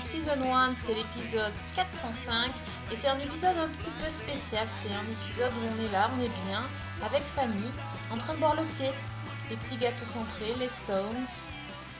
Season 0.00 0.40
1, 0.40 0.76
c'est 0.76 0.94
l'épisode 0.94 1.52
405 1.74 2.50
et 2.90 2.96
c'est 2.96 3.08
un 3.08 3.18
épisode 3.18 3.56
un 3.56 3.68
petit 3.68 3.90
peu 4.02 4.10
spécial, 4.10 4.66
c'est 4.70 4.88
un 4.92 5.04
épisode 5.04 5.52
où 5.52 5.66
on 5.76 5.84
est 5.84 5.92
là, 5.92 6.10
on 6.16 6.20
est 6.20 6.30
bien, 6.46 6.66
avec 7.04 7.22
Fanny, 7.22 7.68
en 8.10 8.16
train 8.16 8.34
de 8.34 8.38
boire 8.40 8.56
le 8.56 8.62
thé, 8.78 8.90
les 9.50 9.56
petits 9.56 9.76
gâteaux 9.76 10.04
centrés, 10.04 10.54
les 10.58 10.68
scones, 10.68 11.24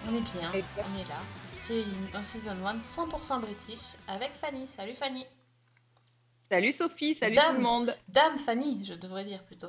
on 0.08 0.16
est 0.16 0.20
bien, 0.20 0.50
on 0.52 0.98
est 0.98 1.08
là. 1.08 1.20
C'est 1.52 1.84
un 2.14 2.22
Season 2.22 2.56
1 2.64 2.78
100% 2.78 3.40
british 3.40 3.80
avec 4.08 4.32
Fanny. 4.32 4.66
Salut 4.66 4.94
Fanny. 4.94 5.26
Salut 6.50 6.72
Sophie, 6.72 7.14
salut 7.14 7.34
Dame. 7.36 7.48
tout 7.48 7.56
le 7.56 7.62
monde. 7.62 7.96
Dame 8.08 8.38
Fanny, 8.38 8.82
je 8.82 8.94
devrais 8.94 9.24
dire 9.24 9.42
plutôt. 9.44 9.68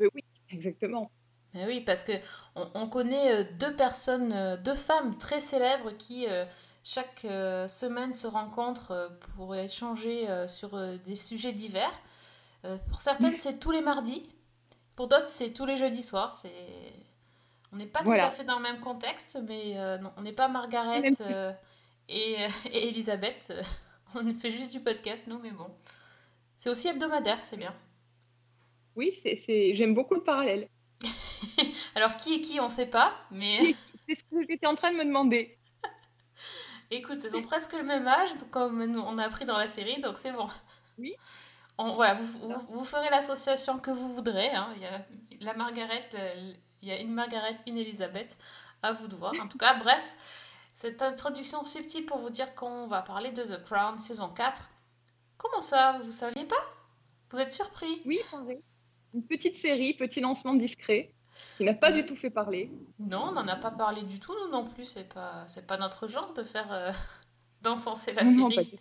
Euh, 0.00 0.08
oui, 0.14 0.22
exactement. 0.50 1.10
Eh 1.54 1.64
oui, 1.66 1.80
parce 1.80 2.04
que 2.04 2.12
on, 2.56 2.68
on 2.74 2.88
connaît 2.88 3.32
euh, 3.32 3.44
deux 3.58 3.74
personnes, 3.74 4.32
euh, 4.32 4.56
deux 4.56 4.74
femmes 4.74 5.16
très 5.16 5.40
célèbres 5.40 5.92
qui 5.96 6.26
euh, 6.28 6.44
chaque 6.84 7.24
euh, 7.24 7.66
semaine 7.66 8.12
se 8.12 8.26
rencontrent 8.26 8.92
euh, 8.92 9.08
pour 9.36 9.56
échanger 9.56 10.28
euh, 10.28 10.46
sur 10.46 10.78
des 10.98 11.16
sujets 11.16 11.52
divers. 11.52 11.92
Pour 12.88 13.02
certaines, 13.02 13.36
c'est 13.36 13.58
tous 13.58 13.72
les 13.72 13.82
mardis. 13.82 14.26
Pour 14.96 15.06
d'autres, 15.06 15.26
c'est 15.26 15.52
tous 15.52 15.66
les 15.66 15.76
jeudis 15.76 16.02
soirs. 16.02 16.32
C'est 16.32 16.50
on 17.74 17.76
n'est 17.76 17.86
pas 17.86 18.04
tout 18.04 18.12
à 18.12 18.30
fait 18.30 18.44
dans 18.44 18.56
le 18.56 18.62
même 18.62 18.78
contexte, 18.78 19.36
mais 19.48 19.72
euh, 19.76 19.98
non, 19.98 20.12
on 20.16 20.22
n'est 20.22 20.32
pas 20.32 20.46
Margaret 20.46 21.02
euh, 21.22 21.52
et, 22.08 22.36
et 22.72 22.88
Elisabeth. 22.88 23.52
On 24.14 24.32
fait 24.34 24.52
juste 24.52 24.70
du 24.70 24.78
podcast, 24.78 25.24
nous, 25.26 25.40
mais 25.40 25.50
bon. 25.50 25.66
C'est 26.54 26.70
aussi 26.70 26.86
hebdomadaire, 26.86 27.44
c'est 27.44 27.56
bien. 27.56 27.74
Oui, 28.94 29.18
c'est, 29.24 29.42
c'est- 29.44 29.74
j'aime 29.74 29.92
beaucoup 29.92 30.14
le 30.14 30.22
parallèle. 30.22 30.68
Alors, 31.96 32.16
qui 32.16 32.34
est 32.34 32.40
qui, 32.40 32.60
on 32.60 32.66
ne 32.66 32.70
sait 32.70 32.86
pas, 32.86 33.12
mais... 33.32 33.74
C'est 34.06 34.14
ce 34.14 34.22
que 34.30 34.46
j'étais 34.48 34.66
en 34.68 34.76
train 34.76 34.92
de 34.92 34.98
me 34.98 35.04
demander. 35.04 35.58
Écoute, 36.96 37.18
elles 37.24 37.36
ont 37.36 37.42
presque 37.42 37.72
le 37.72 37.82
même 37.82 38.06
âge, 38.06 38.30
comme 38.50 38.84
nous, 38.84 39.00
on 39.00 39.18
a 39.18 39.24
appris 39.24 39.44
dans 39.44 39.58
la 39.58 39.66
série, 39.66 40.00
donc 40.00 40.16
c'est 40.18 40.32
bon. 40.32 40.48
Oui. 40.98 41.14
On, 41.78 41.94
voilà, 41.94 42.14
vous, 42.14 42.26
vous- 42.48 42.66
vous 42.68 42.84
ferez 42.84 43.10
l'association 43.10 43.78
que 43.78 43.90
vous 43.90 44.14
voudrez. 44.14 44.50
hein. 44.54 44.68
Il 44.76 44.82
y 44.82 44.86
a 44.86 45.04
la 45.40 45.54
Margaret, 45.54 46.08
euh, 46.14 46.52
il 46.82 46.88
y 46.88 46.92
a 46.92 46.98
une 47.00 47.12
Margaret, 47.12 47.56
une 47.66 47.78
Elisabeth. 47.78 48.36
À 48.82 48.92
vous 48.92 49.08
de 49.08 49.16
voir. 49.16 49.32
En 49.42 49.48
tout 49.48 49.56
cas, 49.58 49.74
bref, 49.78 50.02
cette 50.74 51.00
introduction 51.00 51.64
subtile 51.64 52.04
pour 52.04 52.18
vous 52.18 52.28
dire 52.30 52.54
qu'on 52.54 52.86
va 52.86 53.00
parler 53.00 53.30
de 53.30 53.42
The 53.42 53.62
Crown 53.64 53.98
saison 53.98 54.28
4. 54.28 54.68
Comment 55.38 55.62
ça 55.62 55.98
Vous 56.02 56.10
saviez 56.10 56.44
pas? 56.44 56.54
Vous 57.30 57.40
êtes 57.40 57.50
surpris? 57.50 58.02
Oui, 58.04 58.20
pareil. 58.30 58.62
Une 59.14 59.24
petite 59.26 59.56
série, 59.56 59.94
petit 59.94 60.20
lancement 60.20 60.52
discret, 60.54 61.13
qui 61.56 61.64
n'a 61.64 61.74
pas 61.74 61.92
du 61.92 62.04
tout 62.04 62.16
fait 62.16 62.30
parler. 62.30 62.70
Non, 62.98 63.28
on 63.28 63.32
n'en 63.32 63.46
a 63.48 63.56
pas 63.56 63.70
parlé 63.70 64.02
du 64.02 64.18
tout, 64.20 64.32
nous 64.44 64.50
non 64.50 64.64
plus. 64.68 64.84
C'est 64.84 65.08
pas, 65.12 65.44
c'est 65.48 65.66
pas 65.66 65.76
notre 65.76 66.08
genre 66.08 66.32
de 66.32 66.42
faire 66.42 66.72
euh, 66.72 66.92
d'encenser 67.62 68.12
la 68.12 68.24
Non, 68.24 68.50
série. 68.50 68.78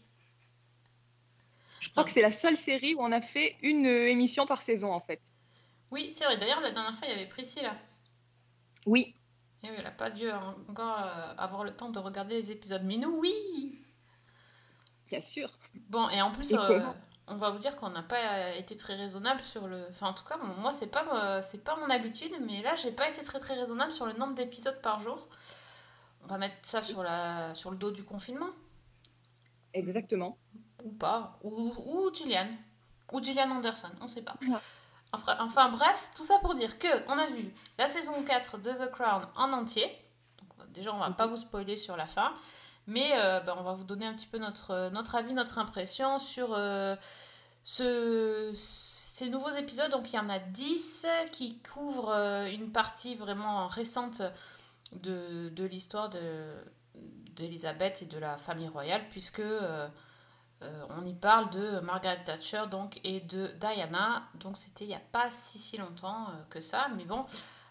Je 1.79 1.89
crois 1.89 2.03
que 2.05 2.11
c'est 2.11 2.21
la 2.21 2.31
seule 2.31 2.57
série 2.57 2.95
où 2.95 3.01
on 3.01 3.11
a 3.11 3.21
fait 3.21 3.57
une 3.61 3.85
euh, 3.85 4.09
émission 4.09 4.45
par 4.45 4.61
saison, 4.61 4.91
en 4.93 5.01
fait. 5.01 5.21
Oui, 5.91 6.11
c'est 6.11 6.23
vrai. 6.25 6.37
D'ailleurs, 6.37 6.61
la 6.61 6.71
dernière 6.71 6.93
fois, 6.95 7.07
il 7.07 7.11
y 7.11 7.13
avait 7.13 7.27
Priscilla. 7.27 7.75
Oui, 8.85 9.13
Et 9.63 9.69
oui, 9.69 9.75
elle 9.77 9.83
n'a 9.83 9.91
pas 9.91 10.09
dû 10.09 10.29
en- 10.31 10.55
encore 10.69 10.99
euh, 10.99 11.33
avoir 11.37 11.63
le 11.63 11.75
temps 11.75 11.89
de 11.89 11.99
regarder 11.99 12.35
les 12.35 12.51
épisodes. 12.51 12.81
Mais 12.85 12.97
nous, 12.97 13.17
oui 13.19 13.79
bien 15.09 15.21
sûr. 15.21 15.51
Bon, 15.89 16.09
et 16.09 16.21
en 16.23 16.31
plus, 16.31 16.53
euh, 16.53 16.79
on 17.27 17.37
va 17.37 17.51
vous 17.51 17.57
dire 17.57 17.75
qu'on 17.77 17.89
n'a 17.89 18.03
pas 18.03 18.55
été 18.55 18.75
très 18.75 18.95
raisonnable 18.95 19.41
sur 19.43 19.67
le... 19.67 19.85
Enfin, 19.89 20.07
en 20.07 20.13
tout 20.13 20.25
cas, 20.25 20.37
moi, 20.37 20.71
c'est 20.71 20.91
pas, 20.91 21.05
euh, 21.13 21.41
c'est 21.41 21.63
pas 21.63 21.75
mon 21.77 21.89
habitude, 21.89 22.33
mais 22.41 22.61
là, 22.61 22.75
j'ai 22.75 22.91
pas 22.91 23.07
été 23.07 23.23
très 23.23 23.39
très 23.39 23.53
raisonnable 23.53 23.91
sur 23.91 24.05
le 24.05 24.13
nombre 24.13 24.33
d'épisodes 24.33 24.81
par 24.81 24.99
jour. 24.99 25.27
On 26.23 26.27
va 26.27 26.37
mettre 26.37 26.55
ça 26.63 26.81
sur, 26.81 27.01
la... 27.03 27.53
sur 27.55 27.71
le 27.71 27.77
dos 27.77 27.91
du 27.91 28.03
confinement. 28.03 28.49
Exactement. 29.73 30.37
Ou 30.83 30.91
pas. 30.91 31.39
Ou, 31.43 31.73
ou 31.77 32.13
Gillian. 32.13 32.49
Ou 33.11 33.21
Gillian 33.21 33.51
Anderson, 33.51 33.91
on 34.01 34.07
sait 34.07 34.23
pas. 34.23 34.35
Ouais. 34.41 34.57
Enfin, 35.13 35.37
enfin, 35.39 35.69
bref, 35.69 36.11
tout 36.15 36.23
ça 36.23 36.39
pour 36.39 36.55
dire 36.55 36.77
que 36.79 36.87
on 37.07 37.17
a 37.17 37.27
vu 37.27 37.53
la 37.77 37.87
saison 37.87 38.23
4 38.23 38.57
de 38.57 38.71
The 38.71 38.91
Crown 38.91 39.27
en 39.35 39.53
entier. 39.53 39.85
Donc, 40.39 40.71
déjà, 40.71 40.93
on 40.93 40.99
va 40.99 41.11
pas 41.11 41.27
vous 41.27 41.37
spoiler 41.37 41.77
sur 41.77 41.95
la 41.95 42.07
fin. 42.07 42.33
Mais 42.87 43.11
euh, 43.15 43.39
ben, 43.39 43.55
on 43.57 43.63
va 43.63 43.73
vous 43.73 43.83
donner 43.83 44.05
un 44.05 44.13
petit 44.13 44.27
peu 44.27 44.37
notre, 44.37 44.89
notre 44.89 45.15
avis, 45.15 45.33
notre 45.33 45.57
impression 45.57 46.19
sur 46.19 46.53
euh, 46.53 46.95
ce, 47.63 48.51
ces 48.55 49.29
nouveaux 49.29 49.51
épisodes. 49.51 49.91
Donc 49.91 50.11
il 50.11 50.15
y 50.15 50.19
en 50.19 50.29
a 50.29 50.39
10 50.39 51.07
qui 51.31 51.59
couvrent 51.59 52.13
euh, 52.13 52.45
une 52.51 52.71
partie 52.71 53.15
vraiment 53.15 53.67
récente 53.67 54.21
de, 54.91 55.49
de 55.49 55.63
l'histoire 55.63 56.09
de 56.09 56.19
d'Elisabeth 57.35 58.03
et 58.03 58.05
de 58.05 58.19
la 58.19 58.37
famille 58.37 58.67
royale, 58.67 59.01
puisque 59.09 59.39
euh, 59.39 59.87
euh, 60.63 60.85
on 60.89 61.05
y 61.05 61.13
parle 61.13 61.49
de 61.49 61.79
Margaret 61.81 62.23
Thatcher 62.23 62.63
donc, 62.69 62.99
et 63.03 63.19
de 63.21 63.47
Diana. 63.59 64.23
Donc 64.35 64.57
c'était 64.57 64.85
il 64.85 64.89
n'y 64.89 64.95
a 64.95 65.01
pas 65.11 65.29
si 65.31 65.59
si 65.59 65.77
longtemps 65.77 66.27
euh, 66.29 66.33
que 66.49 66.61
ça. 66.61 66.87
Mais 66.95 67.05
bon, 67.05 67.21
euh, 67.21 67.25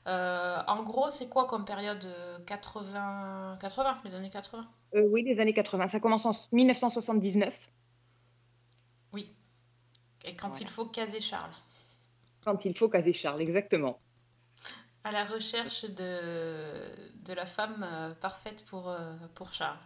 en 0.07 0.83
gros, 0.83 1.11
c'est 1.11 1.29
quoi 1.29 1.47
comme 1.47 1.65
période 1.65 2.05
euh, 2.07 2.39
80, 2.47 3.59
80, 3.61 3.99
les 4.05 4.15
années 4.15 4.31
80 4.31 4.67
Euh, 4.95 5.07
oui, 5.11 5.23
les 5.23 5.39
années 5.41 5.53
80. 5.55 5.89
Ça 5.89 6.01
commence 6.01 6.27
en 6.27 6.33
1979, 6.53 7.71
Oui. 9.13 9.33
Et 10.25 10.35
quand 10.35 10.49
Voilà. 10.49 10.63
il 10.63 10.69
faut 10.69 10.87
caser 10.87 11.21
Charles. 11.21 11.53
quand 12.45 12.65
il 12.65 12.77
faut 12.77 12.89
caser 12.89 13.13
Charles, 13.13 13.41
exactement. 13.43 13.99
À 15.05 15.11
la 15.13 15.25
recherche 15.25 15.85
de, 15.85 16.61
de 17.25 17.33
la 17.33 17.47
femme 17.47 17.85
euh, 17.89 18.15
parfaite 18.15 18.65
pour, 18.67 18.89
euh, 18.89 19.15
pour 19.35 19.53
Charles. 19.53 19.79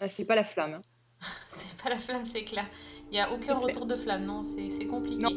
Ah, 0.00 0.06
c'est 0.16 0.24
pas 0.24 0.34
la 0.36 0.44
flamme. 0.44 0.74
hein. 0.74 0.80
C'est 1.48 1.76
pas 1.82 1.88
la 1.90 1.96
flamme, 1.96 2.24
c'est 2.24 2.44
clair. 2.44 2.64
Il 3.06 3.10
n'y 3.10 3.20
a 3.20 3.32
aucun 3.32 3.58
retour 3.58 3.86
de 3.86 3.96
flamme, 3.96 4.24
non, 4.24 4.42
c'est 4.44 4.70
c'est 4.70 4.86
compliqué. 4.86 5.22
Non. 5.22 5.30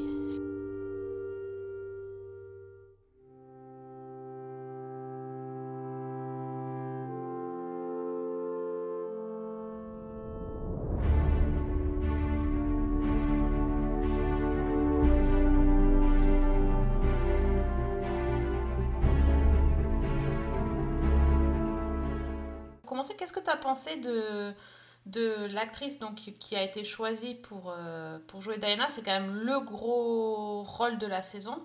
De, 23.97 24.53
de 25.05 25.53
l'actrice 25.53 25.99
donc, 25.99 26.15
qui 26.15 26.55
a 26.55 26.63
été 26.63 26.83
choisie 26.83 27.35
pour, 27.35 27.73
euh, 27.75 28.19
pour 28.27 28.41
jouer 28.41 28.57
Diana 28.57 28.87
C'est 28.87 29.03
quand 29.03 29.19
même 29.19 29.33
le 29.33 29.59
gros 29.59 30.63
rôle 30.63 30.97
de 30.97 31.07
la 31.07 31.21
saison. 31.21 31.61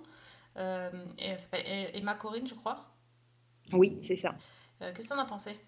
Euh, 0.57 0.91
et 1.19 1.27
elle 1.27 1.39
s'appelle 1.39 1.91
Emma 1.95 2.15
Corrin, 2.15 2.45
je 2.47 2.55
crois. 2.55 2.87
Oui, 3.73 4.01
c'est 4.07 4.17
ça. 4.17 4.35
Euh, 4.83 4.93
Qu'est-ce 4.95 5.09
que 5.09 5.15
tu 5.15 5.21
en 5.21 5.23
as 5.23 5.27
pensé? 5.27 5.59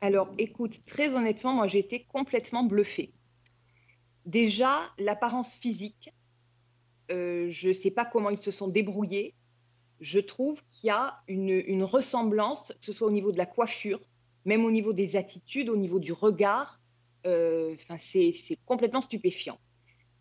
Alors, 0.00 0.32
écoute, 0.38 0.84
très 0.86 1.14
honnêtement, 1.14 1.52
moi, 1.52 1.66
j'ai 1.68 1.78
été 1.78 2.04
complètement 2.04 2.64
bluffée. 2.64 3.12
Déjà, 4.26 4.80
l'apparence 4.98 5.54
physique, 5.54 6.12
euh, 7.10 7.46
je 7.48 7.68
ne 7.68 7.72
sais 7.72 7.90
pas 7.90 8.04
comment 8.04 8.30
ils 8.30 8.40
se 8.40 8.50
sont 8.50 8.68
débrouillés. 8.68 9.34
Je 10.00 10.18
trouve 10.18 10.60
qu'il 10.70 10.88
y 10.88 10.90
a 10.90 11.22
une, 11.28 11.50
une 11.50 11.84
ressemblance, 11.84 12.72
que 12.80 12.86
ce 12.86 12.92
soit 12.92 13.06
au 13.06 13.12
niveau 13.12 13.30
de 13.30 13.38
la 13.38 13.46
coiffure, 13.46 14.00
même 14.44 14.64
au 14.64 14.70
niveau 14.70 14.92
des 14.92 15.16
attitudes, 15.16 15.68
au 15.68 15.76
niveau 15.76 15.98
du 16.00 16.12
regard. 16.12 16.80
Euh, 17.26 17.74
Enfin, 17.74 17.96
c'est 17.96 18.32
c'est 18.32 18.58
complètement 18.66 19.00
stupéfiant. 19.00 19.58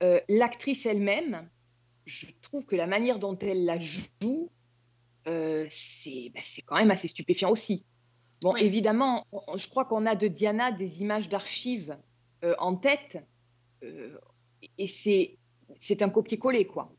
Euh, 0.03 0.19
L'actrice 0.29 0.85
elle-même, 0.85 1.49
je 2.05 2.27
trouve 2.41 2.65
que 2.65 2.75
la 2.75 2.87
manière 2.87 3.19
dont 3.19 3.37
elle 3.39 3.65
la 3.65 3.79
joue, 3.79 4.49
euh, 5.27 5.65
c'est 5.69 6.31
bah, 6.33 6.39
c'est 6.43 6.61
quand 6.61 6.75
même 6.77 6.91
assez 6.91 7.07
stupéfiant 7.07 7.49
aussi. 7.51 7.85
Bon, 8.41 8.53
Oui. 8.53 8.61
évidemment, 8.63 9.25
on- 9.31 9.57
je 9.57 9.67
crois 9.69 9.85
qu'on 9.85 10.05
a 10.07 10.15
de 10.15 10.27
Diana 10.27 10.71
des 10.71 11.01
images 11.01 11.29
d'archives 11.29 11.95
euh, 12.43 12.55
en 12.57 12.75
tête, 12.75 13.23
euh, 13.83 14.17
et 14.77 14.87
c'est 14.87 15.37
c'est 15.79 16.01
un 16.01 16.09
copier-coller, 16.09 16.65
quoi. 16.65 16.91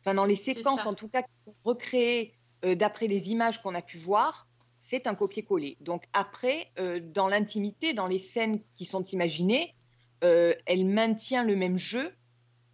Enfin, 0.00 0.14
dans 0.14 0.24
les 0.26 0.36
séquences, 0.36 0.84
en 0.86 0.94
tout 0.94 1.08
cas, 1.08 1.22
qui 1.22 1.30
sont 1.44 1.54
recréées 1.64 2.34
d'après 2.76 3.06
les 3.08 3.30
images 3.30 3.60
qu'on 3.62 3.74
a 3.74 3.82
pu 3.82 3.98
voir, 3.98 4.46
c'est 4.92 5.06
un 5.06 5.14
copier-coller. 5.14 5.78
Donc 5.80 6.06
après, 6.12 6.70
euh, 6.78 7.00
dans 7.02 7.26
l'intimité, 7.26 7.94
dans 7.94 8.06
les 8.06 8.18
scènes 8.18 8.60
qui 8.76 8.84
sont 8.84 9.02
imaginées, 9.04 9.74
euh, 10.22 10.54
elle 10.66 10.84
maintient 10.84 11.44
le 11.44 11.56
même 11.56 11.78
jeu, 11.78 12.14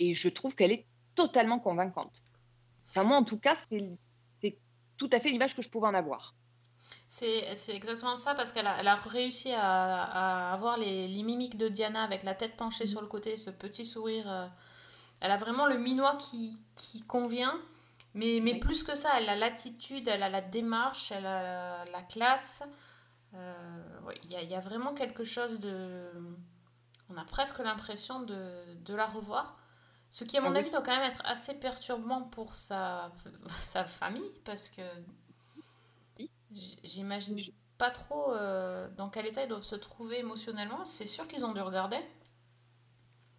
et 0.01 0.15
je 0.15 0.29
trouve 0.29 0.57
qu'elle 0.57 0.73
est 0.73 0.85
totalement 1.15 1.61
convaincante. 1.61 2.25
Enfin, 2.89 3.05
moi, 3.05 3.17
en 3.17 3.23
tout 3.23 3.39
cas, 3.39 3.55
c'est 4.41 4.59
tout 4.97 5.11
à 5.13 5.21
fait 5.21 5.31
l'image 5.31 5.55
que 5.55 5.63
je 5.63 5.69
pouvais 5.69 5.87
en 5.87 5.95
avoir. 5.95 6.35
C'est 7.09 7.55
c'est 7.55 7.75
exactement 7.75 8.17
ça 8.17 8.35
parce 8.35 8.51
qu'elle 8.51 8.67
a, 8.67 8.81
elle 8.81 8.89
a 8.89 8.97
réussi 8.97 9.53
à, 9.53 9.63
à 9.63 10.53
avoir 10.53 10.77
les, 10.77 11.07
les 11.07 11.23
mimiques 11.23 11.57
de 11.57 11.69
Diana 11.69 12.03
avec 12.03 12.25
la 12.25 12.35
tête 12.35 12.57
penchée 12.57 12.87
sur 12.87 13.01
le 13.01 13.07
côté, 13.07 13.37
ce 13.37 13.51
petit 13.51 13.85
sourire 13.85 14.29
euh, 14.29 14.47
elle 15.21 15.31
a 15.31 15.37
vraiment 15.37 15.67
le 15.67 15.79
minois 15.79 16.17
qui, 16.17 16.59
qui 16.75 17.03
convient. 17.03 17.59
Mais, 18.15 18.41
mais 18.43 18.59
plus 18.59 18.83
que 18.83 18.95
ça, 18.95 19.19
elle 19.19 19.29
a 19.29 19.37
l'attitude, 19.37 20.09
elle 20.09 20.23
a 20.23 20.29
la 20.29 20.41
démarche, 20.41 21.13
elle 21.13 21.27
a 21.27 21.85
la, 21.85 22.03
classe. 22.03 22.63
Euh, 23.35 24.13
il 24.25 24.33
y, 24.33 24.55
a, 24.55 24.61
vraiment 24.61 24.95
quelque 24.95 25.25
chose 25.25 25.61
de... 25.61 26.11
On 27.11 27.17
a 27.17 27.25
presque 27.25 27.59
l'impression 27.59 28.23
de, 28.23 28.95
la 28.95 29.07
revoir. 29.07 29.59
Ce 30.11 30.25
qui, 30.25 30.39
à 30.39 30.41
mon 30.41 30.55
ah 30.55 30.59
avis, 30.59 30.71
doit 30.71 30.83
quand 30.83 30.97
même 30.97 31.11
être 31.11 31.23
assez 31.27 31.61
perturbant 31.61 32.23
pour 32.23 32.55
sa, 32.55 33.13
sa 33.59 33.85
famille, 33.85 34.33
parce 34.45 34.69
que 34.69 34.83
j'imagine 36.83 37.39
pas 37.77 37.91
trop 37.91 38.33
euh, 38.33 38.89
dans 38.97 39.09
quel 39.09 39.27
état 39.27 39.43
ils 39.43 39.49
doivent 39.49 39.63
se 39.63 39.77
trouver 39.77 40.19
émotionnellement. 40.19 40.85
C'est 40.85 41.07
sûr 41.07 41.29
qu'ils 41.29 41.45
ont 41.45 41.53
dû 41.53 41.61
regarder. 41.61 41.99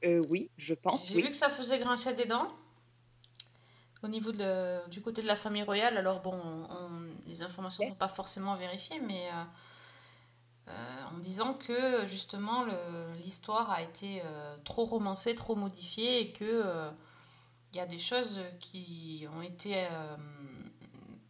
Euh, 0.06 0.24
oui, 0.30 0.50
je 0.56 0.74
pense. 0.74 1.08
J'ai 1.08 1.22
vu 1.22 1.30
que 1.30 1.36
ça 1.36 1.50
faisait 1.50 1.80
grincer 1.80 2.14
des 2.14 2.26
dents 2.26 2.52
au 4.04 4.08
niveau 4.08 4.32
de 4.32 4.88
du 4.90 5.02
côté 5.02 5.22
de 5.22 5.28
la 5.28 5.36
famille 5.36 5.64
royale. 5.64 5.98
Alors 5.98 6.22
bon, 6.22 6.42
les 7.28 7.42
informations 7.42 7.84
ne 7.84 7.90
sont 7.90 7.96
pas 7.96 8.08
forcément 8.08 8.56
vérifiées, 8.56 9.00
mais 9.00 9.28
euh, 9.28 10.70
euh, 10.70 11.16
en 11.16 11.18
disant 11.18 11.54
que 11.54 12.06
justement 12.06 12.66
l'histoire 13.24 13.72
a 13.72 13.82
été 13.82 14.22
trop 14.64 14.86
romancée, 14.86 15.36
trop 15.36 15.56
modifiée 15.56 16.22
et 16.22 16.32
que 16.32 16.90
il 17.72 17.78
y 17.78 17.80
a 17.80 17.86
des 17.86 18.00
choses 18.00 18.42
qui 18.60 19.28
ont 19.36 19.42
été 19.42 19.88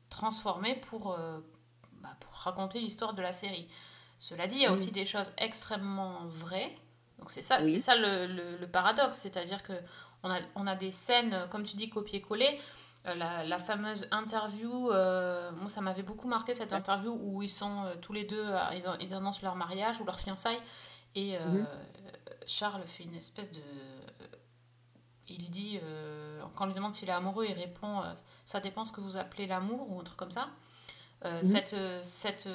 transformées 0.10 0.75
pour, 0.75 1.18
bah, 2.01 2.15
pour 2.19 2.33
raconter 2.33 2.80
l'histoire 2.80 3.13
de 3.13 3.22
la 3.22 3.33
série. 3.33 3.68
Cela 4.19 4.48
dit, 4.48 4.57
il 4.57 4.62
y 4.63 4.65
a 4.65 4.72
aussi 4.72 4.92
des 4.92 5.06
choses 5.06 5.31
extrêmement 5.38 6.25
vraies 6.25 6.75
donc 7.19 7.30
c'est 7.31 7.42
ça, 7.42 7.62
c'est 7.62 7.80
ça 7.80 7.95
le, 7.95 8.57
le, 8.57 8.68
paradoxe, 8.68 9.18
c'est-à-dire 9.18 9.62
que 9.62 9.74
on 10.24 10.31
a, 10.31 10.39
on 10.56 10.68
a, 10.68 10.75
des 10.75 10.92
scènes, 10.92 11.48
comme 11.50 11.63
tu 11.63 11.77
dis, 11.77 11.89
copier-coller. 11.89 12.60
Euh, 13.07 13.16
la, 13.16 13.45
la, 13.45 13.60
fameuse 13.60 14.07
interview, 14.12 14.92
euh, 14.92 15.51
moi 15.54 15.69
ça 15.69 15.80
m'avait 15.80 16.04
beaucoup 16.04 16.27
marqué 16.27 16.54
cette 16.54 16.74
interview 16.74 17.18
où 17.21 17.42
ils 17.42 17.50
sont 17.50 17.86
euh, 17.86 17.95
tous 18.01 18.12
les 18.12 18.25
deux, 18.25 18.45
ils, 18.74 18.83
ils, 19.00 19.13
annoncent 19.13 19.39
leur 19.42 19.56
mariage 19.56 20.01
ou 20.01 20.04
leur 20.04 20.19
fiançailles 20.19 20.60
et 21.16 21.39
mhm. 21.39 21.66
Charles 22.45 22.86
fait 22.86 23.04
une 23.04 23.16
espèce 23.16 23.51
de... 23.51 23.62
Il 25.27 25.50
dit, 25.50 25.80
quand 26.56 26.65
on 26.65 26.68
lui 26.68 26.74
demande 26.74 26.94
s'il 26.94 27.07
est 27.07 27.13
amoureux, 27.13 27.45
il 27.48 27.54
répond 27.54 28.04
ça 28.45 28.60
dépend 28.60 28.83
ce 28.83 28.92
que 28.92 29.01
vous 29.01 29.15
appelez 29.15 29.48
l'amour 29.48 29.92
ou 29.92 30.00
un 30.00 30.04
truc 30.04 30.18
comme 30.18 30.31
ça. 30.31 30.50
Mhm. 31.24 31.44
Cette, 31.44 31.75
cette 32.04 32.50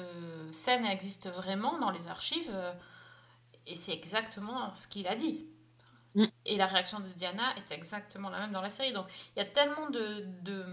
scène 0.51 0.85
existe 0.85 1.29
vraiment 1.29 1.79
dans 1.79 1.91
les 1.91 2.07
archives. 2.07 2.51
Et 3.65 3.75
c'est 3.75 3.93
exactement 3.93 4.73
ce 4.75 4.87
qu'il 4.87 5.07
a 5.07 5.15
dit. 5.15 5.45
Mm. 6.15 6.25
Et 6.45 6.57
la 6.57 6.65
réaction 6.65 6.99
de 6.99 7.07
Diana 7.09 7.53
est 7.57 7.71
exactement 7.71 8.29
la 8.29 8.39
même 8.39 8.51
dans 8.51 8.61
la 8.61 8.69
série. 8.69 8.93
Donc 8.93 9.05
il 9.35 9.39
y 9.39 9.41
a 9.41 9.45
tellement 9.45 9.89
de, 9.89 10.25
de, 10.41 10.65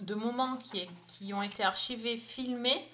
de 0.00 0.14
moments 0.14 0.56
qui, 0.56 0.88
qui 1.06 1.34
ont 1.34 1.42
été 1.42 1.62
archivés, 1.62 2.16
filmés, 2.16 2.88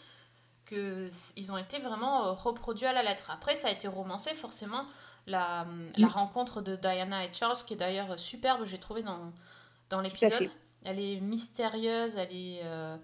qu'ils 0.66 1.52
ont 1.52 1.58
été 1.58 1.78
vraiment 1.78 2.26
euh, 2.26 2.32
reproduits 2.32 2.86
à 2.86 2.92
la 2.92 3.02
lettre. 3.02 3.30
Après, 3.30 3.54
ça 3.54 3.68
a 3.68 3.70
été 3.70 3.88
romancé, 3.88 4.34
forcément. 4.34 4.86
La, 5.26 5.66
la 5.96 6.06
mm. 6.06 6.10
rencontre 6.10 6.62
de 6.62 6.76
Diana 6.76 7.24
et 7.24 7.32
Charles, 7.32 7.56
qui 7.66 7.74
est 7.74 7.76
d'ailleurs 7.76 8.18
superbe, 8.18 8.64
j'ai 8.64 8.78
trouvé 8.78 9.02
dans, 9.02 9.32
dans 9.90 10.00
l'épisode. 10.00 10.50
Elle 10.82 10.98
est 10.98 11.20
mystérieuse, 11.20 12.16
elle 12.16 12.34
est, 12.34 12.60
euh, 12.64 12.96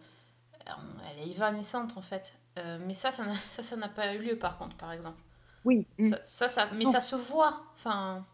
elle 0.67 1.29
est 1.29 1.31
évanescente 1.31 1.97
en 1.97 2.03
fait. 2.03 2.39
Euh, 2.59 2.79
mais 2.81 2.95
ça, 2.95 3.11
ça 3.11 3.77
n'a 3.77 3.89
pas 3.95 4.15
eu 4.15 4.19
lieu 4.19 4.39
par 4.39 4.57
contre, 4.57 4.77
par 4.77 4.93
exemple. 4.93 5.21
Oui. 5.67 5.87
Mm. 5.99 6.13
Ça, 6.23 6.49
ça, 6.49 6.69
mais 6.75 6.85
ça 6.87 7.01
se 7.01 7.17
voit. 7.17 7.61
Enfin. 7.75 8.25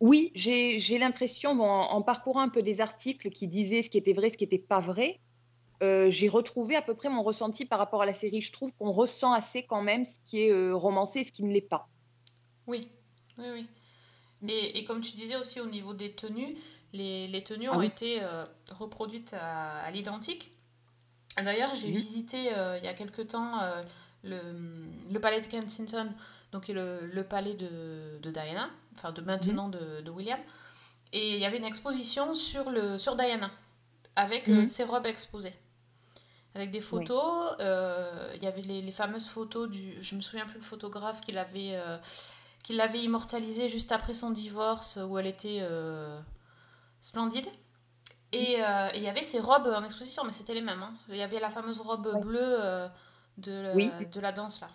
Oui, 0.00 0.32
j'ai 0.34 0.98
l'impression, 0.98 1.54
bon, 1.54 1.68
en, 1.68 2.02
parcourant 2.02 2.40
un 2.40 2.48
peu 2.48 2.62
des 2.62 2.80
articles 2.80 3.30
qui 3.30 3.46
disaient 3.46 3.82
ce 3.82 3.90
qui 3.90 3.98
était 3.98 4.12
vrai, 4.12 4.28
ce 4.28 4.36
qui 4.36 4.44
n'était 4.44 4.58
pas 4.58 4.80
vrai, 4.80 5.20
euh, 5.82 6.10
j'ai 6.10 6.28
retrouvé 6.28 6.74
à 6.74 6.82
peu 6.82 6.94
près 6.94 7.08
mon 7.08 7.22
ressenti 7.22 7.64
par 7.64 7.78
rapport 7.78 8.02
à 8.02 8.06
la 8.06 8.14
série. 8.14 8.42
Je 8.42 8.52
trouve 8.52 8.72
qu'on 8.74 8.92
ressent 8.92 9.32
assez 9.32 9.62
quand 9.62 9.82
même 9.82 10.04
ce 10.04 10.18
qui 10.24 10.42
est 10.42 10.50
euh, 10.50 10.74
romancé 10.74 11.20
et 11.20 11.24
ce 11.24 11.32
qui 11.32 11.44
ne 11.44 11.52
l'est 11.52 11.60
pas. 11.60 11.88
Oui, 12.66 12.88
oui, 13.38 13.46
oui. 13.52 13.66
Et, 14.48 14.78
et, 14.78 14.84
comme 14.84 15.00
tu 15.00 15.16
disais 15.16 15.36
aussi 15.36 15.60
au 15.60 15.66
niveau 15.66 15.94
des 15.94 16.12
tenues, 16.12 16.56
les, 16.92 17.28
les 17.28 17.44
tenues 17.44 17.68
ah 17.70 17.78
ont 17.78 17.82
été 17.82 18.22
euh, 18.22 18.44
reproduites 18.70 19.34
à, 19.38 19.90
l'identique. 19.90 20.50
D'ailleurs, 21.42 21.74
j'ai 21.74 21.90
visité 21.90 22.38
il 22.38 22.84
y 22.84 22.88
a 22.88 22.94
quelque 22.94 23.22
temps 23.22 23.58
le, 24.24 24.40
le 25.12 25.20
palais 25.20 25.40
de 25.40 25.46
Kensington, 25.46 26.12
donc 26.52 26.68
le, 26.68 27.06
le 27.06 27.24
palais 27.24 27.54
de, 27.54 28.18
de, 28.22 28.30
Diana, 28.30 28.70
enfin 28.96 29.12
de 29.12 29.20
maintenant 29.20 29.68
de, 29.68 30.00
de, 30.00 30.10
William. 30.10 30.38
Et 31.12 31.34
il 31.34 31.38
y 31.38 31.44
avait 31.44 31.58
une 31.58 31.64
exposition 31.64 32.34
sur, 32.34 32.70
le, 32.70 32.98
sur 32.98 33.16
Diana, 33.16 33.50
avec 34.16 34.48
euh, 34.48 34.62
mhm. 34.62 34.68
ses 34.68 34.84
robes 34.84 35.06
exposées. 35.06 35.54
Avec 36.54 36.70
des 36.70 36.80
photos, 36.80 37.56
euh, 37.58 38.30
il 38.36 38.42
y 38.42 38.46
avait 38.46 38.62
les, 38.62 38.80
les, 38.80 38.92
fameuses 38.92 39.26
photos 39.26 39.68
du. 39.68 40.00
Je 40.00 40.14
me 40.14 40.20
souviens 40.20 40.46
plus 40.46 40.58
le 40.58 40.64
photographe 40.64 41.20
qui 41.20 41.32
l'avait 41.32 41.72
euh, 41.72 41.98
qui 42.62 42.74
l'avait 42.74 43.02
immortalisée 43.02 43.68
juste 43.68 43.90
après 43.90 44.14
son 44.14 44.30
divorce, 44.30 45.00
où 45.04 45.18
elle 45.18 45.26
était 45.26 45.68
splendide. 47.00 47.48
Et 48.30 48.58
il 48.94 49.02
y 49.02 49.08
avait 49.08 49.24
ses 49.24 49.40
robes 49.40 49.66
en 49.66 49.84
exposition, 49.84 50.22
mais 50.24 50.32
c'était 50.32 50.54
les 50.54 50.62
mêmes. 50.62 50.82
Hein. 50.82 50.94
Il 51.08 51.16
y 51.16 51.22
avait 51.22 51.40
la 51.40 51.50
fameuse 51.50 51.80
robe 51.80 52.20
bleue 52.20 52.88
de, 53.38 54.04
de 54.04 54.20
la 54.20 54.32
danse 54.32 54.60
là. 54.60 54.68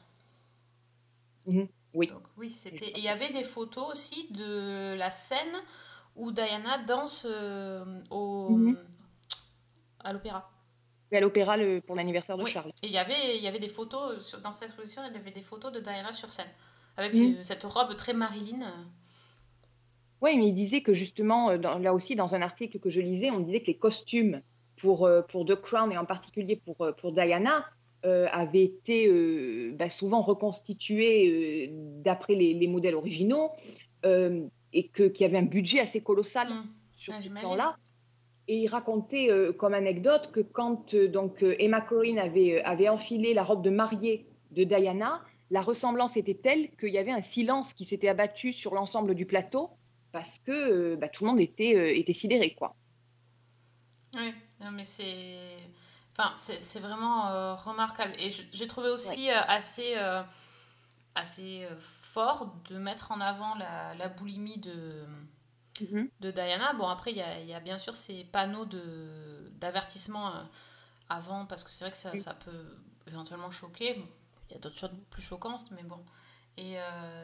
Mhm. 1.45 1.67
Oui. 1.93 2.07
Donc, 2.07 2.23
oui, 2.37 2.49
c'était. 2.49 2.91
il 2.95 3.03
y 3.03 3.07
avait 3.07 3.31
des 3.31 3.43
photos 3.43 3.91
aussi 3.91 4.31
de 4.31 4.93
la 4.95 5.09
scène 5.09 5.55
où 6.15 6.31
Diana 6.31 6.77
danse 6.79 7.25
euh, 7.29 7.83
au, 8.11 8.49
mhm. 8.49 8.77
à 10.03 10.13
l'opéra. 10.13 10.51
à 11.11 11.19
l'opéra 11.19 11.55
pour 11.87 11.95
l'anniversaire 11.95 12.37
de 12.37 12.45
Charles. 12.45 12.71
Et 12.83 12.87
il 12.87 12.91
y 12.91 12.97
avait, 12.97 13.37
il 13.37 13.43
y 13.43 13.47
avait 13.47 13.59
des 13.59 13.69
photos, 13.69 14.23
sur, 14.23 14.41
dans 14.41 14.51
cette 14.51 14.69
exposition, 14.69 15.01
il 15.07 15.15
y 15.15 15.17
avait 15.17 15.31
des 15.31 15.41
photos 15.41 15.71
de 15.71 15.79
Diana 15.79 16.11
sur 16.11 16.31
scène, 16.31 16.49
avec 16.97 17.13
mhm. 17.13 17.37
euh, 17.37 17.43
cette 17.43 17.63
robe 17.63 17.95
très 17.95 18.13
Marilyn. 18.13 18.61
Euh. 18.61 18.83
Oui, 20.21 20.37
mais 20.37 20.49
il 20.49 20.55
disait 20.55 20.81
que 20.81 20.93
justement, 20.93 21.51
là 21.51 21.93
aussi, 21.93 22.15
dans 22.15 22.35
un 22.35 22.41
article 22.41 22.79
que 22.79 22.89
je 22.89 22.99
lisais, 22.99 23.31
on 23.31 23.39
disait 23.39 23.61
que 23.61 23.67
les 23.67 23.77
costumes 23.77 24.41
pour, 24.75 25.09
pour 25.29 25.45
The 25.45 25.55
Crown 25.55 25.93
et 25.93 25.97
en 25.97 26.03
particulier 26.03 26.57
pour, 26.57 26.75
pour 26.97 27.13
Diana 27.13 27.65
euh, 28.05 28.27
avait 28.31 28.63
été 28.63 29.07
euh, 29.07 29.73
bah, 29.77 29.89
souvent 29.89 30.21
reconstitué 30.21 31.67
euh, 31.67 32.01
d'après 32.01 32.33
les, 32.33 32.67
modèles 32.67 32.95
originaux 32.95 33.51
et 34.71 34.87
qu'il 34.87 35.19
y 35.19 35.25
avait 35.25 35.37
un 35.37 35.43
budget 35.43 35.81
assez 35.81 35.99
colossal 35.99 36.47
mmh. 36.47 36.63
sur 36.95 37.13
ce 37.21 37.27
temps-là. 37.41 37.75
Et 38.47 38.59
il 38.59 38.67
racontait 38.67 39.29
comme 39.57 39.73
anecdote 39.73 40.31
que 40.31 40.39
quand 40.39 40.95
donc, 40.95 41.43
Emma 41.59 41.81
Corrin 41.81 42.17
avait, 42.17 42.61
avait 42.63 42.87
enfilé 42.87 43.33
la 43.33 43.43
robe 43.43 43.63
de 43.63 43.69
mariée 43.69 44.25
de 44.51 44.63
Diana, 44.63 45.21
la 45.51 45.61
ressemblance 45.61 46.15
était 46.15 46.35
telle 46.35 46.71
qu'il 46.77 46.93
y 46.93 46.97
avait 46.97 47.11
un 47.11 47.21
silence 47.21 47.73
qui 47.73 47.83
s'était 47.83 48.07
abattu 48.07 48.53
sur 48.53 48.73
l'ensemble 48.73 49.13
du 49.13 49.25
plateau 49.25 49.71
parce 50.13 50.39
que 50.39 50.95
bah, 50.95 51.09
tout 51.09 51.25
le 51.25 51.31
monde 51.31 51.41
était, 51.41 51.99
était 51.99 52.13
sidéré. 52.13 52.55
Quoi. 52.57 52.75
Oui, 54.15 54.31
mais 54.71 54.83
c'est 54.83 55.57
Enfin, 56.19 56.33
c'est 56.37 56.79
vraiment 56.81 57.27
euh, 57.27 57.55
remarquable. 57.55 58.13
Et 58.19 58.29
j'ai 58.51 58.67
trouvé 58.67 58.89
aussi 58.89 59.31
euh, 59.31 59.39
assez, 59.47 59.93
euh, 59.95 60.21
assez 61.15 61.65
fort 61.77 62.53
de 62.69 62.77
mettre 62.77 63.13
en 63.13 63.21
avant 63.21 63.55
la, 63.55 63.95
la 63.95 64.09
boulimie 64.09 64.57
de, 64.57 65.05
mm-hmm. 65.79 66.09
de 66.19 66.31
Diana. 66.31 66.73
Bon, 66.73 66.89
après, 66.89 67.11
il 67.11 67.17
y 67.17 67.21
a, 67.21 67.39
y 67.39 67.53
a, 67.53 67.61
bien 67.61 67.77
sûr 67.77 67.95
ces 67.95 68.25
panneaux 68.25 68.65
d'avertissement 68.65 70.33
avant, 71.07 71.45
parce 71.45 71.63
que 71.63 71.71
c'est 71.71 71.85
vrai 71.85 71.91
que 71.91 71.97
ça, 71.97 72.15
ça, 72.17 72.33
peut 72.33 72.77
éventuellement 73.07 73.49
choquer. 73.49 74.03
Il 74.49 74.53
y 74.53 74.57
a 74.57 74.59
d'autres 74.59 74.77
choses 74.77 74.91
plus 75.11 75.21
choquantes, 75.21 75.71
mais 75.71 75.83
bon. 75.83 76.03
Et 76.61 76.75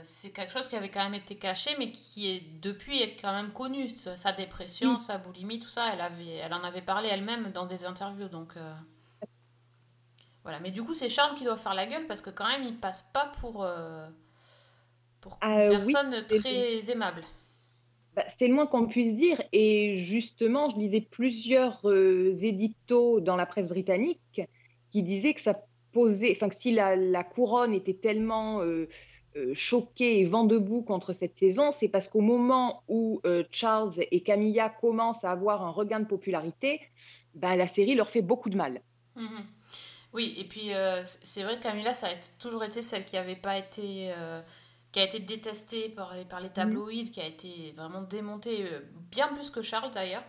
c'est 0.03 0.31
quelque 0.31 0.51
chose 0.51 0.67
qui 0.67 0.77
avait 0.77 0.89
quand 0.89 1.03
même 1.03 1.13
été 1.13 1.35
caché, 1.35 1.71
mais 1.77 1.91
qui 1.91 2.31
est 2.31 2.41
depuis 2.61 3.01
est 3.01 3.17
quand 3.21 3.33
même 3.33 3.51
connu. 3.51 3.89
Sa 3.89 4.31
dépression, 4.31 4.93
mm. 4.93 4.99
sa 4.99 5.17
boulimie, 5.17 5.59
tout 5.59 5.67
ça, 5.67 5.91
elle, 5.93 5.99
avait, 5.99 6.35
elle 6.35 6.53
en 6.53 6.63
avait 6.63 6.81
parlé 6.81 7.09
elle-même 7.09 7.51
dans 7.51 7.65
des 7.65 7.83
interviews. 7.83 8.29
Donc, 8.29 8.53
voilà. 10.45 10.59
Mais 10.59 10.69
du 10.69 10.83
coup, 10.83 10.93
c'est 10.93 11.09
Charles 11.09 11.35
qui 11.35 11.43
doit 11.43 11.57
faire 11.57 11.73
la 11.73 11.87
gueule 11.87 12.05
parce 12.05 12.21
que 12.21 12.29
quand 12.29 12.47
même, 12.47 12.63
il 12.63 12.77
passe 12.77 13.09
pas 13.11 13.31
pour, 13.41 13.63
euh, 13.63 14.07
pour 15.19 15.39
une 15.41 15.69
personne 15.69 16.23
très 16.27 16.91
aimable. 16.91 17.23
Bah, 18.15 18.23
c'est 18.37 18.47
le 18.47 18.53
moins 18.53 18.67
qu'on 18.67 18.85
puisse 18.85 19.15
dire. 19.15 19.41
Et 19.51 19.95
justement, 19.95 20.69
je 20.69 20.77
lisais 20.77 21.01
plusieurs 21.01 21.81
euh, 21.89 22.31
éditos 22.43 23.21
dans 23.21 23.35
la 23.35 23.47
presse 23.47 23.67
britannique 23.67 24.41
qui 24.91 25.01
disaient 25.01 25.33
que 25.33 25.41
ça 25.41 25.59
posait, 25.91 26.31
enfin 26.35 26.49
que 26.49 26.55
si 26.55 26.71
la, 26.71 26.95
la 26.95 27.23
couronne 27.23 27.73
était 27.73 27.95
tellement 27.95 28.61
euh, 29.35 29.53
choquée 29.53 30.19
et 30.19 30.25
vent 30.25 30.43
debout 30.43 30.81
contre 30.81 31.13
cette 31.13 31.37
saison, 31.37 31.71
c'est 31.71 31.87
parce 31.87 32.07
qu'au 32.07 32.21
moment 32.21 32.83
où 32.87 33.21
Charles 33.51 33.93
et 34.11 34.21
Camilla 34.21 34.69
commencent 34.69 35.23
à 35.23 35.31
avoir 35.31 35.63
un 35.63 35.71
regain 35.71 35.99
de 35.99 36.05
popularité, 36.05 36.81
bah, 37.33 37.55
la 37.55 37.67
série 37.67 37.95
leur 37.95 38.09
fait 38.09 38.21
beaucoup 38.21 38.49
de 38.49 38.57
mal. 38.57 38.81
Mmh 39.15 39.27
oui, 40.13 40.33
et 40.37 40.45
puis 40.45 40.69
c'est 41.03 41.43
vrai 41.43 41.57
que 41.57 41.63
Camilla, 41.63 41.93
ça 41.93 42.07
a 42.07 42.15
toujours 42.39 42.63
été 42.63 42.81
celle 42.81 43.03
qui 43.03 43.17
n'avait 43.17 43.35
pas 43.35 43.57
été 43.57 44.13
qui 44.95 45.01
a 45.01 45.03
été 45.03 45.19
détesté 45.19 45.89
par 45.89 46.15
les, 46.15 46.23
par 46.23 46.39
les 46.39 46.47
tabloïds, 46.47 47.11
qui 47.11 47.19
a 47.19 47.25
été 47.25 47.73
vraiment 47.75 48.01
démonté, 48.01 48.63
euh, 48.63 48.79
bien 49.11 49.27
plus 49.27 49.51
que 49.51 49.61
Charles 49.61 49.91
d'ailleurs. 49.91 50.23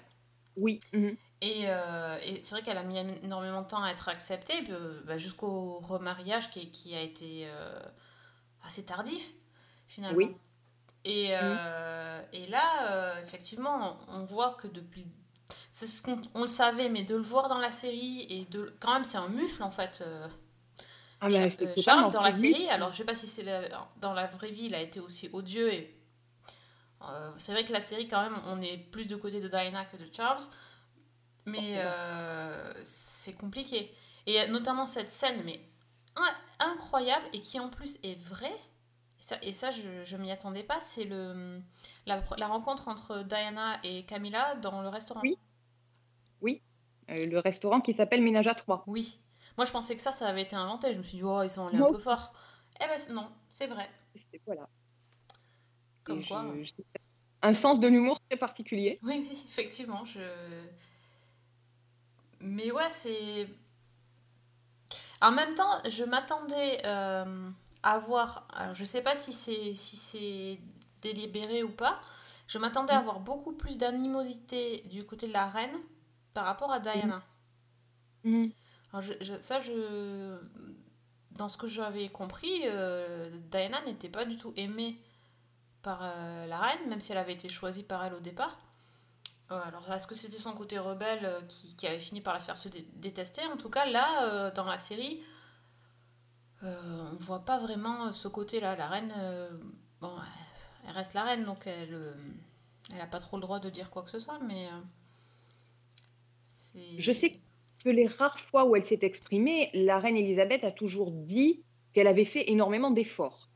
Oui. 0.56 0.80
mhm. 0.92 1.16
Et, 1.40 1.66
euh, 1.66 2.18
et 2.24 2.40
c'est 2.40 2.56
vrai 2.56 2.62
qu'elle 2.62 2.76
a 2.76 2.82
mis 2.82 2.98
énormément 3.22 3.62
de 3.62 3.68
temps 3.68 3.84
à 3.84 3.92
être 3.92 4.08
acceptée, 4.08 4.54
euh, 4.70 5.00
bah, 5.06 5.18
jusqu'au 5.18 5.78
remariage 5.78 6.50
qui, 6.50 6.68
qui 6.72 6.96
a 6.96 7.00
été 7.00 7.46
euh, 7.46 7.78
assez 8.66 8.84
tardif, 8.84 9.32
finalement. 9.86 10.16
Oui. 10.16 10.36
Et, 11.04 11.28
euh, 11.30 12.20
et 12.32 12.46
là, 12.48 12.90
euh, 12.90 13.22
effectivement, 13.22 13.96
on, 14.08 14.24
voit 14.24 14.54
que 14.54 14.66
depuis. 14.66 15.06
C'est 15.70 15.86
ce 15.86 16.02
qu'on 16.02 16.20
on 16.34 16.42
le 16.42 16.48
savait, 16.48 16.88
mais 16.88 17.04
de 17.04 17.14
le 17.14 17.22
voir 17.22 17.48
dans 17.48 17.60
la 17.60 17.70
série, 17.70 18.26
et 18.28 18.44
de. 18.46 18.74
Quand 18.80 18.92
même, 18.92 19.04
c'est 19.04 19.18
un 19.18 19.28
mufle, 19.28 19.62
en 19.62 19.70
fait. 19.70 20.02
euh, 20.04 20.26
Ah, 21.20 21.28
mais 21.28 21.56
euh, 21.62 21.74
Charles, 21.80 22.10
dans 22.12 22.22
la 22.22 22.32
série, 22.32 22.68
alors 22.68 22.90
je 22.90 22.96
sais 22.98 23.04
pas 23.04 23.14
si 23.14 23.28
c'est 23.28 23.44
la- 23.44 23.88
dans 24.00 24.14
la 24.14 24.26
vraie 24.26 24.50
vie, 24.50 24.64
il 24.64 24.74
a 24.74 24.80
été 24.82 24.98
aussi 24.98 25.30
odieux. 25.32 25.72
Et, 25.72 25.92
c'est 27.36 27.52
vrai 27.52 27.64
que 27.64 27.72
la 27.72 27.80
série, 27.80 28.08
quand 28.08 28.22
même, 28.22 28.40
on 28.46 28.60
est 28.60 28.78
plus 28.78 29.06
du 29.06 29.16
côté 29.16 29.40
de 29.40 29.46
Diana 29.46 29.84
que 29.84 29.96
de 29.96 30.08
Charles. 30.12 30.42
Mais 31.44 31.80
c'est 32.82 33.34
compliqué. 33.34 33.94
Et 34.26 34.44
notamment 34.48 34.86
cette 34.86 35.12
scène, 35.12 35.40
mais 35.44 35.60
incroyable, 36.58 37.26
et 37.32 37.40
qui 37.40 37.58
en 37.60 37.68
plus 37.68 37.98
est 38.02 38.18
vraie. 38.18 38.56
Et 39.18 39.22
ça, 39.22 39.36
et 39.42 39.52
ça 39.52 39.70
je, 39.70 40.16
m'y 40.16 40.30
attendais 40.30 40.62
pas, 40.62 40.80
c'est 40.80 41.04
le 41.04 41.60
la, 42.06 42.22
la 42.36 42.46
rencontre 42.46 42.88
entre 42.88 43.22
Diana 43.22 43.78
et 43.82 44.04
Camilla 44.04 44.54
dans 44.56 44.82
le 44.82 44.88
restaurant. 44.88 45.22
Oui. 46.40 46.62
Euh, 47.08 47.24
le 47.24 47.38
restaurant 47.38 47.80
qui 47.80 47.94
s'appelle 47.94 48.20
Ménage 48.20 48.48
à 48.48 48.54
trois. 48.56 48.82
Oui. 48.88 49.20
Moi, 49.56 49.64
je 49.64 49.70
pensais 49.70 49.94
que 49.94 50.02
ça, 50.02 50.10
ça 50.10 50.26
avait 50.26 50.42
été 50.42 50.56
inventé. 50.56 50.92
Je 50.92 50.98
me 50.98 51.04
suis 51.04 51.18
dit, 51.18 51.22
oh, 51.24 51.40
ils 51.44 51.48
sont 51.50 51.68
allés 51.68 51.78
un 51.78 51.92
peu 51.92 51.98
forts. 51.98 52.32
Eh 52.82 52.84
ben, 52.86 53.14
non, 53.14 53.30
c'est 53.48 53.68
vrai. 53.68 53.88
Voilà. 54.44 54.68
Comme 56.02 56.20
Et 56.22 56.26
quoi. 56.26 56.44
je- 56.56 56.64
je- 56.64 56.72
Un 57.42 57.54
sens 57.54 57.78
de 57.78 57.86
l'humour 57.86 58.18
très 58.28 58.36
particulier. 58.36 58.98
Oui, 59.04 59.24
oui, 59.30 59.44
effectivement. 59.48 60.04
Je... 60.04 60.20
Mais 62.40 62.70
ouais, 62.72 62.90
c'est. 62.90 63.48
En 65.20 65.32
même 65.32 65.54
temps, 65.54 65.80
je 65.88 66.04
m'attendais 66.04 66.80
euh, 66.84 67.50
à 67.82 67.98
voir. 67.98 68.46
je 68.74 68.84
sais 68.84 69.02
pas 69.02 69.16
si 69.16 69.32
c'est 69.32 69.74
si 69.74 69.96
c'est 69.96 70.58
délibéré 71.02 71.62
ou 71.62 71.70
pas. 71.70 72.00
Je 72.46 72.58
m'attendais 72.58 72.92
à 72.92 73.00
voir 73.02 73.20
beaucoup 73.20 73.52
plus 73.52 73.76
d'animosité 73.78 74.82
du 74.90 75.04
côté 75.04 75.26
de 75.28 75.32
la 75.32 75.46
reine 75.46 75.76
par 76.34 76.44
rapport 76.44 76.70
à 76.72 76.78
Diana. 76.80 77.22
Alors, 78.92 79.02
je- 79.02 79.14
je- 79.20 79.40
ça, 79.40 79.60
je. 79.60 80.38
Dans 81.32 81.48
ce 81.48 81.58
que 81.58 81.66
j'avais 81.68 82.08
compris, 82.08 82.62
euh, 82.64 83.28
Diana 83.50 83.82
n'était 83.82 84.08
pas 84.08 84.24
du 84.24 84.36
tout 84.36 84.52
aimée 84.56 84.96
par 85.82 86.00
euh, 86.02 86.46
la 86.46 86.58
reine, 86.58 86.88
même 86.88 87.00
si 87.00 87.12
elle 87.12 87.18
avait 87.18 87.34
été 87.34 87.48
choisie 87.48 87.82
par 87.82 88.04
elle 88.04 88.14
au 88.14 88.20
départ. 88.20 88.56
Alors, 89.48 89.92
est-ce 89.92 90.06
que 90.06 90.16
c'était 90.16 90.38
son 90.38 90.54
côté 90.54 90.78
rebelle 90.78 91.24
euh, 91.24 91.40
qui, 91.76 91.86
avait 91.86 92.00
fini 92.00 92.20
par 92.20 92.34
la 92.34 92.40
faire 92.40 92.58
se 92.58 92.68
dé- 92.68 92.86
détester? 92.94 93.42
En 93.52 93.56
tout 93.56 93.70
cas, 93.70 93.86
là, 93.86 94.24
euh, 94.24 94.50
dans 94.52 94.64
la 94.64 94.78
série, 94.78 95.22
euh, 96.64 97.10
on 97.10 97.12
ne 97.12 97.18
voit 97.22 97.44
pas 97.44 97.58
vraiment 97.58 98.12
ce 98.12 98.26
côté-là. 98.26 98.74
La 98.74 98.88
reine, 98.88 99.14
bon, 100.00 100.12
elle 100.86 100.94
reste 100.94 101.14
la 101.14 101.22
reine, 101.22 101.44
donc 101.44 101.66
elle 101.66 102.14
elle 102.92 102.98
n'a 102.98 103.06
pas 103.06 103.18
trop 103.18 103.36
le 103.36 103.42
droit 103.42 103.58
de 103.58 103.68
dire 103.68 103.90
quoi 103.90 104.02
que 104.02 104.10
ce 104.10 104.18
soit, 104.18 104.38
mais. 104.40 104.68
Je 106.98 107.12
sais 107.12 107.40
que 107.82 107.88
les 107.88 108.06
rares 108.06 108.38
fois 108.38 108.64
où 108.64 108.76
elle 108.76 108.84
s'est 108.84 108.98
exprimée, 109.02 109.70
la 109.74 109.98
reine 109.98 110.16
Elisabeth 110.16 110.62
a 110.62 110.70
toujours 110.70 111.10
dit 111.10 111.64
qu'elle 111.92 112.06
avait 112.06 112.24
fait 112.24 112.50
énormément 112.50 112.90
d'efforts. 112.90 113.48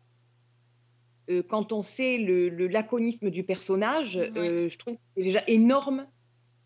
Euh, 1.31 1.43
quand 1.49 1.73
on 1.73 1.83
sait 1.83 2.19
le, 2.19 2.49
le 2.49 2.67
laconisme 2.67 3.31
du 3.31 3.45
personnage, 3.45 4.17
euh, 4.17 4.69
je 4.69 4.77
trouve 4.79 4.95
que 4.97 5.01
c'est 5.17 5.23
déjà 5.23 5.43
énorme 5.47 6.07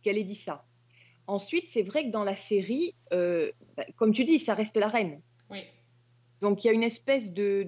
qu'elle 0.02 0.16
ait 0.18 0.24
dit 0.24 0.34
ça. 0.34 0.64
Ensuite, 1.26 1.66
c'est 1.70 1.82
vrai 1.82 2.04
que 2.06 2.10
dans 2.10 2.24
la 2.24 2.36
série, 2.36 2.94
euh, 3.12 3.50
bah, 3.76 3.84
comme 3.96 4.12
tu 4.12 4.24
dis, 4.24 4.38
ça 4.38 4.54
reste 4.54 4.76
la 4.76 4.88
reine. 4.88 5.20
Oui. 5.50 5.62
Donc 6.40 6.64
il 6.64 6.66
y 6.66 6.70
a 6.70 6.72
une 6.72 6.82
espèce 6.82 7.30
de, 7.32 7.66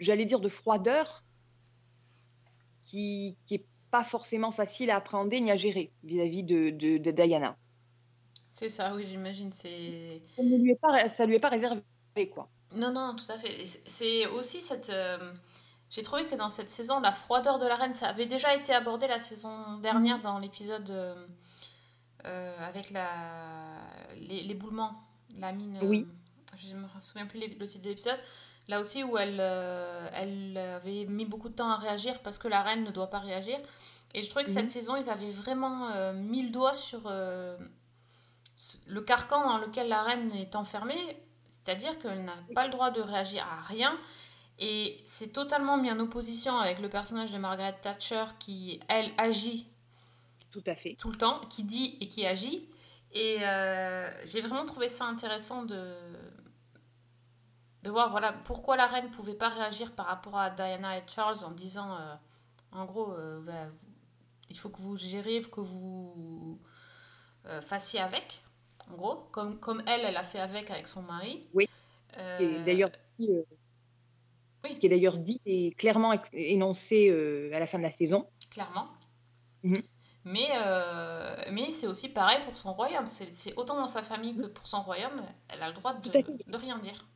j'allais 0.00 0.24
dire, 0.24 0.40
de 0.40 0.48
froideur 0.48 1.24
qui 2.82 3.36
qui 3.46 3.56
est 3.56 3.64
pas 3.90 4.04
forcément 4.04 4.52
facile 4.52 4.90
à 4.90 4.96
appréhender 4.96 5.40
ni 5.40 5.50
à 5.50 5.56
gérer 5.56 5.90
vis-à-vis 6.04 6.42
de, 6.42 6.70
de- 6.70 6.98
de 6.98 7.10
Diana. 7.10 7.56
C'est 8.52 8.68
ça, 8.68 8.94
oui, 8.94 9.04
j'imagine. 9.08 9.52
C'est. 9.52 10.22
Ça 10.36 10.42
ne 10.42 10.56
lui 10.56 10.72
est 10.72 10.80
pas, 10.80 11.08
ça 11.16 11.26
lui 11.26 11.36
est 11.36 11.40
pas 11.40 11.50
réservé, 11.50 11.82
quoi. 12.32 12.48
Non, 12.74 12.92
non, 12.92 13.14
tout 13.16 13.30
à 13.30 13.36
fait. 13.38 13.66
C'est- 13.66 13.82
C'est 13.86 14.26
aussi 14.26 14.60
cette. 14.60 14.90
euh, 14.90 15.32
J'ai 15.90 16.02
trouvé 16.02 16.26
que 16.26 16.34
dans 16.34 16.50
cette 16.50 16.70
saison, 16.70 17.00
la 17.00 17.12
froideur 17.12 17.58
de 17.58 17.66
la 17.66 17.76
reine, 17.76 17.94
ça 17.94 18.08
avait 18.08 18.26
déjà 18.26 18.54
été 18.54 18.74
abordé 18.74 19.06
la 19.06 19.18
saison 19.20 19.78
dernière 19.78 20.20
dans 20.20 20.38
l'épisode 20.38 20.90
euh, 20.90 21.26
euh, 22.24 22.58
avec 22.66 22.92
l'éboulement, 24.16 24.92
la 25.38 25.52
mine. 25.52 25.78
euh, 25.82 25.86
Oui. 25.86 26.06
Je 26.56 26.74
me 26.74 26.86
souviens 27.00 27.26
plus 27.26 27.38
le 27.40 27.66
titre 27.66 27.84
de 27.84 27.88
l'épisode. 27.90 28.18
Là 28.68 28.80
aussi, 28.80 29.04
où 29.04 29.16
elle, 29.16 29.36
euh, 29.38 30.08
elle 30.12 30.56
avait 30.58 31.04
mis 31.04 31.24
beaucoup 31.24 31.48
de 31.48 31.54
temps 31.54 31.70
à 31.70 31.76
réagir 31.76 32.18
parce 32.22 32.38
que 32.38 32.48
la 32.48 32.62
reine 32.62 32.82
ne 32.84 32.90
doit 32.90 33.10
pas 33.10 33.20
réagir. 33.20 33.58
Et 34.14 34.22
je 34.22 34.28
trouvais 34.30 34.44
que 34.44 34.50
cette 34.50 34.70
saison, 34.70 34.96
ils 34.96 35.10
avaient 35.10 35.30
vraiment 35.30 35.88
euh, 35.90 36.12
mis 36.14 36.42
le 36.42 36.50
doigt 36.50 36.72
sur 36.72 37.02
euh, 37.06 37.56
le 38.86 39.00
carcan 39.02 39.46
dans 39.48 39.58
lequel 39.58 39.88
la 39.88 40.02
reine 40.02 40.32
est 40.34 40.56
enfermée. 40.56 41.16
C'est-à-dire 41.48 41.96
qu'elle 41.98 42.24
n'a 42.24 42.36
pas 42.54 42.64
le 42.64 42.72
droit 42.72 42.90
de 42.90 43.00
réagir 43.02 43.46
à 43.46 43.60
rien. 43.60 43.96
Et 44.58 45.02
c'est 45.04 45.32
totalement 45.32 45.76
mis 45.76 45.90
en 45.90 46.00
opposition 46.00 46.56
avec 46.58 46.80
le 46.80 46.88
personnage 46.88 47.30
de 47.30 47.38
Margaret 47.38 47.76
Thatcher 47.80 48.24
qui, 48.38 48.80
elle, 48.88 49.10
agit 49.18 49.68
Tout 50.50 50.62
à 50.66 50.74
fait. 50.74 50.94
tout 50.98 51.10
le 51.10 51.18
temps, 51.18 51.40
qui 51.50 51.62
dit 51.62 51.98
et 52.00 52.06
qui 52.06 52.24
agit. 52.26 52.68
Et 53.12 53.38
euh, 53.42 54.10
j'ai 54.24 54.40
vraiment 54.40 54.64
trouvé 54.64 54.88
ça 54.88 55.04
intéressant 55.04 55.64
de, 55.64 55.94
de 57.82 57.90
voir 57.90 58.10
voilà, 58.10 58.32
pourquoi 58.32 58.76
la 58.76 58.86
reine 58.86 59.06
ne 59.06 59.10
pouvait 59.10 59.34
pas 59.34 59.50
réagir 59.50 59.92
par 59.92 60.06
rapport 60.06 60.38
à 60.38 60.48
Diana 60.50 60.96
et 60.98 61.02
Charles 61.06 61.44
en 61.44 61.50
disant, 61.50 61.94
euh, 61.94 62.14
en 62.72 62.86
gros, 62.86 63.12
euh, 63.12 63.40
bah, 63.40 63.68
il 64.48 64.58
faut 64.58 64.70
que 64.70 64.80
vous 64.80 64.96
gériez, 64.96 65.42
que 65.42 65.60
vous 65.60 66.60
fassiez 67.60 68.00
avec, 68.00 68.42
en 68.90 68.96
gros, 68.96 69.28
comme, 69.30 69.60
comme 69.60 69.80
elle, 69.86 70.00
elle 70.00 70.16
a 70.16 70.24
fait 70.24 70.40
avec 70.40 70.68
avec 70.70 70.88
son 70.88 71.02
mari. 71.02 71.46
Oui. 71.54 71.68
Et 72.40 72.58
d'ailleurs, 72.64 72.90
Oui. 74.66 74.74
ce 74.74 74.80
qui 74.80 74.86
est 74.86 74.90
d'ailleurs 74.90 75.18
dit 75.18 75.40
et 75.46 75.72
clairement 75.72 76.14
énoncé 76.32 77.08
euh, 77.08 77.50
à 77.54 77.58
la 77.58 77.66
fin 77.66 77.78
de 77.78 77.82
la 77.82 77.90
saison. 77.90 78.26
clairement. 78.50 78.86
Mhm. 79.62 79.82
Mais, 80.24 80.48
euh, 80.56 81.36
mais 81.52 81.70
c'est 81.70 81.86
aussi 81.86 82.08
pareil 82.08 82.38
pour 82.44 82.56
son 82.56 82.72
royaume. 82.72 83.06
C'est 83.06 83.56
autant 83.56 83.76
dans 83.76 83.86
sa 83.86 84.02
famille 84.02 84.34
que 84.34 84.46
pour 84.46 84.66
son 84.66 84.82
royaume, 84.82 85.22
elle 85.48 85.62
a 85.62 85.68
le 85.68 85.74
droit 85.74 85.94
de, 85.94 86.10
de 86.10 86.56
rien 86.56 86.78
dire. 86.78 87.06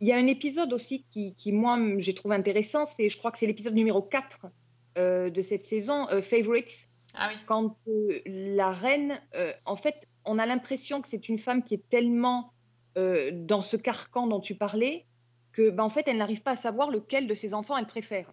Il 0.00 0.06
y 0.06 0.12
a 0.12 0.16
un 0.16 0.28
épisode 0.28 0.72
aussi 0.72 1.04
qui, 1.10 1.34
qui, 1.34 1.50
moi, 1.50 1.76
j'ai 1.98 2.14
trouvé 2.14 2.36
intéressant. 2.36 2.86
C'est, 2.96 3.08
je 3.08 3.18
crois 3.18 3.32
que 3.32 3.38
c'est 3.38 3.48
l'épisode 3.48 3.74
numéro 3.74 4.00
4 4.00 4.46
euh, 4.96 5.28
de 5.28 5.42
cette 5.42 5.64
saison, 5.64 6.08
euh, 6.10 6.22
Favorites, 6.22 6.88
Ah 7.14 7.30
oui, 7.32 7.40
quand 7.46 7.76
la 8.26 8.70
reine, 8.70 9.20
en 9.64 9.76
fait, 9.76 10.06
on 10.24 10.38
a 10.38 10.46
l'impression 10.46 11.02
que 11.02 11.08
c'est 11.08 11.28
une 11.28 11.38
femme 11.38 11.64
qui 11.64 11.74
est 11.74 11.88
tellement 11.88 12.52
dans 12.94 13.60
ce 13.60 13.76
carcan 13.76 14.26
dont 14.26 14.40
tu 14.40 14.54
parlais 14.54 15.04
que, 15.56 15.70
ben, 15.70 15.84
en 15.84 15.90
fait, 15.90 16.06
elle 16.06 16.18
n'arrive 16.18 16.42
pas 16.42 16.52
à 16.52 16.56
savoir 16.56 16.90
lequel 16.90 17.26
de 17.26 17.34
ses 17.34 17.54
enfants 17.54 17.76
elle 17.78 17.86
préfère. 17.86 18.28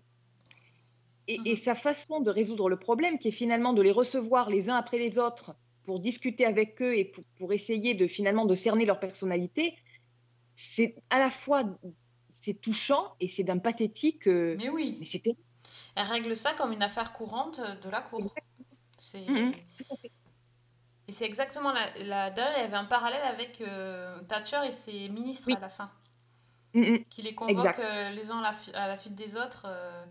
Et, 1.27 1.39
et 1.45 1.55
Mhm. 1.55 1.61
sa 1.67 1.75
façon 1.75 2.19
de 2.19 2.29
résoudre 2.29 2.67
le 2.69 2.77
problème, 2.77 3.17
qui 3.17 3.29
est 3.29 3.37
finalement 3.43 3.73
de 3.73 3.81
les 3.81 3.91
recevoir 3.91 4.49
les 4.49 4.69
uns 4.69 4.75
après 4.75 4.97
les 4.97 5.17
autres 5.17 5.55
pour 5.85 6.01
discuter 6.01 6.45
avec 6.45 6.81
eux 6.81 6.95
et 6.99 7.05
pour, 7.05 7.23
pour 7.37 7.53
essayer 7.53 7.93
de 7.93 8.07
finalement 8.07 8.45
de 8.45 8.55
cerner 8.55 8.85
leur 8.85 8.99
personnalité, 8.99 9.77
c'est 10.55 10.95
à 11.09 11.17
la 11.19 11.29
fois 11.29 11.63
c'est 12.41 12.59
touchant 12.59 13.15
et 13.21 13.29
c'est 13.29 13.43
d'un 13.43 13.59
pathétique. 13.59 14.27
euh, 14.27 14.57
mais 14.57 14.69
oui. 14.69 14.97
mais 14.99 15.05
c'est 15.05 15.19
terrible. 15.19 15.41
Elle 15.95 16.07
règle 16.07 16.35
ça 16.35 16.53
comme 16.53 16.73
une 16.73 16.83
affaire 16.83 17.13
courante 17.13 17.61
de 17.83 17.89
la 17.89 18.01
cour. 18.01 18.33
C'est... 18.97 19.27
Mhm. 19.29 19.53
Et 21.07 21.11
c'est 21.11 21.25
exactement 21.25 21.71
la, 21.73 21.85
la 21.99 22.29
y 22.29 22.39
avait 22.39 22.75
un 22.75 22.85
parallèle 22.85 23.23
avec 23.23 23.61
euh, 23.61 24.21
Thatcher 24.23 24.59
et 24.65 24.71
ses 24.71 25.09
ministres 25.09 25.47
Oui. 25.47 25.55
à 25.55 25.59
la 25.59 25.69
fin, 25.69 25.91
Mm, 26.73 26.81
mm. 26.81 27.05
qui 27.09 27.21
les 27.21 27.35
convoquent 27.35 27.67
Exact. 27.67 27.79
euh, 27.79 28.09
les 28.11 28.31
uns 28.31 28.39
à 28.39 28.41
la, 28.43 28.53
fi- 28.53 28.73
à 28.73 28.87
la 28.87 28.95
suite 28.95 29.15
des 29.15 29.37
autres. 29.37 29.63
euh, 29.67 30.03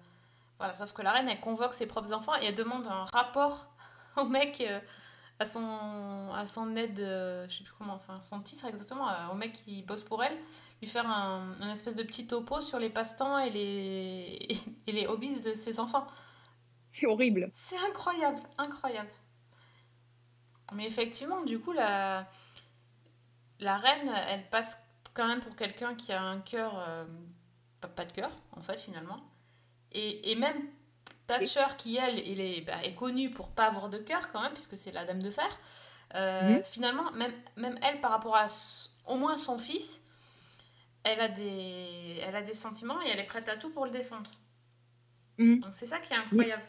voilà, 0.59 0.75
sauf 0.75 0.93
que 0.93 1.03
la 1.03 1.13
reine, 1.13 1.29
elle 1.29 1.41
convoque 1.41 1.75
ses 1.75 1.87
propres 1.87 2.13
enfants 2.13 2.35
et 2.41 2.45
elle 2.47 2.55
demande 2.55 2.87
un 2.87 3.05
rapport 3.13 3.67
au 4.17 4.25
mec, 4.25 4.61
euh, 4.61 4.79
à, 5.41 5.45
son, 5.47 6.31
à 6.35 6.47
son 6.47 6.77
aide, 6.77 6.99
je 6.99 7.47
sais 7.59 7.65
plus 7.65 7.73
comment, 7.79 7.95
enfin 7.95 8.21
son 8.21 8.41
titre 8.41 8.65
exactement, 8.67 9.09
au 9.33 9.35
mec 9.35 9.53
qui 9.55 9.83
bosse 9.83 10.05
pour 10.05 10.23
elle, 10.23 10.37
lui 10.81 10.87
faire 10.89 11.09
un, 11.11 11.55
une 11.61 11.69
espèce 11.71 11.97
de 11.97 12.05
petit 12.05 12.29
topo 12.29 12.61
sur 12.61 12.79
les 12.79 12.91
passe-temps 12.91 13.39
et 13.39 13.51
les, 13.51 14.49
et 14.87 14.93
les 14.93 15.07
hobbies 15.09 15.43
de 15.43 15.55
ses 15.55 15.81
enfants. 15.81 16.07
C'est 16.95 17.07
horrible. 17.07 17.51
C'est 17.55 17.79
incroyable, 17.89 18.39
incroyable. 18.59 19.11
Mais 20.75 20.87
effectivement, 20.87 21.43
du 21.45 21.59
coup, 21.59 21.73
la, 21.73 22.29
la 23.61 23.77
reine, 23.77 24.11
elle 24.29 24.49
passe 24.49 24.87
quand 25.15 25.27
même 25.27 25.41
pour 25.41 25.57
quelqu'un 25.57 25.95
qui 25.95 26.13
a 26.13 26.23
un 26.23 26.41
cœur, 26.41 26.79
euh, 26.79 27.05
pas, 27.81 27.89
pas 27.89 28.05
de 28.05 28.13
cœur, 28.13 28.31
en 28.57 28.61
fait, 28.61 28.81
finalement. 28.81 29.21
Et, 29.93 30.31
et 30.31 30.35
même 30.37 30.57
Thatcher, 31.27 31.67
qui 31.79 31.97
elle, 31.97 32.19
est, 32.19 32.63
bah, 32.63 32.83
est 32.85 32.95
connue 32.95 33.31
pour 33.31 33.51
pas 33.51 33.67
avoir 33.67 33.89
de 33.89 33.99
cœur 33.99 34.31
quand 34.33 34.43
même, 34.43 34.53
puisque 34.53 34.77
c'est 34.77 34.93
la 34.93 35.05
dame 35.05 35.23
de 35.23 35.31
fer, 35.31 35.49
euh, 36.15 36.59
Mhm. 36.59 36.63
finalement, 36.65 37.11
même, 37.13 37.33
même 37.57 37.79
elle, 37.83 38.01
par 38.01 38.11
rapport 38.11 38.37
à 38.37 38.47
au 39.07 39.17
moins 39.17 39.37
son 39.37 39.59
fils, 39.59 40.05
elle 41.05 41.21
a, 41.21 41.29
des, 41.29 42.21
elle 42.23 42.37
a 42.37 42.43
des 42.43 42.55
sentiments 42.55 43.01
et 43.03 43.09
elle 43.09 43.19
est 43.19 43.25
prête 43.25 43.49
à 43.49 43.57
tout 43.57 43.71
pour 43.71 43.85
le 43.85 43.91
défendre. 43.91 44.31
Mhm. 45.39 45.61
Donc 45.61 45.75
c'est 45.75 45.87
ça 45.87 45.99
qui 45.99 46.13
est 46.13 46.17
incroyable. 46.17 46.63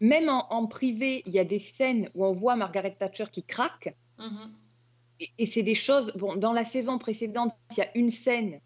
Même 0.00 0.28
en, 0.28 0.52
en 0.52 0.66
privé, 0.66 1.22
il 1.26 1.32
y 1.32 1.38
a 1.38 1.44
des 1.44 1.58
scènes 1.58 2.10
où 2.14 2.24
on 2.26 2.32
voit 2.32 2.56
Margaret 2.56 2.94
Thatcher 2.98 3.26
qui 3.32 3.44
craque. 3.44 3.94
Mhm. 4.18 4.52
Et, 5.20 5.30
et 5.38 5.46
c'est 5.46 5.62
des 5.62 5.74
choses. 5.74 6.12
Bon, 6.16 6.36
dans 6.36 6.52
la 6.52 6.64
saison 6.64 6.98
précédente, 6.98 7.52
il 7.72 7.78
y 7.78 7.80
a 7.82 7.96
une 7.96 8.10
scène 8.10 8.60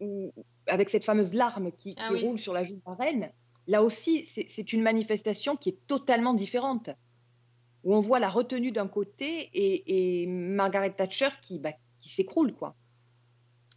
où, 0.00 0.32
avec 0.66 0.90
cette 0.90 1.04
fameuse 1.04 1.32
larme 1.34 1.72
qui, 1.72 1.94
Ah 1.98 2.08
qui 2.08 2.14
oui. 2.14 2.22
roule 2.24 2.38
sur 2.38 2.52
la 2.52 2.64
joue 2.64 2.74
de 2.74 2.82
la 2.86 2.94
reine. 2.94 3.32
Là 3.66 3.82
aussi, 3.82 4.24
c'est 4.26 4.72
une 4.72 4.82
manifestation 4.82 5.56
qui 5.56 5.70
est 5.70 5.86
totalement 5.86 6.34
différente. 6.34 6.90
Où 7.82 7.94
on 7.94 8.00
voit 8.00 8.18
la 8.18 8.28
retenue 8.28 8.72
d'un 8.72 8.88
côté 8.88 9.48
et, 9.54 10.22
et 10.22 10.26
Margaret 10.26 10.92
Thatcher 10.92 11.28
qui, 11.42 11.58
bah, 11.60 11.72
qui 12.00 12.08
s'écroule, 12.08 12.52
quoi. 12.52 12.74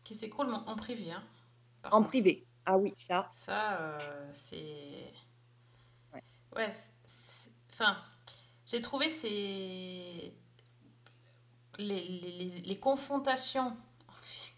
Qui 0.04 0.16
s'écroule 0.16 0.52
en 0.52 0.76
privé. 0.76 1.12
Hein, 1.12 1.24
En 1.86 1.98
contre. 1.98 2.10
privé. 2.10 2.46
Ah 2.66 2.78
oui, 2.78 2.94
ça. 2.98 3.30
Ça, 3.34 3.80
euh, 3.82 4.30
c'est. 4.34 4.58
Ouais. 6.14 6.24
Ouais, 6.56 6.70
Enfin, 7.72 7.98
j'ai 8.66 8.82
trouvé 8.82 9.10
ces. 9.10 10.34
Les, 11.78 12.02
les, 12.04 12.62
les, 12.62 12.80
confrontations, 12.80 13.76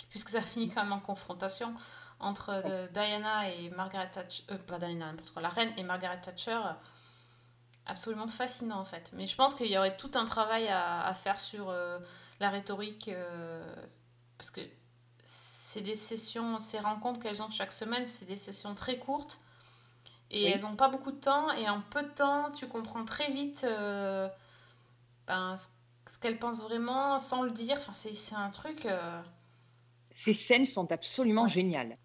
puisque 0.10 0.30
ça 0.30 0.41
finit 0.41 0.70
quand 0.70 0.84
même 0.84 0.94
en 0.94 1.00
confrontation, 1.00 1.74
entre 2.20 2.50
euh, 2.65 2.88
Diana 2.88 3.50
et 3.50 3.70
Margaret 3.70 4.10
Thatcher. 4.10 4.44
Euh, 4.51 4.58
pas 4.58 4.80
Diana, 4.80 5.13
la 5.39 5.50
reine 5.50 5.74
et 5.77 5.84
Margaret 5.84 6.20
Thatcher. 6.22 6.51
euh, 6.65 6.72
Absolument 7.86 8.27
fascinant 8.27 8.80
en 8.80 8.84
fait. 8.86 9.12
Mais 9.13 9.27
je 9.27 9.36
pense 9.36 9.53
qu'il 9.56 9.68
y 9.68 9.77
aurait 9.77 9.98
tout 9.98 10.12
un 10.15 10.25
travail 10.25 10.68
à, 10.68 11.06
à 11.06 11.13
faire 11.13 11.39
sur 11.39 11.70
euh, 11.70 12.00
la 12.39 12.50
rhétorique. 12.50 13.10
parce 14.38 14.51
que 14.51 14.62
c'est 15.25 15.82
des 15.82 15.96
sessions, 15.96 16.60
ces 16.60 16.80
rencontres 16.80 17.20
qu'elles 17.20 17.41
ont 17.41 17.50
chaque 17.50 17.74
semaine, 17.74 18.06
c'est 18.06 18.25
des 18.25 18.38
sessions 18.38 18.75
très 18.75 18.98
courtes. 18.98 19.39
Et 20.30 20.46
Oui. 20.46 20.51
elles 20.51 20.62
n'ont 20.62 20.75
pas 20.75 20.89
beaucoup 20.89 21.12
de 21.12 21.20
temps. 21.20 21.51
Et 21.53 21.68
en 21.70 21.82
peu 21.82 22.03
de 22.03 22.10
temps, 22.10 22.51
tu 22.51 22.68
comprends 22.68 23.03
très 23.06 23.32
vite 23.32 23.65
ben, 25.27 25.56
ce, 26.08 26.20
qu'elles 26.20 26.39
pensent 26.39 26.62
vraiment 26.62 27.20
sans 27.20 27.43
le 27.43 27.51
dire. 27.51 27.77
Enfin, 27.77 27.93
c'est 27.93 28.15
c'est 28.15 28.36
un 28.36 28.50
truc. 28.50 28.86
euh, 28.86 29.22
Ces 30.15 30.34
scènes 30.34 30.65
sont 30.65 30.91
absolument 30.91 31.43
Ouais. 31.43 31.50
géniales. 31.50 31.98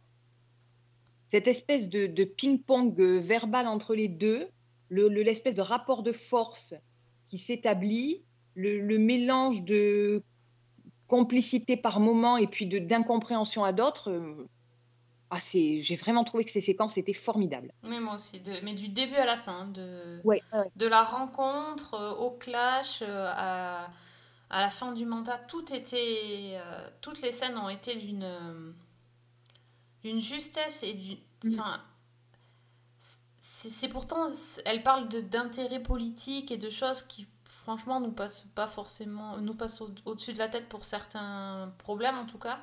Cette 1.30 1.48
espèce 1.48 1.88
de, 1.88 2.06
de 2.06 2.24
ping-pong 2.24 2.98
euh, 3.00 3.18
verbal 3.18 3.66
entre 3.66 3.94
les 3.94 4.08
deux, 4.08 4.48
le- 4.88 5.08
le- 5.08 5.22
l'espèce 5.22 5.54
de 5.54 5.62
rapport 5.62 6.02
de 6.02 6.12
force 6.12 6.74
qui 7.28 7.38
s'établit, 7.38 8.24
le, 8.54 8.80
le 8.80 8.98
mélange 8.98 9.62
de 9.62 10.22
complicité 11.08 11.76
par 11.76 12.00
moment 12.00 12.36
et 12.36 12.46
puis 12.46 12.66
de- 12.66 12.78
d'incompréhension 12.78 13.64
à 13.64 13.72
d'autres. 13.72 14.46
Ah, 15.30 15.38
J'ai 15.40 15.96
vraiment 15.96 16.24
trouvé 16.24 16.44
que 16.44 16.50
ces 16.50 16.60
séquences 16.60 16.96
étaient 16.98 17.12
formidables. 17.12 17.72
Mais 17.82 18.00
moi 18.00 18.14
aussi. 18.14 18.40
De, 18.40 18.52
mais 18.62 18.74
du 18.74 18.88
début 18.88 19.16
à 19.16 19.26
la 19.26 19.36
fin. 19.36 19.66
De, 19.66 20.20
Ouais, 20.24 20.42
ouais. 20.52 20.70
de 20.76 20.86
la 20.86 21.02
rencontre 21.02 21.94
euh, 21.94 22.12
au 22.14 22.30
clash 22.30 23.02
euh, 23.02 23.32
à, 23.34 23.88
à 24.50 24.60
la 24.60 24.70
fin 24.70 24.92
du 24.92 25.04
mandat, 25.06 25.38
tout 25.48 25.72
était, 25.74 26.52
euh, 26.54 26.88
toutes 27.00 27.20
les 27.22 27.32
scènes 27.32 27.56
ont 27.58 27.68
été 27.68 27.94
d'une 27.96 28.74
d'une 30.04 30.20
justesse 30.20 30.82
et. 30.84 30.94
Mm. 31.44 31.52
Enfin, 31.52 31.80
c'est 32.98 33.88
pourtant, 33.88 34.26
elle 34.64 34.82
parle 34.82 35.08
d'intérêts 35.08 35.82
politiques 35.82 36.50
et 36.52 36.56
de 36.58 36.70
choses 36.70 37.02
qui, 37.02 37.26
franchement, 37.44 38.00
nous 38.00 38.12
passent 38.12 38.46
pas 38.54 38.66
forcément, 38.66 39.38
nous 39.38 39.54
passent 39.54 39.80
au- 39.80 39.90
au-dessus 40.04 40.32
de 40.32 40.38
la 40.38 40.48
tête 40.48 40.68
pour 40.68 40.84
certains 40.84 41.72
problèmes 41.78 42.16
en 42.18 42.26
tout 42.26 42.38
cas. 42.38 42.60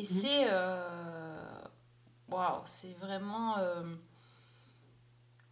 Et 0.00 0.04
c'est, 0.04 0.46
euh, 0.50 1.60
waouh, 2.30 2.60
c'est 2.64 2.96
vraiment. 3.00 3.58
euh, 3.58 3.82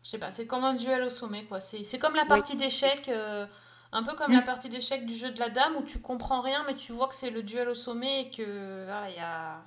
je 0.05 0.11
sais 0.11 0.19
pas, 0.19 0.31
c'est 0.31 0.47
comme 0.47 0.63
un 0.65 0.75
duel 0.75 1.03
au 1.03 1.11
sommet, 1.11 1.45
quoi. 1.47 1.59
C'est 1.59 1.83
c'est 1.83 1.99
comme 1.99 2.15
la 2.15 2.23
Oui. 2.23 2.29
partie 2.29 2.55
d'échecs, 2.57 3.09
euh, 3.09 3.45
un 3.91 4.03
peu 4.05 4.15
comme 4.15 4.31
Mm. 4.31 4.37
la 4.37 4.43
partie 4.43 4.69
d'échecs 4.69 5.05
du 5.05 5.17
jeu 5.17 5.33
de 5.33 5.41
la 5.41 5.51
dame 5.51 5.75
où 5.77 5.83
tu 5.83 6.01
comprends 6.01 6.43
rien, 6.43 6.63
mais 6.67 6.75
tu 6.77 6.93
vois 6.93 7.09
que 7.09 7.15
c'est 7.17 7.31
le 7.31 7.43
duel 7.43 7.69
au 7.69 7.75
sommet 7.75 8.23
et 8.23 8.31
que 8.31 8.85
voilà, 8.85 9.11
il 9.11 9.17
y 9.17 9.19
a, 9.19 9.63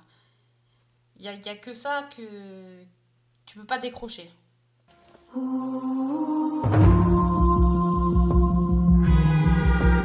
il 1.16 1.24
y 1.26 1.28
a, 1.28 1.34
il 1.34 1.44
y 1.44 1.48
a 1.50 1.56
que 1.56 1.74
ça 1.74 2.04
que 2.16 2.22
tu 3.44 3.58
peux 3.58 3.66
pas 3.66 3.78
décrocher. 3.78 4.30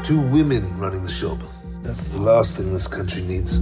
Two 0.04 0.20
women 0.22 0.64
running 0.78 1.02
the 1.04 1.10
shop. 1.10 1.40
That's 1.82 2.04
the 2.04 2.20
last 2.20 2.58
thing 2.58 2.72
this 2.72 2.88
country 2.88 3.24
needs. 3.24 3.58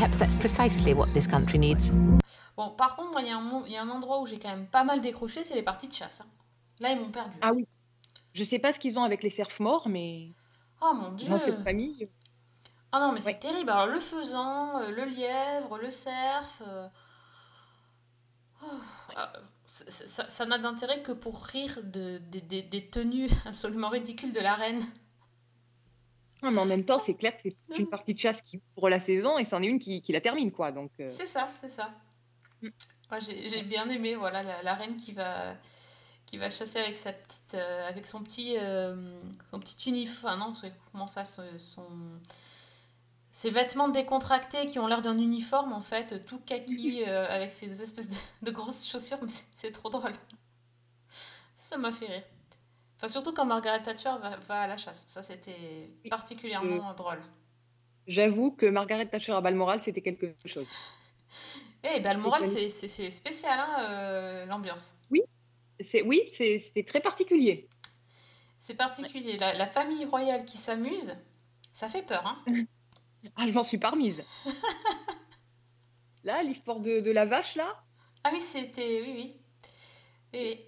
Perhaps 0.00 0.16
that's 0.16 0.34
precisely 0.34 0.94
what 0.94 1.08
this 1.12 1.26
country 1.26 1.58
needs. 1.58 1.92
Bon, 2.56 2.70
par 2.70 2.96
contre, 2.96 3.10
moi, 3.10 3.20
il 3.20 3.26
y, 3.28 3.30
a 3.30 3.36
un 3.36 3.42
mo- 3.42 3.64
il 3.66 3.72
y 3.72 3.76
a 3.76 3.82
un 3.82 3.88
endroit 3.90 4.22
où 4.22 4.26
j'ai 4.26 4.38
quand 4.38 4.48
même 4.48 4.66
pas 4.66 4.82
mal 4.82 5.02
décroché, 5.02 5.44
c'est 5.44 5.54
les 5.54 5.62
parties 5.62 5.88
de 5.88 5.92
chasse. 5.92 6.22
hein. 6.22 6.26
Là, 6.80 6.90
ils 6.92 6.98
m'ont 6.98 7.10
perdu. 7.10 7.36
Ah 7.42 7.52
oui. 7.52 7.68
Je 8.32 8.42
sais 8.42 8.58
pas 8.58 8.72
ce 8.72 8.78
qu'ils 8.78 8.98
ont 8.98 9.02
avec 9.02 9.22
les 9.22 9.28
cerfs 9.28 9.60
morts, 9.60 9.90
mais 9.90 10.30
Oh 10.80 10.94
mon 10.94 11.12
dieu! 11.12 11.28
dans 11.28 11.38
cette 11.38 11.62
famille, 11.62 12.08
Ah 12.92 13.00
non, 13.00 13.12
mais 13.12 13.20
c'est 13.20 13.38
terrible. 13.40 13.68
Alors, 13.68 13.88
le 13.88 14.00
faisan, 14.00 14.78
euh, 14.80 14.90
le 14.90 15.04
lièvre, 15.04 15.76
le 15.76 15.90
cerf. 15.90 16.62
euh, 16.66 16.88
oh, 18.62 18.66
c- 19.66 19.84
ça 19.90 20.30
ça 20.30 20.46
n'a 20.46 20.56
d'intérêt 20.56 21.02
que 21.02 21.12
pour 21.12 21.44
rire 21.44 21.78
de, 21.84 22.16
des- 22.30 22.40
des- 22.40 22.62
des 22.62 22.86
tenues 22.86 23.28
absolument 23.44 23.90
ridicules 23.90 24.32
de 24.32 24.40
la 24.40 24.54
reine. 24.54 24.82
Ah, 26.42 26.50
mais 26.50 26.58
en 26.58 26.64
même 26.66 26.84
temps, 26.84 27.02
c'est 27.04 27.14
clair 27.14 27.36
que 27.36 27.50
c'est 27.68 27.78
une 27.78 27.88
partie 27.88 28.14
de 28.14 28.18
chasse 28.18 28.40
qui 28.42 28.60
ouvre 28.76 28.88
la 28.88 29.00
saison 29.00 29.36
et 29.38 29.44
c'en 29.44 29.62
est 29.62 29.66
une 29.66 29.78
qui, 29.78 30.00
qui 30.00 30.12
la 30.12 30.20
termine, 30.20 30.50
quoi. 30.52 30.72
Donc, 30.72 30.90
euh, 31.00 31.08
C'est 31.10 31.26
ça, 31.26 31.48
c'est 31.52 31.68
ça. 31.68 31.90
Mm. 32.62 32.68
Ouais, 33.12 33.18
j'ai 33.20 33.62
bien 33.62 33.88
aimé 33.88 34.14
voilà, 34.14 34.42
la, 34.42 34.62
la 34.62 34.74
reine 34.74 34.96
qui 34.96 35.12
va, 35.12 35.54
qui 36.26 36.38
va 36.38 36.48
chasser 36.48 36.78
avec, 36.78 36.94
sa 36.96 37.12
petite, 37.12 37.54
euh, 37.54 37.88
avec 37.88 38.06
son 38.06 38.22
petit, 38.22 38.56
euh, 38.56 38.94
son 39.50 39.58
petit 39.60 39.88
uniforme. 39.90 40.38
Non, 40.38 40.54
c'est- 40.54 40.72
comment 40.92 41.06
ça, 41.06 41.24
ce- 41.24 41.58
son... 41.58 41.86
Ses 43.32 43.50
vêtements 43.50 43.88
décontractés 43.88 44.66
qui 44.66 44.78
ont 44.78 44.86
l'air 44.86 45.02
d'un 45.02 45.18
uniforme, 45.18 45.72
en 45.72 45.80
fait, 45.82 46.24
tout 46.24 46.38
kaki, 46.40 47.04
euh, 47.08 47.26
avec 47.28 47.50
ces 47.50 47.82
espèces 47.82 48.08
de, 48.08 48.16
de 48.46 48.50
grosses 48.50 48.86
chaussures, 48.88 49.18
mais 49.22 49.28
c'est 49.54 49.72
trop 49.72 49.90
drôle. 49.90 50.12
Ça 51.54 51.76
m'a 51.78 51.92
fait 51.92 52.06
rire. 52.06 52.22
Enfin, 53.00 53.08
surtout 53.08 53.32
quand 53.32 53.46
Margaret 53.46 53.82
Thatcher 53.82 54.12
va, 54.20 54.36
va 54.36 54.60
à 54.60 54.66
la 54.66 54.76
chasse. 54.76 55.06
Ça, 55.08 55.22
c'était 55.22 55.90
particulièrement 56.10 56.92
drôle. 56.92 57.22
j'avoue 58.06 58.50
que 58.50 58.66
Margaret 58.66 59.06
Thatcher 59.06 59.32
à 59.32 59.40
Balmoral, 59.40 59.80
c'était 59.80 60.02
quelque 60.02 60.34
chose. 60.44 60.66
Eh 61.82 62.00
ben, 62.00 62.12
le 62.12 62.20
moral, 62.20 62.46
C'est 62.46 63.10
spécial, 63.10 63.58
hein, 63.58 63.76
euh, 63.88 64.44
l'ambiance. 64.44 64.94
C'est, 65.82 66.02
oui, 66.02 66.30
c'est, 66.36 66.62
c'est 66.74 66.82
très 66.86 67.00
particulier. 67.00 67.70
C'est 68.60 68.74
particulier. 68.74 69.38
La, 69.38 69.54
la 69.54 69.64
famille 69.64 70.04
royale 70.04 70.44
qui 70.44 70.58
s'amuse, 70.58 71.16
ça 71.72 71.88
fait 71.88 72.02
peur. 72.02 72.26
Hein 72.26 72.44
Ah, 73.36 73.46
je 73.46 73.52
m'en 73.52 73.64
suis 73.64 73.78
pas 73.78 73.88
remise. 73.90 74.22
là, 76.24 76.42
l'histoire 76.42 76.80
de, 76.80 77.00
de 77.00 77.10
la 77.10 77.24
vache, 77.24 77.54
là, 77.56 77.82
ah 78.24 78.30
oui, 78.34 78.40
c'était... 78.40 79.00
Oui, 79.02 79.12
oui. 79.16 79.40
Oui, 80.34 80.40
oui. 80.42 80.60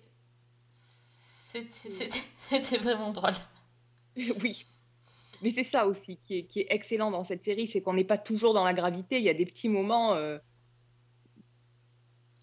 C'était 2.49 2.79
vraiment 2.79 3.13
drôle. 3.13 3.35
oui. 4.17 4.67
Mais 5.43 5.51
c'est 5.51 5.65
ça 5.65 5.87
aussi 5.87 6.19
qui 6.19 6.39
est, 6.39 6.45
qui 6.45 6.61
est 6.61 6.67
excellent 6.71 7.11
dans 7.11 7.25
cette 7.25 7.43
série, 7.43 7.67
c'est 7.67 7.81
qu'on 7.83 7.95
n'est 7.95 8.05
pas 8.05 8.19
toujours 8.19 8.55
dans 8.55 8.65
la 8.65 8.75
gravité. 8.75 9.19
Il 9.19 9.25
y 9.25 9.29
a 9.29 9.35
des 9.35 9.45
petits 9.47 9.69
moments 9.69 10.15
euh, 10.15 10.39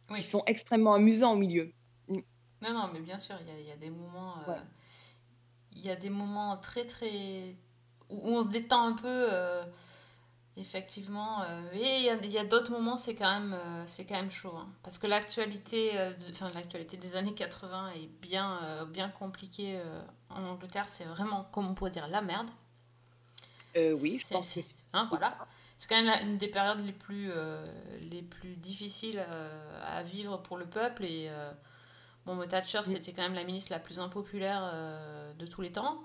Oui. 0.10 0.18
qui 0.18 0.24
sont 0.24 0.44
extrêmement 0.46 0.94
amusants 0.96 1.34
au 1.34 1.38
milieu. 1.38 1.72
Non, 2.10 2.74
non, 2.74 2.90
mais 2.92 3.00
bien 3.00 3.18
sûr, 3.18 3.36
il 3.42 3.48
y 3.48 3.52
a, 3.52 3.60
il 3.60 3.68
y 3.68 3.72
a 3.72 3.78
des 3.78 3.90
moments... 3.90 4.36
euh, 4.48 4.52
Ouais. 4.52 4.60
Il 5.74 5.82
y 5.86 5.90
a 5.90 5.96
des 5.96 6.10
moments 6.10 6.58
très, 6.58 6.86
très... 6.86 7.56
Où 8.10 8.16
où 8.16 8.36
on 8.36 8.42
se 8.44 8.50
détend 8.50 8.88
un 8.88 8.94
peu, 8.94 9.08
euh, 9.08 9.64
effectivement. 10.58 11.44
euh, 11.44 11.62
et 11.74 11.98
il 12.24 12.32
y 12.32 12.38
a, 12.38 12.46
d'autres 12.46 12.72
moments, 12.72 12.98
c'est 12.98 13.16
quand, 13.16 13.32
même, 13.40 13.54
euh, 13.54 13.84
c'est 13.88 14.06
quand 14.06 14.16
même 14.16 14.32
chaud. 14.32 14.54
hein. 14.56 14.68
parce 14.84 14.98
que 14.98 15.08
l'actualité 15.08 15.98
euh, 15.98 16.14
de- 16.14 16.32
enfin, 16.32 16.52
l'actualité 16.54 16.98
des 16.98 17.16
années 17.16 17.34
80 17.34 17.92
est 17.96 18.08
bien, 18.22 18.60
euh, 18.64 18.86
bien 18.86 19.10
compliquée 19.10 19.80
en 20.30 20.44
Angleterre. 20.44 20.90
C'est 20.90 21.06
vraiment, 21.06 21.46
comme 21.52 21.68
on 21.68 21.74
pourrait 21.76 21.92
dire, 21.92 22.08
la 22.08 22.22
merde. 22.22 22.50
Oui, 23.76 24.18
je 24.20 24.26
C'est- 24.26 24.34
pense 24.36 24.60
hein, 24.94 25.06
voilà. 25.10 25.38
C'est 25.78 25.88
quand 25.88 26.02
même 26.02 26.28
une 26.28 26.38
des 26.38 26.50
périodes 26.50 26.84
les 26.86 26.92
plus, 26.92 27.32
les 28.02 28.22
plus 28.22 28.58
difficiles 28.58 29.24
à 29.86 30.04
vivre 30.04 30.38
pour 30.42 30.58
le 30.58 30.66
peuple. 30.66 31.06
Et 31.06 31.30
bon, 32.26 32.36
mais 32.36 32.48
Thatcher, 32.50 32.82
c'était 32.84 33.14
quand 33.14 33.22
même 33.22 33.34
la 33.36 33.46
ministre 33.46 33.72
la 33.72 33.80
plus 33.80 33.98
impopulaire 34.00 34.74
de 35.38 35.46
tous 35.46 35.62
les 35.62 35.72
temps. 35.72 36.04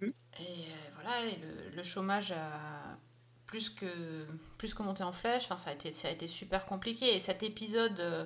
Mm. 0.00 0.06
Et 0.38 0.66
voilà, 0.94 1.24
et 1.26 1.36
le, 1.38 1.70
le 1.74 1.82
chômage 1.82 2.30
a 2.30 2.96
plus 3.50 3.68
que, 3.68 4.26
plus 4.58 4.74
que 4.74 4.82
monter 4.84 5.02
en 5.02 5.10
flèche. 5.12 5.44
Enfin, 5.46 5.56
ça 5.56 5.70
a 5.70 5.72
été, 5.72 5.90
ça 5.90 6.06
a 6.06 6.12
été 6.12 6.28
super 6.28 6.66
compliqué. 6.66 7.16
Et 7.16 7.18
cet 7.20 7.42
épisode, 7.42 7.98
euh, 7.98 8.24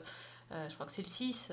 euh, 0.52 0.68
je 0.68 0.74
crois 0.74 0.84
que 0.84 0.92
c'est 0.92 1.00
le 1.02 1.08
6, 1.08 1.52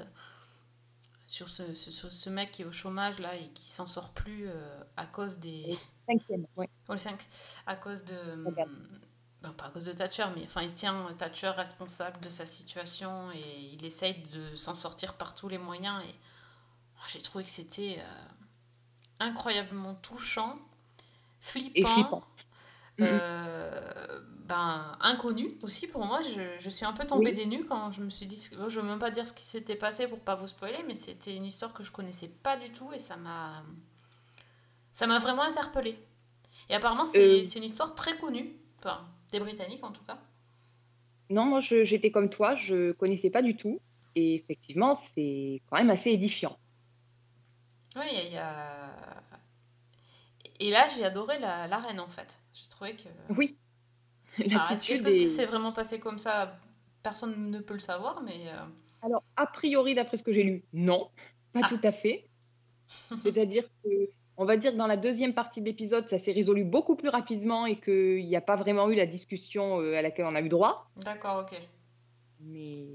sur 1.27 1.49
ce, 1.49 1.73
ce- 1.73 1.91
sur 1.91 2.11
ce 2.11 2.29
mec 2.29 2.51
qui 2.51 2.63
est 2.63 2.65
au 2.65 2.71
chômage 2.73 3.19
là 3.19 3.35
et 3.35 3.47
qui 3.53 3.71
s'en 3.71 3.85
sort 3.85 4.09
plus 4.09 4.47
euh, 4.49 4.83
à 4.97 5.05
cause 5.05 5.37
des. 5.37 5.77
Cinquième, 6.05 6.45
ouais. 6.57 6.69
Oh, 6.89 6.93
le 6.93 6.97
5. 6.97 7.25
À 7.65 7.75
cause 7.77 8.03
de. 8.03 8.43
Regarde. 8.45 8.69
Ben, 9.41 9.51
pas 9.53 9.65
à 9.65 9.69
cause 9.69 9.85
de 9.85 9.93
Thatcher, 9.93 10.25
mais 10.35 10.43
enfin, 10.43 10.61
il 10.61 10.73
tient 10.73 11.07
Thatcher 11.17 11.49
responsable 11.49 12.19
de 12.19 12.29
sa 12.29 12.45
situation 12.45 13.31
et 13.31 13.69
il 13.73 13.83
essaye 13.85 14.21
de 14.33 14.55
s'en 14.55 14.75
sortir 14.75 15.15
par 15.15 15.33
tous 15.33 15.47
les 15.47 15.57
moyens. 15.57 16.03
Et 16.03 16.13
oh, 16.97 17.03
j'ai 17.07 17.21
trouvé 17.21 17.43
que 17.45 17.49
c'était 17.49 17.97
euh, 17.99 18.03
incroyablement 19.19 19.95
touchant, 19.95 20.55
flippant, 21.39 21.73
Et 21.75 21.85
flippant. 21.85 22.23
Euh, 22.99 24.19
ben, 24.47 24.97
inconnu 24.99 25.47
aussi 25.63 25.87
pour 25.87 26.05
moi. 26.05 26.19
Je, 26.21 26.41
je 26.59 26.69
suis 26.69 26.85
un 26.85 26.93
peu 26.93 27.05
tombée 27.07 27.29
Oui. 27.31 27.35
des 27.35 27.45
nues 27.45 27.65
quand 27.65 27.91
je 27.91 28.01
me 28.01 28.09
suis 28.09 28.25
dit. 28.25 28.37
Je 28.51 28.55
ne 28.57 28.67
veux 28.69 28.81
même 28.83 28.99
pas 28.99 29.09
dire 29.11 29.27
ce 29.27 29.33
qui 29.33 29.45
s'était 29.45 29.75
passé 29.75 30.07
pour 30.07 30.19
pas 30.19 30.35
vous 30.35 30.47
spoiler, 30.47 30.79
mais 30.87 30.95
c'était 30.95 31.35
une 31.35 31.45
histoire 31.45 31.73
que 31.73 31.83
je 31.83 31.91
connaissais 31.91 32.27
pas 32.43 32.57
du 32.57 32.69
tout 32.71 32.91
et 32.93 32.99
ça 32.99 33.15
m'a. 33.17 33.63
Ça 34.91 35.07
m'a 35.07 35.19
vraiment 35.19 35.43
interpellée. 35.43 35.97
Et 36.69 36.75
apparemment, 36.75 37.05
c'est 37.05 37.39
Euh. 37.41 37.43
une 37.57 37.63
histoire 37.63 37.95
très 37.95 38.17
connue, 38.17 38.53
enfin, 38.79 39.01
des 39.31 39.39
Britanniques 39.39 39.83
en 39.83 39.91
tout 39.91 40.03
cas. 40.03 40.19
Non, 41.29 41.45
moi 41.45 41.61
je- 41.61 41.85
j'étais 41.85 42.11
comme 42.11 42.29
toi, 42.29 42.55
je 42.55 42.91
connaissais 42.91 43.29
pas 43.29 43.41
du 43.41 43.55
tout. 43.55 43.79
Et 44.15 44.35
effectivement, 44.35 44.93
c'est 44.95 45.61
quand 45.69 45.77
même 45.77 45.89
assez 45.89 46.09
édifiant. 46.11 46.57
Oui, 47.95 48.05
il 48.25 48.33
y 48.33 48.37
a. 48.37 49.20
Et 50.63 50.69
là, 50.69 50.87
j'ai 50.87 51.03
adoré 51.03 51.39
la, 51.39 51.67
la 51.67 51.77
reine 51.79 51.99
en 51.99 52.07
fait. 52.07 52.39
J'ai 52.53 52.67
trouvé 52.69 52.95
que. 52.95 53.09
Oui. 53.35 53.57
Alors, 54.49 54.71
est-ce 54.71 54.87
que 55.03 55.09
est- 55.09 55.25
c'est 55.25 55.45
vraiment 55.45 55.71
passé 55.73 55.99
comme 55.99 56.17
ça 56.19 56.57
Personne 57.03 57.49
ne 57.49 57.59
peut 57.59 57.73
le 57.73 57.79
savoir, 57.79 58.21
mais. 58.21 58.47
euh, 58.47 58.65
Alors, 59.01 59.23
a 59.35 59.47
priori, 59.47 59.95
d'après 59.95 60.17
ce 60.17 60.23
que 60.23 60.31
j'ai 60.31 60.43
lu, 60.43 60.63
non, 60.71 61.09
pas 61.51 61.61
Ah. 61.63 61.67
tout 61.69 61.79
à 61.83 61.91
fait. 61.91 62.27
C'est-à-dire 63.23 63.63
que, 63.83 63.89
on 64.37 64.45
va 64.45 64.55
dire 64.57 64.71
que 64.73 64.77
dans 64.77 64.87
la 64.87 64.97
deuxième 64.97 65.33
partie 65.33 65.61
de 65.61 65.65
l'épisode, 65.65 66.07
ça 66.07 66.19
s'est 66.19 66.31
résolu 66.31 66.63
beaucoup 66.63 66.95
plus 66.95 67.09
rapidement 67.09 67.65
et 67.65 67.79
qu'il 67.79 68.25
n'y 68.27 68.35
a 68.35 68.41
pas 68.41 68.55
vraiment 68.55 68.89
eu 68.89 68.95
la 68.95 69.05
discussion 69.07 69.79
euh, 69.81 69.95
à 69.97 70.01
laquelle 70.03 70.25
on 70.25 70.35
a 70.35 70.41
eu 70.41 70.49
droit. 70.49 70.91
D'accord, 70.97 71.43
ok. 71.51 71.59
Mais 72.41 72.85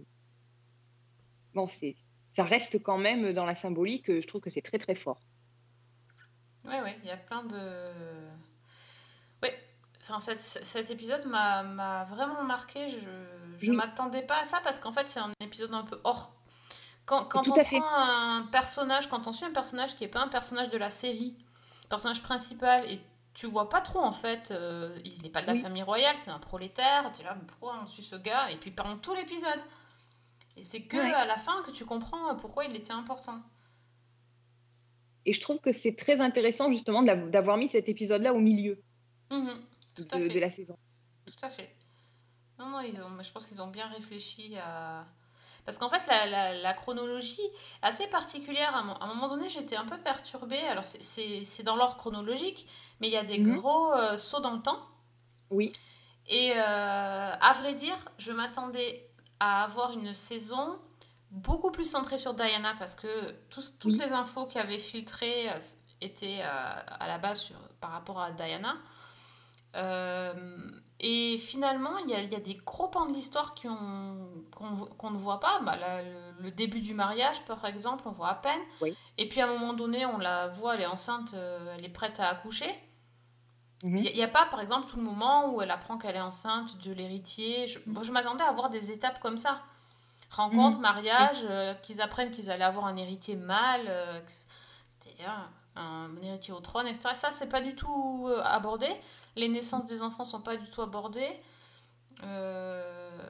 bon, 1.55 1.67
c'est, 1.67 1.95
ça 2.35 2.45
reste 2.45 2.83
quand 2.83 2.99
même 2.99 3.33
dans 3.33 3.45
la 3.45 3.55
symbolique. 3.55 4.09
euh, 4.11 4.21
Je 4.21 4.27
trouve 4.29 4.41
que 4.41 4.51
c'est 4.51 4.63
très 4.63 4.79
très 4.79 4.95
fort. 4.95 5.21
Oui, 6.67 6.75
oui, 6.85 6.91
il 7.03 7.09
y 7.09 7.13
a 7.13 7.17
plein 7.17 7.43
de. 7.45 7.59
Oui, 9.43 9.51
enfin, 10.01 10.21
cet, 10.21 10.41
cet 10.41 10.91
épisode 10.91 11.25
m'a 11.27 12.05
vraiment 12.05 12.43
marqué. 12.43 12.89
Je 13.59 13.71
Oui. 13.71 13.77
m'attendais 13.77 14.23
pas 14.23 14.41
à 14.41 14.45
ça 14.45 14.61
parce 14.65 14.79
qu'en 14.79 14.93
fait, 14.93 15.09
c'est 15.09 15.21
un 15.21 15.33
épisode 15.41 15.73
un 15.75 15.83
peu 15.85 16.01
hors. 16.05 16.33
Quand, 17.07 17.25
quand 17.27 17.49
on 17.49 17.55
fait. 17.55 17.79
prend 17.79 17.89
un 17.95 18.43
personnage, 18.51 19.09
quand 19.09 19.29
on 19.29 19.33
suit 19.33 19.47
un 19.47 19.53
personnage 19.53 19.95
qui 19.97 20.03
n'est 20.05 20.11
pas 20.11 20.21
un 20.21 20.29
personnage 20.29 20.71
de 20.71 20.77
la 20.79 20.91
série, 20.91 21.37
personnage 21.89 22.21
principal, 22.21 22.85
et 22.91 23.01
tu 23.33 23.47
vois 23.47 23.69
pas 23.69 23.81
trop 23.81 24.01
en 24.01 24.11
fait, 24.13 24.51
euh, 24.51 24.93
il 25.05 25.23
n'est 25.23 25.29
pas 25.31 25.41
de 25.43 25.47
la 25.47 25.53
Oui. 25.53 25.61
famille 25.61 25.85
royale, 25.85 26.19
c'est 26.19 26.33
un 26.33 26.41
prolétaire, 26.41 27.13
tu 27.15 27.21
es 27.21 27.25
là, 27.25 27.37
mais 27.39 27.47
pourquoi 27.47 27.79
on 27.81 27.87
suit 27.87 28.03
ce 28.03 28.17
gars 28.17 28.51
Et 28.51 28.57
puis 28.57 28.73
pendant 28.73 28.97
tout 28.97 29.15
l'épisode. 29.15 29.61
Et 30.57 30.65
c'est 30.65 30.83
que 30.83 30.97
Ouais. 30.97 31.13
à 31.15 31.27
la 31.27 31.37
fin 31.37 31.63
que 31.63 31.71
tu 31.71 31.85
comprends 31.85 32.35
pourquoi 32.35 32.65
il 32.65 32.75
était 32.75 32.93
important. 32.93 33.41
Et 35.27 35.33
je 35.33 35.41
trouve 35.41 35.59
que 35.59 35.73
c'est 35.73 35.97
très 35.97 36.21
intéressant 36.21 36.71
justement 36.71 37.03
d'avoir 37.03 37.57
mis 37.57 37.69
cet 37.69 37.89
épisode-là 37.89 38.33
au 38.33 38.39
milieu 38.39 38.81
à 39.31 39.37
de, 39.37 40.39
la 40.39 40.51
saison. 40.51 40.79
Tout 41.27 41.45
à 41.45 41.49
fait. 41.49 41.75
Non, 42.59 42.67
non, 42.67 42.81
ils 42.81 43.01
ont, 43.03 43.23
je 43.23 43.31
pense 43.33 43.45
qu'ils 43.45 43.61
ont 43.61 43.67
bien 43.67 43.89
réfléchi 43.89 44.57
à... 44.57 45.05
Parce 45.65 45.79
qu'en 45.79 45.91
fait, 45.91 46.07
la, 46.07 46.27
la, 46.27 46.55
la 46.55 46.75
chronologie 46.75 47.41
est 47.43 47.87
assez 47.87 48.07
particulière. 48.07 48.75
À 48.75 49.05
un, 49.05 49.07
moment 49.09 49.27
donné, 49.27 49.49
j'étais 49.49 49.75
un 49.75 49.85
peu 49.85 49.99
perturbée. 49.99 50.61
Alors, 50.71 50.85
c'est- 50.85 51.63
dans 51.65 51.75
l'ordre 51.75 51.97
chronologique, 51.97 52.69
mais 53.01 53.09
il 53.09 53.13
y 53.13 53.17
a 53.17 53.25
des 53.25 53.39
Mhm. 53.39 53.57
gros 53.57 53.93
euh, 53.93 54.17
sauts 54.17 54.41
dans 54.41 54.53
le 54.53 54.63
temps. 54.63 54.81
Oui, 55.51 55.73
Et 56.29 56.53
euh, 56.53 57.33
à 57.41 57.53
vrai 57.55 57.75
dire, 57.75 57.97
je 58.19 58.33
m'attendais 58.33 59.09
à 59.41 59.65
avoir 59.65 59.93
une 59.93 60.15
saison 60.15 60.79
beaucoup 61.31 61.71
plus 61.71 61.85
centrée 61.85 62.19
sur 62.19 62.35
Diana 62.35 62.75
parce 62.79 62.95
que 62.95 63.33
toutes 63.51 63.85
Oui. 63.85 63.99
les 63.99 64.13
infos 64.13 64.47
qui 64.47 64.59
avaient 64.59 64.79
filtré 64.79 65.51
euh, 65.51 65.59
étaient 66.01 66.41
euh, 66.41 66.81
à 67.01 67.07
la 67.07 67.19
base 67.19 67.41
sur- 67.41 67.57
par 67.81 67.91
rapport 67.91 68.21
à 68.21 68.31
Diana. 68.31 68.77
Euh, 69.75 70.33
et 71.01 71.37
finalement, 71.37 71.99
il 71.99 72.11
y 72.11 72.15
a, 72.15 72.21
il 72.23 72.33
y 72.33 72.35
a 72.35 72.41
des 72.41 72.55
gros 72.55 72.89
pans 72.89 73.05
de 73.07 73.13
l'histoire 73.13 73.55
qu'on 73.55 75.11
ne 75.11 75.19
voit 75.19 75.41
pas. 75.41 75.61
Bah, 75.61 75.77
le, 76.41 76.51
début 76.51 76.81
du 76.81 76.95
mariage, 76.95 77.45
par 77.45 77.63
exemple, 77.67 78.05
on 78.07 78.13
voit 78.13 78.29
à 78.31 78.35
peine. 78.37 78.61
Oui. 78.81 78.97
Et 79.19 79.29
puis 79.29 79.43
à 79.43 79.45
un 79.47 79.53
moment 79.53 79.75
donné, 79.75 80.07
on 80.07 80.17
la 80.17 80.49
voit, 80.49 80.75
elle 80.75 80.83
est 80.83 80.87
enceinte, 80.87 81.35
elle 81.77 81.85
est 81.85 81.91
prête 81.91 82.21
à 82.21 82.29
accoucher. 82.29 82.75
Mhm. 83.83 83.99
Il 83.99 84.15
n'y 84.15 84.23
a, 84.23 84.29
pas, 84.29 84.47
par 84.47 84.61
exemple, 84.61 84.89
tout 84.89 84.97
le 84.97 85.03
moment 85.03 85.53
où 85.53 85.61
elle 85.61 85.71
apprend 85.71 85.99
qu'elle 85.99 86.17
est 86.17 86.21
enceinte 86.21 86.79
de 86.79 86.93
l'héritier. 86.93 87.67
Je 87.67 88.13
m'attendais 88.13 88.45
à 88.45 88.53
voir 88.53 88.71
des 88.71 88.91
étapes 88.91 89.21
comme 89.21 89.37
ça. 89.37 89.61
Rencontre, 90.31 90.77
Mhm. 90.79 90.83
mariage, 90.83 91.39
euh, 91.49 91.75
qu'ils 91.75 92.01
apprennent 92.01 92.31
qu'ils 92.31 92.51
allaient 92.51 92.65
avoir 92.65 92.87
un 92.87 92.97
héritier 92.97 93.37
mâle, 93.37 93.85
euh, 93.87 94.21
que 94.21 94.33
c'était 94.89 95.25
un, 95.25 95.49
un 95.81 96.11
héritier 96.23 96.53
au 96.53 96.61
trône, 96.61 96.87
etc. 96.87 97.11
Ça, 97.15 97.31
c'est 97.31 97.49
pas 97.49 97.61
du 97.61 97.75
tout 97.75 98.27
euh, 98.29 98.43
abordé. 98.43 98.89
Les 99.37 99.49
naissances 99.49 99.87
des 99.87 100.03
enfants 100.03 100.25
sont 100.25 100.41
pas 100.41 100.57
du 100.57 100.69
tout 100.71 100.83
abordées. 100.83 101.41
Euh, 102.25 103.29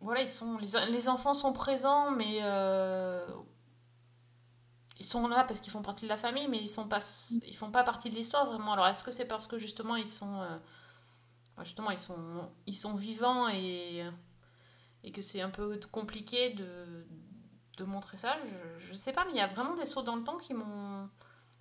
voilà, 0.00 0.22
ils 0.22 0.28
sont, 0.28 0.58
les, 0.58 0.68
les 0.90 1.08
enfants 1.08 1.34
sont 1.34 1.52
présents, 1.52 2.10
mais 2.10 2.38
euh, 2.42 3.26
ils 4.98 5.06
sont 5.06 5.26
là 5.28 5.44
parce 5.44 5.60
qu'ils 5.60 5.72
font 5.72 5.82
partie 5.82 6.04
de 6.04 6.10
la 6.10 6.16
famille, 6.16 6.46
mais 6.48 6.58
ils 6.58 6.68
sont 6.68 6.86
pas, 6.88 6.98
ils 7.46 7.56
font 7.56 7.70
pas 7.70 7.82
partie 7.84 8.10
de 8.10 8.14
l'histoire 8.14 8.46
vraiment. 8.46 8.72
Alors 8.74 8.86
est-ce 8.86 9.02
que 9.04 9.10
c'est 9.10 9.26
parce 9.26 9.46
que 9.46 9.58
justement 9.58 9.96
ils 9.96 10.06
sont, 10.06 10.40
euh, 10.40 10.56
justement 11.64 11.90
ils 11.90 11.98
sont, 11.98 12.48
ils 12.66 12.74
sont 12.76 12.94
vivants 12.94 13.48
et 13.48 14.04
et 15.04 15.12
que 15.12 15.22
c'est 15.22 15.40
un 15.40 15.50
peu 15.50 15.78
compliqué 15.92 16.50
de 16.50 17.06
de 17.76 17.84
montrer 17.84 18.16
ça 18.16 18.36
Je, 18.44 18.86
je 18.86 18.94
sais 18.94 19.12
pas, 19.12 19.24
mais 19.24 19.32
il 19.32 19.36
y 19.36 19.40
a 19.40 19.46
vraiment 19.48 19.74
des 19.76 19.86
sauts 19.86 20.02
dans 20.02 20.16
le 20.16 20.22
temps 20.24 20.38
qui 20.38 20.54
m'ont 20.54 21.08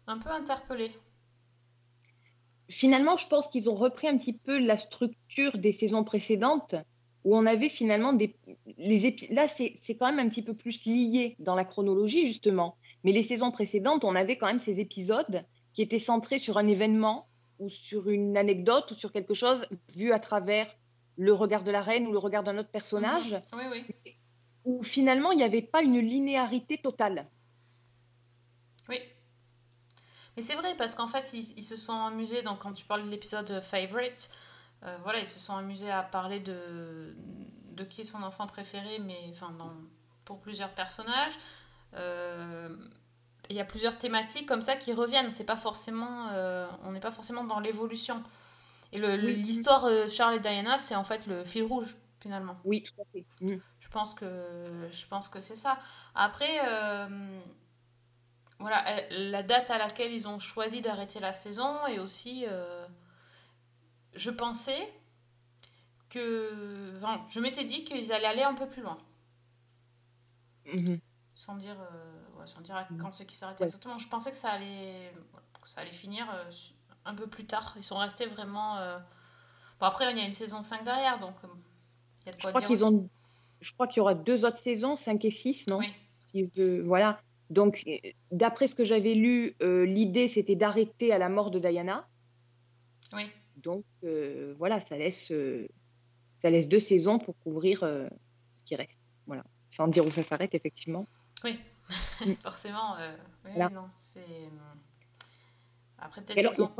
un 0.08 0.18
peu 0.20 0.30
interpellée. 0.30 0.92
Finalement, 2.70 3.18
je 3.18 3.28
pense 3.28 3.48
qu'ils 3.50 3.70
ont 3.70 3.76
repris 3.76 4.08
un 4.08 4.18
petit 4.18 4.34
peu 4.34 4.58
la 4.58 4.78
structure 4.78 5.58
des 5.58 5.72
saisons 5.72 6.04
précédentes 6.04 6.76
où 7.24 7.36
on 7.38 7.46
avait 7.46 7.70
finalement 7.70 8.14
des 8.14 8.36
les 8.78 9.06
épi- 9.06 9.34
là 9.34 9.48
c'est 9.48 9.96
quand 9.96 10.12
même 10.12 10.26
un 10.26 10.30
petit 10.30 10.42
peu 10.42 10.54
plus 10.54 10.86
lié 10.86 11.36
dans 11.40 11.56
la 11.56 11.66
chronologie 11.66 12.28
justement. 12.28 12.78
Mais 13.04 13.12
les 13.12 13.24
saisons 13.24 13.52
précédentes, 13.52 14.04
on 14.04 14.16
avait 14.16 14.38
quand 14.38 14.48
même 14.48 14.60
ces 14.60 14.80
épisodes 14.80 15.46
qui 15.74 15.82
étaient 15.82 16.00
centrés 16.00 16.40
sur 16.40 16.58
un 16.58 16.68
événement 16.68 17.28
ou 17.60 17.70
sur 17.70 18.10
une 18.10 18.38
anecdote 18.38 18.92
ou 18.92 18.96
sur 18.96 19.12
quelque 19.12 19.34
chose 19.34 19.66
vu 19.96 20.12
à 20.12 20.20
travers 20.20 20.68
le 21.18 21.34
regard 21.34 21.64
de 21.64 21.72
la 21.72 21.82
reine 21.82 22.08
ou 22.08 22.12
le 22.12 22.18
regard 22.18 22.44
d'un 22.44 22.58
autre 22.58 22.70
personnage. 22.70 23.38
Oui, 23.54 23.64
oui. 23.72 23.86
où 24.66 24.84
finalement 24.84 25.32
il 25.32 25.38
n'y 25.38 25.44
avait 25.44 25.62
pas 25.62 25.82
une 25.82 26.00
linéarité 26.00 26.78
totale. 26.78 27.28
Oui. 28.90 29.00
Mais 30.36 30.42
c'est 30.42 30.56
vrai, 30.56 30.76
parce 30.76 30.96
qu'en 30.96 31.08
fait, 31.08 31.32
ils, 31.34 31.58
ils 31.58 31.64
se 31.64 31.78
sont 31.78 31.94
amusés, 31.94 32.42
donc 32.42 32.60
quand 32.60 32.74
tu 32.74 32.86
parles 32.86 33.04
de 33.04 33.10
l'épisode 33.10 33.62
Favorite, 33.62 34.32
euh, 34.84 34.98
voilà, 35.04 35.20
ils 35.20 35.28
se 35.28 35.40
sont 35.40 35.56
amusés 35.56 35.92
à 35.92 36.02
parler 36.02 36.40
de, 36.40 37.16
de 37.72 37.84
qui 37.84 38.02
est 38.02 38.06
son 38.06 38.24
enfant 38.24 38.48
préféré, 38.48 39.00
mais 39.00 39.20
enfin, 39.32 39.52
dans, 39.52 39.72
pour 40.26 40.40
plusieurs 40.40 40.74
personnages. 40.74 41.34
Euh, 41.96 42.76
Il 43.50 43.56
y 43.56 43.60
a 43.60 43.66
plusieurs 43.66 43.98
thématiques 43.98 44.48
comme 44.48 44.62
ça 44.62 44.76
qui 44.76 44.94
reviennent. 44.94 45.30
C'est 45.30 45.46
pas 45.46 45.58
forcément, 45.58 46.30
euh, 46.32 46.68
on 46.84 46.94
n'est 46.94 47.02
pas 47.02 47.12
forcément 47.12 47.44
dans 47.44 47.60
l'évolution. 47.60 48.24
Et 48.94 49.00
le- 49.00 49.18
le- 49.18 49.28
Oui. 49.28 49.36
l'histoire 49.36 49.86
euh, 49.86 50.08
Charles 50.08 50.36
et 50.36 50.40
Diana, 50.40 50.78
c'est 50.78 50.96
en 50.96 51.04
fait 51.04 51.28
le 51.28 51.44
fil 51.44 51.64
rouge, 51.64 51.98
finalement. 52.22 52.58
Oui, 52.64 52.84
tout 52.84 53.02
à 53.02 53.06
fait. 53.12 53.26
Mm. 53.42 53.58
Je 53.80 53.90
pense 53.90 54.14
que, 54.16 54.88
je 54.92 55.06
pense 55.08 55.28
que 55.30 55.40
c'est 55.42 55.56
ça. 55.58 55.78
Après, 56.16 56.60
euh, 56.68 57.40
voilà, 58.60 58.84
la 59.12 59.44
date 59.44 59.70
à 59.72 59.78
laquelle 59.78 60.12
ils 60.14 60.28
ont 60.28 60.40
choisi 60.40 60.82
d'arrêter 60.82 61.20
la 61.20 61.34
saison 61.34 61.86
et 61.88 62.00
aussi, 62.00 62.46
euh, 62.48 62.88
je 64.16 64.30
pensais 64.32 64.94
que, 66.10 66.96
enfin, 66.98 67.26
je 67.30 67.40
m'étais 67.40 67.64
dit 67.66 67.84
qu'ils 67.86 68.12
allaient 68.14 68.28
aller 68.28 68.44
un 68.44 68.54
peu 68.54 68.68
plus 68.68 68.82
loin, 68.82 68.98
Mhm. 70.66 71.00
sans 71.36 71.56
dire, 71.56 71.76
euh, 71.80 72.40
ouais, 72.40 72.48
sans 72.48 72.62
dire 72.62 72.76
à 72.76 72.88
quand 73.00 73.12
c'est 73.12 73.26
qu'ils 73.26 73.38
s'arrêtaient 73.38 73.62
Ouais. 73.62 73.68
exactement. 73.68 73.98
Je 73.98 74.08
pensais 74.08 74.32
que 74.32 74.38
ça 74.38 74.52
allait, 74.52 75.14
que 75.62 75.70
ça 75.70 75.82
allait 75.82 75.92
finir 75.92 76.30
euh, 76.34 76.44
un 77.06 77.16
peu 77.16 77.28
plus 77.28 77.46
tard. 77.46 77.74
Ils 77.78 77.84
sont 77.84 77.98
restés 77.98 78.26
vraiment. 78.26 78.78
euh, 78.78 78.98
Bon 79.80 79.86
après, 79.88 80.10
il 80.12 80.18
y 80.18 80.22
a 80.22 80.26
une 80.26 80.34
saison 80.34 80.64
5 80.64 80.84
derrière, 80.84 81.20
donc 81.20 81.36
euh, 81.44 81.48
il 82.22 82.28
y 82.28 82.30
a 82.30 82.32
de 82.34 82.38
Je 82.42 82.48
crois 82.48 82.62
dire 82.62 82.86
ont 82.88 83.10
je 83.62 83.72
crois 83.74 83.88
qu'il 83.88 83.98
y 83.98 84.02
aura 84.02 84.14
deux 84.14 84.44
autres 84.44 84.60
saisons, 84.60 84.96
5 84.98 85.24
et 85.24 85.32
6, 85.32 85.68
non? 85.68 85.78
Oui. 85.78 85.88
Si 86.20 86.50
je- 86.56 86.82
voilà. 86.82 87.22
Donc, 87.50 87.84
euh, 87.88 87.96
d'après 88.32 88.68
ce 88.68 88.76
que 88.76 88.84
j'avais 88.84 89.14
lu, 89.14 89.56
euh, 89.62 89.86
l'idée 89.86 90.28
c'était 90.28 90.56
d'arrêter 90.56 91.14
à 91.14 91.18
la 91.18 91.30
mort 91.30 91.50
de 91.52 91.60
Diana. 91.60 92.08
Oui. 93.14 93.30
Donc 93.58 93.86
euh, 94.04 94.54
voilà, 94.58 94.82
ça 94.82 94.98
laisse, 94.98 95.32
ça 96.40 96.50
laisse 96.50 96.68
deux 96.68 96.80
saisons 96.82 97.20
pour 97.20 97.38
couvrir 97.40 97.80
ce 98.54 98.64
qui 98.64 98.76
reste. 98.76 99.00
Voilà, 99.28 99.44
sans 99.70 99.88
dire 99.88 100.06
où 100.06 100.12
ça 100.12 100.24
s'arrête 100.24 100.54
effectivement. 100.56 101.06
Oui, 101.44 101.60
Mm. 102.26 102.34
forcément. 102.44 102.96
oui, 102.98 103.52
Voilà. 103.56 103.70
non, 103.70 103.90
c'est. 103.96 104.22
Euh, 106.04 106.08
Après, 106.08 106.22
peut-être 106.24 106.52
qu'ils 106.52 106.62
ont, 106.64 106.72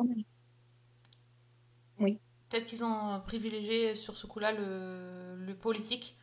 Oui, 2.00 2.20
peut-être 2.50 2.66
qu'ils 2.66 2.84
ont 2.84 3.22
privilégié 3.22 3.96
sur 3.96 4.18
ce 4.18 4.28
coup-là 4.28 4.52
le, 4.52 5.36
le 5.38 5.56
politique 5.56 6.18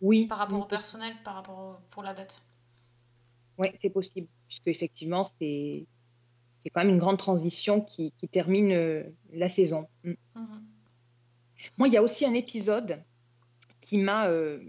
oui, 0.00 0.26
par 0.26 0.38
rapport 0.38 0.58
oui, 0.58 0.64
au 0.64 0.66
personnel, 0.66 1.14
par 1.24 1.34
rapport 1.34 1.58
au- 1.58 1.76
pour 1.90 2.02
la 2.02 2.14
date. 2.14 2.42
Ouais, 3.58 3.74
c'est 3.80 3.90
possible, 3.90 4.28
puisque 4.48 4.68
effectivement, 4.68 5.24
c'est 5.40 5.86
c'est 6.56 6.70
quand 6.70 6.80
même 6.80 6.90
une 6.94 6.98
grande 6.98 7.18
transition 7.18 7.80
qui, 7.82 8.12
qui 8.12 8.28
termine 8.28 8.72
euh, 8.72 9.04
la 9.32 9.48
saison. 9.48 9.88
Mm. 10.04 10.12
Mhm. 10.34 10.66
Moi, 11.78 11.88
il 11.88 11.92
y 11.94 11.96
a 11.96 12.02
aussi 12.02 12.24
un 12.24 12.34
épisode 12.34 13.04
qui 13.80 13.98
m'a 13.98 14.28
euh, 14.28 14.60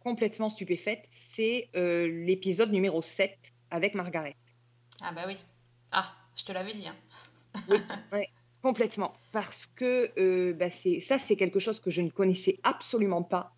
complètement 0.00 0.50
stupéfaite, 0.50 1.06
c'est 1.10 1.70
euh, 1.76 2.06
l'épisode 2.26 2.72
numéro 2.72 3.02
7 3.02 3.38
avec 3.70 3.94
Margaret. 3.94 4.36
Ah 5.00 5.12
bah 5.12 5.24
oui. 5.26 5.36
Ah, 5.92 6.14
je 6.36 6.44
te 6.44 6.52
l'avais 6.52 6.72
dit. 6.74 6.86
hein. 6.88 6.94
Complètement, 8.62 9.12
parce 9.32 9.66
que 9.66 10.10
euh, 10.18 10.54
bah, 10.54 10.70
ça, 10.70 11.18
c'est 11.18 11.36
quelque 11.36 11.58
chose 11.58 11.80
que 11.80 11.90
je 11.90 12.00
ne 12.00 12.08
connaissais 12.08 12.58
absolument 12.62 13.22
pas 13.22 13.52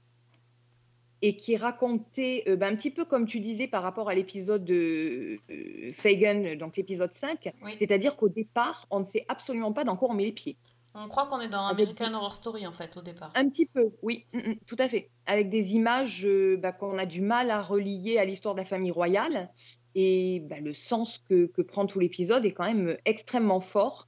et 1.23 1.37
qui 1.37 1.57
racontait 1.57 2.43
euh, 2.49 2.57
bah, 2.57 2.67
un 2.67 2.75
petit 2.75 2.91
peu 2.91 3.05
comme 3.05 3.27
tu 3.27 3.39
disais 3.41 3.69
par 3.69 3.83
rapport 3.85 4.09
à 4.11 4.15
l'épisode 4.15 4.65
de 4.65 5.39
euh, 5.51 5.93
Fagin, 5.93 6.57
donc 6.57 6.77
l'épisode 6.77 7.12
5, 7.21 7.53
Oui. 7.62 7.77
c'est-à-dire 7.79 8.17
qu'au 8.17 8.29
départ, 8.29 8.87
on 8.91 9.01
ne 9.01 9.05
sait 9.05 9.25
absolument 9.29 9.73
pas 9.73 9.85
dans 9.85 9.97
quoi 9.97 10.11
on 10.11 10.15
met 10.15 10.25
les 10.25 10.33
pieds. 10.33 10.57
On 10.99 11.09
croit 11.09 11.27
qu'on 11.27 11.41
est 11.41 11.49
dans 11.49 11.67
American 11.67 12.12
Horror 12.15 12.35
Story 12.35 12.67
en 12.67 12.73
fait 12.73 12.97
au 12.97 13.03
départ. 13.03 13.31
Un 13.35 13.49
petit 13.49 13.67
peu, 13.67 13.91
oui, 14.03 14.25
mm, 14.33 14.39
mm, 14.39 14.57
tout 14.67 14.77
à 14.79 14.89
fait. 14.89 15.11
Avec 15.27 15.51
des 15.51 15.75
images 15.75 16.27
euh, 16.27 16.57
bah, 16.57 16.73
qu'on 16.73 16.99
a 16.99 17.07
du 17.07 17.21
mal 17.21 17.51
à 17.51 17.62
relier 17.62 18.19
à 18.19 18.25
l'histoire 18.25 18.55
de 18.55 18.61
la 18.61 18.67
famille 18.67 18.91
royale. 18.91 19.51
Et 19.99 20.41
bah, 20.41 20.61
le 20.61 20.75
sens 20.75 21.19
que, 21.27 21.47
que 21.47 21.63
prend 21.63 21.87
tout 21.87 21.99
l'épisode 21.99 22.45
est 22.45 22.53
quand 22.53 22.67
même 22.67 22.89
euh, 22.89 22.97
extrêmement 23.07 23.61
fort. 23.61 24.07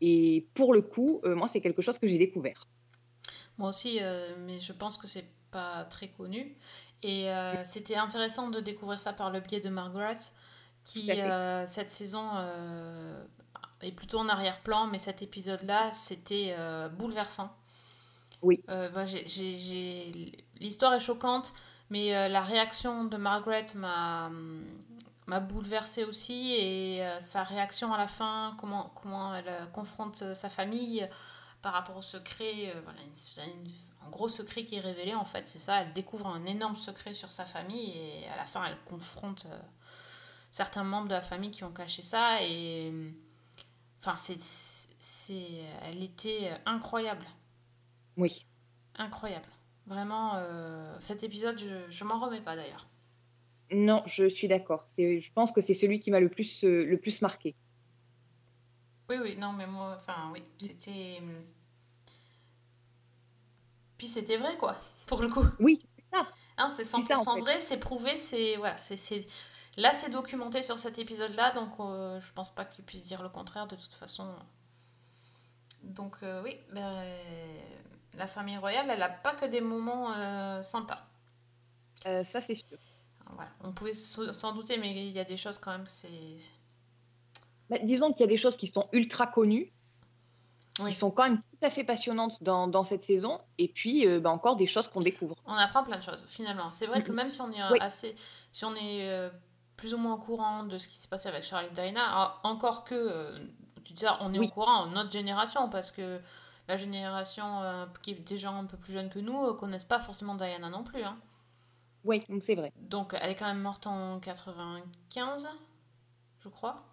Et 0.00 0.48
pour 0.54 0.74
le 0.74 0.82
coup, 0.82 1.20
euh, 1.24 1.34
moi, 1.34 1.48
c'est 1.48 1.62
quelque 1.62 1.80
chose 1.80 1.98
que 1.98 2.06
j'ai 2.06 2.18
découvert. 2.18 2.66
Moi 3.56 3.70
aussi, 3.70 4.00
euh, 4.02 4.34
mais 4.40 4.60
je 4.60 4.72
pense 4.72 4.98
que 4.98 5.06
c'est 5.06 5.24
pas 5.50 5.84
très 5.84 6.08
connu. 6.08 6.56
Et 7.02 7.30
euh, 7.30 7.64
c'était 7.64 7.94
intéressant 7.94 8.50
de 8.50 8.60
découvrir 8.60 9.00
ça 9.00 9.12
par 9.12 9.30
le 9.30 9.40
biais 9.40 9.60
de 9.60 9.70
Margaret, 9.70 10.18
qui 10.84 11.10
cette 11.66 11.90
saison 11.90 12.28
est 13.80 13.92
plutôt 13.92 14.18
en 14.18 14.28
arrière-plan, 14.28 14.86
mais 14.88 14.98
cet 14.98 15.22
épisode-là, 15.22 15.92
c'était 15.92 16.54
bouleversant. 16.98 17.54
Oui. 18.42 18.62
Bah, 18.66 19.04
L'histoire 20.60 20.94
est 20.94 20.98
choquante, 20.98 21.52
mais 21.90 22.28
la 22.28 22.42
réaction 22.42 23.04
de 23.04 23.16
Margaret 23.16 23.66
m'a 23.74 24.30
m'a 25.26 25.40
bouleversée 25.40 26.04
aussi 26.04 26.52
et 26.54 27.04
euh, 27.04 27.20
sa 27.20 27.42
réaction 27.42 27.92
à 27.94 27.98
la 27.98 28.06
fin, 28.06 28.54
comment, 28.58 28.90
comment 28.94 29.34
elle 29.34 29.48
euh, 29.48 29.66
confronte 29.66 30.22
euh, 30.22 30.34
sa 30.34 30.50
famille 30.50 31.08
par 31.62 31.72
rapport 31.72 31.96
au 31.96 32.02
secret, 32.02 32.72
euh, 32.74 32.80
voilà, 32.84 33.00
une- 33.02 33.52
une- 33.64 33.72
un 34.06 34.10
gros 34.10 34.28
secret 34.28 34.64
qui 34.64 34.76
est 34.76 34.80
révélé 34.80 35.14
en 35.14 35.24
fait, 35.24 35.48
c'est 35.48 35.58
ça, 35.58 35.80
elle 35.82 35.92
découvre 35.94 36.26
un 36.26 36.44
énorme 36.44 36.76
secret 36.76 37.14
sur 37.14 37.30
sa 37.30 37.46
famille 37.46 37.90
et 37.96 38.28
à 38.28 38.36
la 38.36 38.44
fin 38.44 38.64
elle 38.66 38.76
confronte 38.84 39.46
certains 40.50 40.84
membres 40.84 41.08
de 41.08 41.14
la 41.14 41.22
famille 41.22 41.50
qui 41.50 41.64
ont 41.64 41.72
caché 41.72 42.02
ça 42.02 42.42
et 42.42 42.92
enfin 44.00 44.14
c'est, 44.16 44.36
c'est, 44.40 45.62
elle 45.82 46.02
était 46.02 46.52
incroyable, 46.66 47.24
Oui. 48.18 48.44
incroyable. 48.96 49.48
Vraiment, 49.86 50.38
cet 51.00 51.22
épisode, 51.24 51.58
je, 51.58 51.90
je 51.90 52.04
m'en 52.04 52.18
remets 52.20 52.40
pas 52.40 52.56
d'ailleurs. 52.56 52.86
Non, 53.70 54.02
je 54.06 54.26
suis 54.30 54.48
d'accord. 54.48 54.88
Je 54.96 55.30
pense 55.34 55.52
que 55.52 55.60
c'est 55.60 55.74
celui 55.74 56.00
qui 56.00 56.10
m'a 56.10 56.20
le 56.20 56.28
plus, 56.30 56.64
euh, 56.64 56.84
le 56.86 56.98
plus 56.98 57.20
marqué. 57.22 57.54
Oui, 59.08 59.16
oui, 59.22 59.36
non, 59.36 59.52
mais 59.52 59.66
moi, 59.66 59.94
enfin, 59.96 60.30
oui, 60.32 60.42
c'était. 60.58 61.18
hum, 61.20 61.44
Puis 63.98 64.08
c'était 64.08 64.36
vrai, 64.36 64.56
quoi, 64.56 64.76
pour 65.06 65.20
le 65.22 65.28
coup. 65.28 65.44
Oui, 65.58 65.80
c'est 65.96 66.04
ça. 66.12 66.24
Hein, 66.56 66.70
c'est 66.70 66.84
ça, 66.84 66.98
en 67.16 67.26
100% 67.26 67.38
fait. 67.38 67.40
vrai, 67.40 67.60
c'est 67.60 67.80
prouvé, 67.80 68.16
c'est. 68.16 68.56
Voilà, 68.56 68.76
c'est. 68.78 68.96
c'est- 68.96 69.26
Là, 69.76 69.92
c'est 69.92 70.10
documenté 70.10 70.62
sur 70.62 70.78
cet 70.78 70.98
épisode-là, 70.98 71.50
donc 71.52 71.70
euh, 71.80 72.20
je 72.20 72.32
pense 72.32 72.54
pas 72.54 72.64
qu'il 72.64 72.84
puisse 72.84 73.02
dire 73.04 73.22
le 73.24 73.28
contraire 73.28 73.66
de 73.66 73.74
toute 73.74 73.92
façon. 73.94 74.24
Donc, 75.82 76.16
euh, 76.22 76.42
oui, 76.42 76.56
ben, 76.72 76.90
la 78.14 78.26
famille 78.26 78.56
royale, 78.56 78.86
elle 78.90 79.02
a 79.02 79.08
pas 79.08 79.34
que 79.34 79.46
des 79.46 79.60
moments 79.60 80.12
euh, 80.14 80.62
sympas. 80.62 81.06
Ça, 82.04 82.40
c'est 82.46 82.54
sûr. 82.54 82.78
Voilà. 83.34 83.50
On 83.62 83.72
pouvait 83.72 83.92
s'en 83.92 84.52
douter, 84.52 84.76
mais 84.78 84.90
il 84.92 85.12
y 85.12 85.18
a 85.18 85.24
des 85.24 85.36
choses 85.36 85.58
quand 85.58 85.70
même, 85.72 85.86
c'est. 85.86 86.08
Bah, 87.70 87.76
disons 87.82 88.12
qu'il 88.12 88.20
y 88.20 88.24
a 88.24 88.28
des 88.28 88.36
choses 88.36 88.56
qui 88.56 88.66
sont 88.68 88.88
ultra 88.92 89.26
connues, 89.26 89.72
Oui. 90.80 90.90
qui 90.90 90.96
sont 90.96 91.10
quand 91.10 91.24
même 91.24 91.38
tout 91.38 91.66
à 91.66 91.70
fait 91.70 91.84
passionnantes 91.84 92.42
dans, 92.42 92.68
dans 92.68 92.84
cette 92.84 93.02
saison, 93.02 93.40
et 93.58 93.68
puis 93.68 94.06
euh, 94.06 94.20
bah, 94.20 94.30
encore 94.30 94.56
des 94.56 94.66
choses 94.66 94.88
qu'on 94.88 95.00
découvre. 95.00 95.34
On 95.46 95.54
apprend 95.54 95.82
plein 95.82 95.96
de 95.98 96.02
choses 96.02 96.24
finalement. 96.28 96.70
C'est 96.72 96.86
vrai 96.86 97.02
que 97.02 97.12
même 97.12 97.30
si 97.30 97.40
on 97.40 97.50
est 97.50 97.62
euh, 97.62 97.70
Oui. 97.72 97.78
assez, 97.80 98.14
si 98.52 98.64
on 98.64 98.74
est 98.74 99.08
euh, 99.08 99.30
plus 99.76 99.94
ou 99.94 99.98
moins 99.98 100.14
au 100.14 100.18
courant 100.18 100.64
de 100.64 100.76
ce 100.78 100.86
qui 100.88 100.96
s'est 100.98 101.08
passé 101.08 101.28
avec 101.28 101.44
Charlie 101.44 101.70
Diana, 101.72 102.04
alors, 102.06 102.40
encore 102.44 102.84
que 102.84 102.94
euh, 102.94 103.38
tu 103.84 103.94
dis 103.94 104.00
ça, 104.02 104.18
on 104.20 104.32
est 104.34 104.38
Oui. 104.38 104.46
au 104.46 104.50
courant, 104.50 104.86
notre 104.86 105.10
génération, 105.10 105.68
parce 105.70 105.90
que 105.90 106.20
la 106.68 106.76
génération 106.76 107.60
qui 108.02 108.12
est 108.12 108.14
des 108.28 108.38
gens 108.38 108.56
un 108.56 108.64
peu 108.66 108.76
plus 108.76 108.92
jeunes 108.92 109.08
que 109.10 109.18
nous 109.18 109.42
euh, 109.42 109.54
connaissent 109.54 109.84
pas 109.84 109.98
forcément 109.98 110.34
Diana 110.34 110.68
non 110.70 110.82
plus. 110.84 111.02
hein. 111.02 111.16
Oui, 112.04 112.20
donc 112.28 112.44
c'est 112.44 112.54
vrai. 112.54 112.72
Donc 112.76 113.14
elle 113.20 113.30
est 113.30 113.36
quand 113.36 113.46
même 113.46 113.60
morte 113.60 113.86
en 113.86 114.20
95, 114.20 115.48
je 116.40 116.48
crois. 116.48 116.84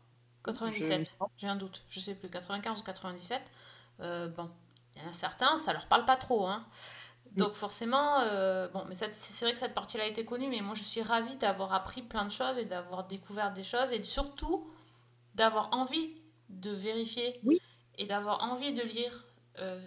97, 0.46 1.16
Je- 1.20 1.26
j'ai 1.38 1.48
un 1.48 1.56
doute, 1.56 1.84
je 1.90 2.00
sais 2.00 2.16
plus, 2.16 2.30
95 2.30 2.82
ou 2.82 2.84
97. 2.84 3.42
Euh, 4.02 4.28
bon, 4.30 4.50
il 4.96 5.02
y 5.02 5.06
en 5.06 5.10
a 5.10 5.14
certains, 5.14 5.58
ça 5.58 5.74
leur 5.74 5.88
parle 5.88 6.06
pas 6.06 6.16
trop. 6.18 6.48
Hein. 6.48 6.66
Donc 7.38 7.54
forcément, 7.54 8.20
euh, 8.22 8.68
bon, 8.70 8.86
mais 8.90 8.96
c'est 8.96 9.14
c'est 9.16 9.46
vrai 9.46 9.54
que 9.54 9.60
cette 9.60 9.74
partie-là 9.74 10.06
a 10.06 10.08
été 10.08 10.26
connue, 10.26 10.48
mais 10.50 10.62
moi 10.62 10.76
je 10.76 10.84
suis 10.84 11.02
ravie 11.04 11.36
d'avoir 11.38 11.74
appris 11.74 12.02
plein 12.04 12.26
de 12.26 12.32
choses 12.32 12.58
et 12.58 12.66
d'avoir 12.66 13.06
découvert 13.08 13.54
des 13.54 13.64
choses 13.64 13.92
et 13.94 14.04
surtout 14.04 14.70
d'avoir 15.36 15.70
envie 15.74 16.12
de 16.50 16.72
vérifier 16.72 17.42
Oui. 17.44 17.62
et 17.98 18.06
d'avoir 18.06 18.44
envie 18.44 18.74
de 18.74 18.84
lire 18.84 19.26
euh, 19.60 19.82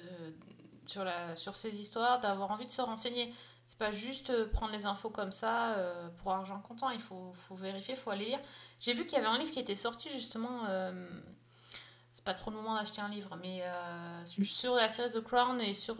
sur, 0.87 1.05
la, 1.05 1.37
sur 1.37 1.57
ces 1.57 1.81
histoires, 1.81 2.21
d'avoir 2.21 2.51
envie 2.51 2.67
de 2.67 2.73
se 2.73 2.83
renseigner. 2.83 3.33
C'est 3.67 3.79
pas 3.79 3.91
juste 3.91 4.31
euh, 4.31 4.49
prendre 4.51 4.73
les 4.73 4.87
infos 4.87 5.11
comme 5.11 5.33
ça 5.33 5.75
euh, 5.77 6.09
pour 6.19 6.33
argent 6.33 6.61
comptant, 6.61 6.91
il 6.91 7.01
faut, 7.01 7.33
faut 7.33 7.55
vérifier, 7.55 7.95
il 7.95 8.01
faut 8.01 8.11
aller 8.11 8.27
lire. 8.27 8.41
J'ai 8.81 8.93
vu 8.93 9.05
qu'il 9.07 9.15
y 9.15 9.21
avait 9.21 9.27
un 9.27 9.39
livre 9.39 9.51
qui 9.51 9.61
était 9.61 9.75
sorti 9.75 10.11
justement. 10.11 10.67
euh, 10.69 10.93
c'est 12.11 12.25
pas 12.25 12.35
trop 12.35 12.51
le 12.51 12.57
moment 12.57 12.75
d'acheter 12.77 13.01
un 13.01 13.09
livre, 13.09 13.37
mais 13.43 13.63
euh, 13.65 14.25
sur- 14.25 14.77
la 14.77 14.89
série 14.89 15.11
The 15.13 15.21
Crown 15.23 15.61
et 15.61 15.75
sur, 15.75 15.97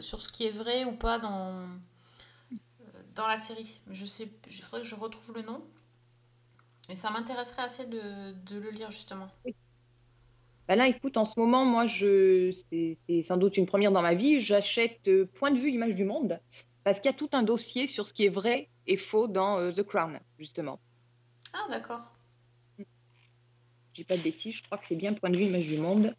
sur 0.00 0.20
ce 0.22 0.28
qui 0.28 0.44
est 0.44 0.50
vrai 0.50 0.84
ou 0.84 0.92
pas 0.92 1.18
dans, 1.18 1.68
dans 3.14 3.26
la 3.26 3.38
série. 3.38 3.80
Mais 3.86 3.94
je 3.94 4.04
sais, 4.06 4.28
il 4.48 4.62
faudrait 4.62 4.82
que 4.82 4.86
je 4.88 4.94
retrouve 4.94 5.34
le 5.34 5.42
nom. 5.42 5.62
Et 6.88 6.96
ça 6.96 7.10
m'intéresserait 7.10 7.62
assez 7.62 7.86
de, 7.86 8.32
de 8.32 8.58
le 8.58 8.70
lire 8.70 8.90
justement. 8.90 9.28
Bah 10.68 10.74
là, 10.76 10.88
écoute, 10.88 11.16
en 11.16 11.24
ce 11.24 11.38
moment, 11.38 11.64
moi, 11.64 11.86
je, 11.86 12.50
c'est 12.70 13.22
sans 13.22 13.36
doute 13.36 13.56
une 13.56 13.66
première 13.66 13.92
dans 13.92 14.02
ma 14.02 14.14
vie, 14.14 14.40
j'achète 14.40 15.08
Point 15.34 15.52
de 15.52 15.58
vue 15.58 15.70
Image 15.70 15.94
du 15.94 16.04
Monde, 16.04 16.40
parce 16.86 17.00
qu'il 17.00 17.10
y 17.10 17.14
a 17.14 17.16
tout 17.16 17.30
un 17.32 17.42
dossier 17.42 17.88
sur 17.88 18.06
ce 18.06 18.12
qui 18.12 18.26
est 18.26 18.28
vrai 18.28 18.68
et 18.86 18.96
faux 18.96 19.26
dans 19.26 19.58
euh, 19.58 19.72
The 19.72 19.82
Crown, 19.82 20.20
justement. 20.38 20.78
Ah 21.52 21.66
d'accord. 21.68 22.12
Je 22.78 22.84
dis 23.92 24.04
pas 24.04 24.16
de 24.16 24.22
bêtises, 24.22 24.54
je 24.54 24.62
crois 24.62 24.78
que 24.78 24.86
c'est 24.86 24.94
bien 24.94 25.12
Point 25.12 25.30
de 25.30 25.36
vue 25.36 25.46
Image 25.46 25.66
du 25.66 25.78
Monde. 25.78 26.14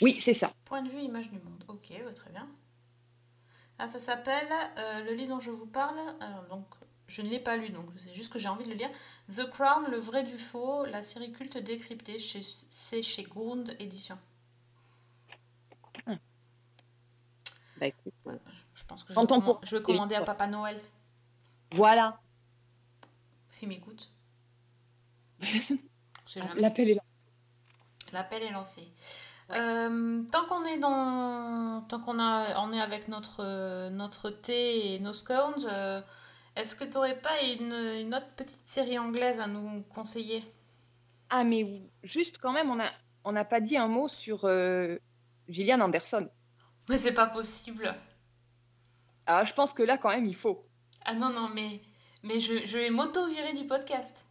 Oui, 0.00 0.18
c'est 0.18 0.32
ça. 0.32 0.54
Point 0.64 0.80
de 0.80 0.88
vue, 0.88 1.02
image 1.02 1.28
du 1.28 1.38
monde. 1.38 1.62
Ok, 1.68 1.92
bah, 2.02 2.14
très 2.14 2.30
bien. 2.30 2.48
Ah, 3.78 3.90
ça 3.90 3.98
s'appelle, 3.98 4.48
euh, 4.78 5.04
le 5.04 5.12
livre 5.12 5.28
dont 5.28 5.40
je 5.40 5.50
vous 5.50 5.66
parle, 5.66 5.98
donc 6.48 6.64
je 7.06 7.20
ne 7.20 7.28
l'ai 7.28 7.38
pas 7.38 7.58
lu, 7.58 7.68
donc 7.68 7.90
c'est 7.98 8.14
juste 8.14 8.32
que 8.32 8.38
j'ai 8.38 8.48
envie 8.48 8.64
de 8.64 8.70
le 8.70 8.76
lire. 8.76 8.90
The 9.28 9.50
Crown, 9.50 9.90
le 9.90 9.98
vrai 9.98 10.22
du 10.22 10.38
faux, 10.38 10.86
la 10.86 11.02
série 11.02 11.32
culte 11.32 11.58
décryptée, 11.58 12.18
chez, 12.18 12.40
c'est 12.42 13.02
chez 13.02 13.24
Grund 13.24 13.76
Édition. 13.78 14.16
Bah, 17.78 17.86
écoute, 17.86 18.14
Ouais, 18.24 18.34
je, 18.46 18.56
je 18.56 18.62
pense 18.88 19.04
que 19.04 19.12
je 19.12 19.20
vais, 19.20 19.26
je 19.62 19.76
commander 19.78 20.14
à 20.14 20.22
Papa 20.22 20.46
Noël, 20.46 20.80
Voilà, 21.72 22.18
s'il 23.50 23.68
m'écoute. 23.68 24.10
L'appel 26.56 26.90
est 26.90 26.94
là. 26.94 27.02
L'appel 28.12 28.42
est 28.42 28.52
lancé. 28.52 28.92
Euh, 29.50 30.22
tant 30.30 30.44
qu'on 30.46 30.64
est 30.64 30.78
dans, 30.78 31.82
tant 31.88 32.00
qu'on 32.00 32.18
a, 32.18 32.58
on 32.60 32.72
est 32.72 32.80
avec 32.80 33.08
notre 33.08 33.88
notre 33.88 34.30
thé 34.30 34.94
et 34.94 34.98
nos 34.98 35.12
scones, 35.14 35.54
euh, 35.70 36.02
est-ce 36.56 36.76
que 36.76 36.84
tu 36.84 36.92
n'aurais 36.92 37.18
pas 37.18 37.40
une, 37.42 37.72
une 37.72 38.14
autre 38.14 38.28
petite 38.36 38.66
série 38.66 38.98
anglaise 38.98 39.40
à 39.40 39.46
nous 39.46 39.82
conseiller? 39.94 40.44
Ah, 41.30 41.44
mais 41.44 41.82
juste 42.02 42.38
quand 42.38 42.52
même, 42.52 42.70
on 42.70 42.80
a, 42.80 42.90
on 43.24 43.32
n'a 43.32 43.44
pas 43.44 43.60
dit 43.60 43.76
un 43.76 43.88
mot 43.88 44.08
sur 44.08 44.44
euh, 44.44 44.98
Gillian 45.48 45.80
Anderson. 45.80 46.28
Mais 46.88 46.96
c'est 46.96 47.14
pas 47.14 47.26
possible. 47.26 47.94
Ah, 49.28 49.44
je 49.44 49.52
pense 49.52 49.72
que 49.72 49.82
là, 49.82 49.98
quand 49.98 50.08
même, 50.08 50.26
il 50.26 50.34
faut. 50.34 50.60
Ah 51.04 51.14
non, 51.14 51.28
non, 51.30 51.48
mais, 51.50 51.80
mais 52.22 52.40
je, 52.40 52.64
je 52.66 52.78
vais 52.78 52.90
m'auto-virer 52.90 53.52
du 53.52 53.64
podcast. 53.66 54.24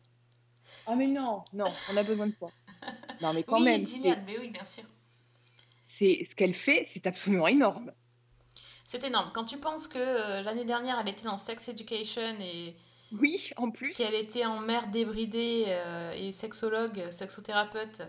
Ah, 0.87 0.95
mais 0.95 1.07
non, 1.07 1.43
non, 1.53 1.71
on 1.93 1.97
a 1.97 2.03
besoin 2.03 2.27
de 2.27 2.33
toi. 2.33 2.49
Non, 3.21 3.33
mais 3.33 3.43
quand 3.43 3.57
oui, 3.57 3.63
même, 3.65 3.85
Gillian, 3.85 4.13
c'est- 4.15 4.21
mais 4.31 4.37
oui, 4.39 4.49
bien 4.49 4.63
sûr. 4.63 4.83
c'est 5.97 6.27
ce 6.29 6.35
qu'elle 6.35 6.53
fait, 6.53 6.87
c'est 6.93 7.07
absolument 7.07 7.47
énorme. 7.47 7.91
C'est 8.85 9.03
énorme. 9.03 9.31
Quand 9.33 9.45
tu 9.45 9.57
penses 9.57 9.87
que 9.87 9.97
euh, 9.97 10.41
l'année 10.43 10.63
dernière, 10.65 10.99
elle 10.99 11.09
était 11.09 11.23
dans 11.25 11.37
Sex 11.37 11.67
Education 11.69 12.35
et 12.39 12.75
Oui, 13.11 13.49
en 13.57 13.71
plus. 13.71 13.95
qu'elle 13.97 14.13
était 14.13 14.45
en 14.45 14.59
mère 14.59 14.87
débridée 14.87 15.65
euh, 15.67 16.11
et 16.13 16.31
sexologue, 16.31 17.09
sexothérapeute, 17.09 18.03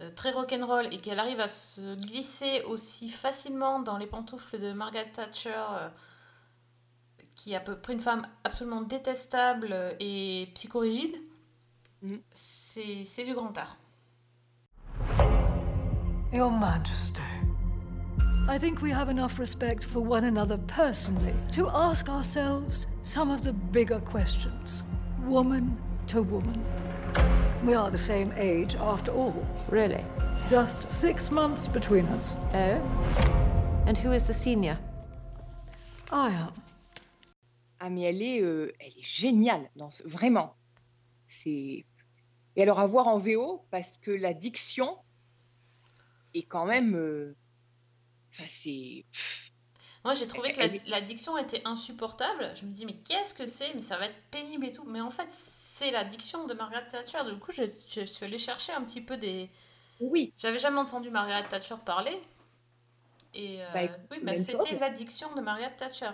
euh, 0.00 0.10
très 0.10 0.32
rock'n'roll, 0.32 0.92
et 0.92 0.98
qu'elle 0.98 1.18
arrive 1.20 1.40
à 1.40 1.48
se 1.48 1.94
glisser 1.94 2.62
aussi 2.62 3.08
facilement 3.08 3.78
dans 3.80 3.96
les 3.98 4.06
pantoufles 4.08 4.58
de 4.58 4.72
Margaret 4.72 5.10
Thatcher, 5.12 5.52
euh, 5.54 5.88
qui 7.38 7.52
est 7.52 7.56
à 7.56 7.60
peu 7.60 7.76
près 7.76 7.92
une 7.94 8.00
femme 8.00 8.22
absolument 8.44 8.82
détestable 8.82 9.74
et 10.00 10.48
psychorigide, 10.54 11.16
c'est 12.32 13.04
c'est 13.04 13.24
du 13.24 13.32
grand 13.32 13.56
art. 13.56 13.76
Your 16.32 16.50
Majesty. 16.50 17.20
I 18.48 18.58
think 18.58 18.82
we 18.82 18.90
have 18.90 19.08
enough 19.08 19.38
respect 19.38 19.84
for 19.84 20.00
one 20.00 20.24
another 20.24 20.58
personally 20.66 21.34
to 21.52 21.68
ask 21.68 22.08
ourselves 22.08 22.86
some 23.02 23.30
of 23.30 23.42
the 23.42 23.52
bigger 23.52 24.00
questions, 24.00 24.82
woman 25.26 25.76
to 26.08 26.22
woman. 26.22 26.60
We 27.64 27.74
are 27.74 27.90
the 27.90 27.98
same 27.98 28.32
age 28.36 28.74
after 28.76 29.12
all, 29.12 29.34
Really? 29.70 30.04
just 30.50 30.90
six 30.90 31.30
months 31.30 31.68
between 31.68 32.06
us. 32.06 32.34
Oh? 32.54 32.80
And 33.86 33.96
who 33.98 34.12
is 34.12 34.24
the 34.24 34.32
senior? 34.32 34.78
I 36.10 36.30
am. 36.30 36.52
Ah, 37.80 37.90
mais 37.90 38.02
elle 38.02 38.22
est, 38.22 38.40
euh, 38.42 38.72
elle 38.80 38.88
est 38.96 39.02
géniale, 39.02 39.70
dans 39.76 39.90
ce- 39.90 40.02
vraiment. 40.06 40.56
C'est... 41.26 41.86
Et 42.56 42.62
alors, 42.62 42.80
à 42.80 42.86
voir 42.86 43.08
en 43.08 43.18
VO, 43.18 43.66
parce 43.70 43.98
que 43.98 44.10
la 44.12 44.34
diction 44.34 44.98
est 46.34 46.42
quand 46.44 46.66
même... 46.66 46.94
euh, 46.96 47.34
Enfin, 48.32 48.44
c'est... 48.48 49.04
Moi, 50.04 50.14
j'ai 50.14 50.26
trouvé 50.26 50.50
que 50.52 50.60
la, 50.88 51.00
diction 51.00 51.36
était 51.38 51.62
insupportable. 51.66 52.52
Je 52.54 52.64
me 52.64 52.70
dis, 52.72 52.86
mais 52.86 52.94
qu'est-ce 52.94 53.34
que 53.34 53.46
c'est? 53.46 53.74
Mais 53.74 53.80
ça 53.80 53.96
va 53.98 54.06
être 54.06 54.20
pénible 54.30 54.64
et 54.66 54.72
tout. 54.72 54.84
Mais 54.84 55.00
en 55.00 55.10
fait, 55.10 55.26
c'est 55.30 55.90
la 55.90 56.04
diction 56.04 56.46
de 56.46 56.54
Margaret 56.54 56.86
Thatcher. 56.88 57.18
Du 57.30 57.38
coup, 57.38 57.52
je, 57.52 57.64
je 57.90 58.04
suis 58.04 58.24
allée 58.24 58.38
chercher 58.38 58.72
un 58.72 58.82
petit 58.84 59.00
peu 59.00 59.16
des. 59.16 59.50
Oui, 60.00 60.32
J'avais 60.36 60.58
jamais 60.58 60.78
entendu 60.78 61.10
Margaret 61.10 61.48
Thatcher 61.48 61.76
parler. 61.84 62.20
Et 63.34 63.62
euh, 63.62 63.66
Bah, 63.72 63.82
écoute, 63.84 63.98
oui, 64.10 64.18
bah, 64.22 64.36
c'était 64.36 64.78
la 64.78 64.90
diction 64.90 65.34
de 65.34 65.40
Margaret 65.40 65.74
Thatcher. 65.76 66.10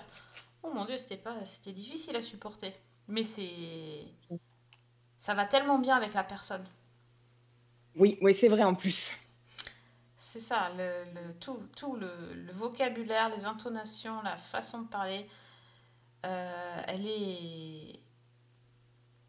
Oh 0.64 0.72
mon 0.74 0.84
dieu, 0.84 0.96
c'était 0.96 1.16
pas, 1.16 1.44
c'était 1.44 1.70
difficile 1.72 2.16
à 2.16 2.20
supporter. 2.22 2.74
Mais 3.08 3.22
c'est, 3.22 4.04
ça 5.18 5.34
va 5.34 5.44
tellement 5.44 5.80
bien 5.80 5.96
avec 5.96 6.14
la 6.14 6.22
personne. 6.22 6.64
oui, 7.96 8.18
oui, 8.20 8.34
c'est 8.34 8.48
vrai 8.48 8.62
en 8.64 8.74
plus. 8.74 9.12
C'est 10.16 10.40
ça, 10.40 10.70
le, 10.76 11.04
le- 11.14 11.34
tout, 11.38 11.58
tout 11.76 11.96
le, 11.96 12.34
le 12.34 12.52
vocabulaire, 12.52 13.28
les 13.30 13.46
intonations, 13.46 14.22
la 14.22 14.36
façon 14.36 14.82
de 14.82 14.88
parler, 14.88 15.28
euh, 16.26 16.82
elle 16.88 17.06
est... 17.06 18.00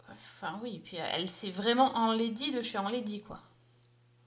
Enfin 0.10 0.60
oui, 0.64 0.80
puis 0.84 0.98
elle 0.98 1.30
s'est 1.30 1.52
vraiment 1.52 1.94
enlaidie 1.96 2.52
de 2.52 2.62
je 2.64 2.68
suis 2.70 2.78
enlaidie, 2.80 3.22
quoi. 3.22 3.42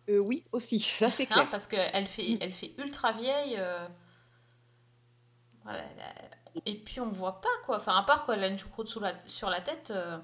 Euh, 0.09 0.19
oui, 0.19 0.45
aussi, 0.53 0.81
ça 0.81 1.09
c'est 1.11 1.31
Hein, 1.31 1.47
clair. 1.47 1.49
parce 1.51 1.67
qu'elle 1.67 2.07
fait, 2.07 2.37
Mm. 2.37 2.39
elle 2.41 2.53
fait 2.53 2.75
ultra 2.79 3.13
vieille. 3.13 3.57
euh, 3.59 3.89
Voilà, 5.63 5.83
elle 5.85 6.38
Et 6.67 6.75
puis 6.77 7.01
on 7.01 7.09
voit 7.09 7.41
pas, 7.41 7.49
quoi. 7.65 7.77
Enfin, 7.77 7.97
à 7.97 8.03
part 8.03 8.25
quand 8.25 8.33
elle 8.33 8.45
a 8.45 8.49
une 8.49 8.59
choucroute 8.59 8.89
sous 8.89 9.01
la, 9.01 9.19
sur 9.19 9.51
la 9.51 9.61
tête... 9.61 9.91
euh, 9.91 10.19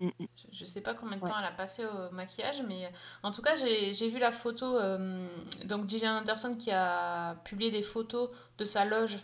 Mm, 0.00 0.06
mm. 0.18 0.26
je- 0.52 0.64
sais 0.64 0.80
pas 0.80 0.94
combien 0.94 1.18
de 1.18 1.22
Ouais. 1.22 1.28
temps 1.28 1.36
elle 1.38 1.44
a 1.44 1.50
passé 1.50 1.84
au 1.84 2.10
maquillage, 2.14 2.62
mais 2.66 2.90
en 3.22 3.32
tout 3.32 3.42
cas, 3.42 3.54
j'ai 3.54 3.92
j'ai 3.92 4.08
vu 4.08 4.18
la 4.18 4.32
photo. 4.32 4.78
euh, 4.78 5.26
donc, 5.66 5.88
Gillian 5.90 6.16
Anderson 6.16 6.54
qui 6.58 6.70
a 6.70 7.34
publié 7.44 7.70
des 7.70 7.82
photos 7.82 8.30
de 8.56 8.64
sa 8.64 8.86
loge. 8.86 9.18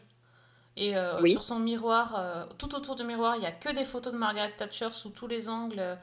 Et 0.77 0.95
euh, 0.95 1.19
Oui. 1.23 1.31
sur 1.33 1.43
son 1.43 1.59
miroir, 1.61 2.15
euh, 2.19 2.45
tout 2.59 2.75
autour 2.75 2.95
du 2.95 3.05
miroir, 3.05 3.37
il 3.37 3.43
y 3.43 3.47
a 3.47 3.53
que 3.53 3.71
des 3.71 3.87
photos 3.87 4.13
de 4.13 4.19
Margaret 4.19 4.53
Thatcher 4.55 4.91
sous 4.93 5.09
tous 5.09 5.27
les 5.27 5.49
angles, 5.49 5.97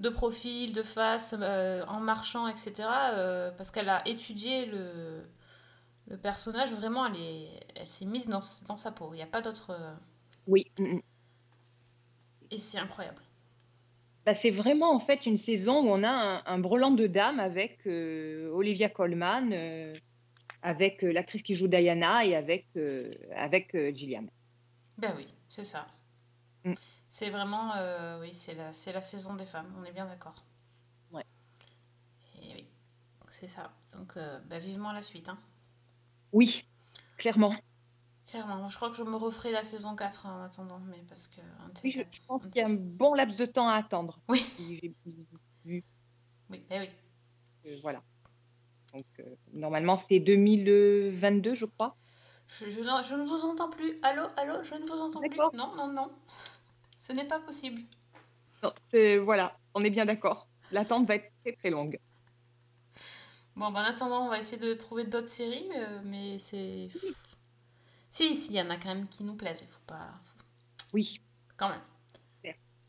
de 0.00 0.08
profil, 0.08 0.72
de 0.72 0.82
face, 0.82 1.34
euh, 1.38 1.84
en 1.86 2.00
marchant, 2.00 2.48
etc. 2.48 2.72
euh, 3.12 3.50
parce 3.58 3.70
qu'elle 3.70 3.90
a 3.90 4.06
étudié 4.08 4.64
le, 4.64 5.22
le 6.08 6.16
personnage. 6.16 6.72
Vraiment, 6.72 7.06
elle 7.06 7.16
est- 7.16 7.60
elle 7.76 7.88
s'est 7.88 8.04
mise 8.04 8.28
dans, 8.28 8.40
dans 8.66 8.76
sa 8.76 8.92
peau. 8.92 9.10
Il 9.12 9.16
n'y 9.16 9.22
a 9.22 9.26
pas 9.26 9.40
d'autre. 9.42 9.70
euh, 9.70 9.94
Oui. 10.46 10.70
mm, 10.78 10.84
mm. 10.96 11.00
Et 12.50 12.58
c'est 12.58 12.78
incroyable. 12.78 13.22
Bah, 14.26 14.34
c'est 14.34 14.50
vraiment 14.50 14.94
en 14.94 15.00
fait 15.00 15.26
une 15.26 15.36
saison 15.36 15.82
où 15.82 15.88
on 15.90 16.02
a 16.02 16.08
un, 16.10 16.42
un 16.46 16.58
brelan 16.58 16.90
de 16.92 17.06
dames 17.06 17.40
avec 17.40 17.86
euh, 17.86 18.50
Olivia 18.52 18.88
Colman, 18.88 19.50
euh, 19.52 19.92
avec 20.62 21.04
euh, 21.04 21.12
l'actrice 21.12 21.42
qui 21.42 21.54
joue 21.54 21.68
Diana 21.68 22.24
et 22.24 22.34
avec, 22.34 22.66
avec 23.34 23.76
Gillian. 23.94 24.26
Ben 24.98 25.12
oui, 25.16 25.26
c'est 25.48 25.64
ça. 25.64 25.86
Mm. 26.64 26.74
C'est 27.08 27.30
vraiment, 27.30 27.72
oui, 28.20 28.34
c'est 28.34 28.54
la, 28.54 28.72
c'est 28.72 28.92
la 28.92 29.02
saison 29.02 29.34
des 29.36 29.46
femmes, 29.46 29.72
on 29.78 29.84
est 29.84 29.92
bien 29.92 30.06
d'accord. 30.06 30.34
Ouais. 31.12 31.24
Et 32.42 32.54
oui, 32.54 32.66
c'est 33.30 33.48
ça. 33.48 33.72
Donc, 33.94 34.14
bah, 34.48 34.58
vivement 34.58 34.92
la 34.92 35.02
suite. 35.02 35.28
Hein. 35.28 35.38
Oui, 36.34 36.66
clairement. 37.16 37.54
Clairement, 38.26 38.68
je 38.68 38.74
crois 38.76 38.90
que 38.90 38.96
je 38.96 39.04
me 39.04 39.14
referai 39.14 39.52
la 39.52 39.62
saison 39.62 39.94
4 39.94 40.26
en 40.26 40.42
attendant, 40.42 40.80
mais 40.80 41.00
parce 41.08 41.28
que... 41.28 41.40
Oui, 41.84 41.92
je, 41.92 42.02
pense 42.26 42.42
qu'il 42.42 42.56
y 42.56 42.60
a 42.60 42.66
un 42.66 42.74
bon 42.74 43.14
laps 43.14 43.36
de 43.36 43.46
temps 43.46 43.68
à 43.68 43.76
attendre. 43.76 44.18
Oui. 44.28 44.44
Si 44.58 44.80
j'ai 44.82 44.92
vu, 45.64 45.84
Oui, 46.50 46.64
ben 46.68 46.82
oui. 46.82 46.90
euh, 47.66 47.78
voilà. 47.82 48.02
Donc, 48.92 49.06
euh, 49.20 49.22
normalement, 49.52 49.96
c'est 49.96 50.18
2022, 50.18 51.54
je 51.54 51.66
crois. 51.66 51.96
Je, 52.48 52.68
je, 52.68 52.80
ne 52.80 53.24
vous 53.24 53.44
entends 53.44 53.70
plus. 53.70 53.96
Allô, 54.02 54.24
allô, 54.36 54.62
je 54.64 54.74
ne 54.74 54.86
vous 54.86 55.00
entends 55.00 55.20
plus. 55.20 55.38
Non, 55.56 55.74
non, 55.76 55.86
non. 55.86 56.10
Ce 56.98 57.12
n'est 57.12 57.26
pas 57.26 57.38
possible. 57.38 57.82
Non, 58.62 58.72
c'est- 58.90 59.18
voilà, 59.18 59.56
on 59.74 59.84
est 59.84 59.90
bien 59.90 60.04
d'accord. 60.04 60.48
L'attente 60.72 61.06
va 61.06 61.14
être 61.14 61.30
très 61.42 61.52
très 61.52 61.70
longue. 61.70 61.98
Bon, 63.56 63.70
ben, 63.70 63.82
en 63.82 63.84
attendant, 63.84 64.26
on 64.26 64.28
va 64.28 64.38
essayer 64.38 64.60
de 64.60 64.74
trouver 64.74 65.04
d'autres 65.04 65.28
séries, 65.28 65.68
euh, 65.76 66.00
mais 66.04 66.38
c'est... 66.38 66.88
Si, 68.10 68.34
si, 68.34 68.52
il 68.52 68.56
y 68.56 68.60
en 68.60 68.70
a 68.70 68.76
quand 68.76 68.88
même 68.88 69.08
qui 69.08 69.24
nous 69.24 69.34
plaisent. 69.34 69.62
Il 69.62 69.72
faut 69.72 69.80
pas... 69.86 70.10
Oui, 70.92 71.20
Quand 71.56 71.68
même. 71.68 71.80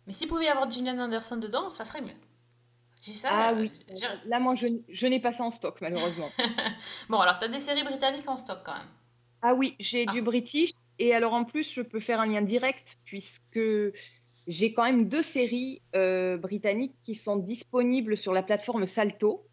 Mais 0.07 0.13
s'il 0.13 0.27
pouvait 0.27 0.45
y 0.45 0.47
avoir 0.49 0.69
Gillian 0.69 0.99
Anderson 0.99 1.37
dedans, 1.37 1.69
ça 1.69 1.83
serait 1.83 2.01
mieux. 2.01 2.13
J'ai 3.01 3.13
ça. 3.13 3.29
ah 3.31 3.53
euh, 3.53 3.61
oui. 3.61 3.71
Là, 4.25 4.39
moi, 4.39 4.55
je, 4.55 4.67
je 4.87 5.07
n'ai 5.07 5.19
pas 5.19 5.33
ça 5.33 5.43
en 5.43 5.49
stock, 5.49 5.79
malheureusement. 5.81 6.29
Bon, 7.09 7.19
alors, 7.19 7.39
t'as 7.39 7.47
des 7.47 7.57
séries 7.57 7.83
britanniques 7.83 8.27
en 8.29 8.37
stock 8.37 8.59
quand 8.63 8.73
même. 8.75 8.87
Ah 9.41 9.55
oui, 9.55 9.75
j'ai 9.79 10.05
Ah. 10.07 10.11
du 10.11 10.21
British. 10.21 10.71
Et 10.99 11.13
alors, 11.13 11.33
en 11.33 11.43
plus, 11.43 11.71
je 11.71 11.81
peux 11.81 11.99
faire 11.99 12.19
un 12.19 12.27
lien 12.27 12.41
direct 12.43 12.97
puisque 13.05 13.59
j'ai 14.47 14.73
quand 14.73 14.83
même 14.83 15.09
deux 15.09 15.23
séries 15.23 15.81
euh, 15.95 16.37
britanniques 16.37 16.95
qui 17.03 17.15
sont 17.15 17.37
disponibles 17.37 18.15
sur 18.15 18.31
la 18.31 18.43
plateforme 18.43 18.85
Salto. 18.85 19.47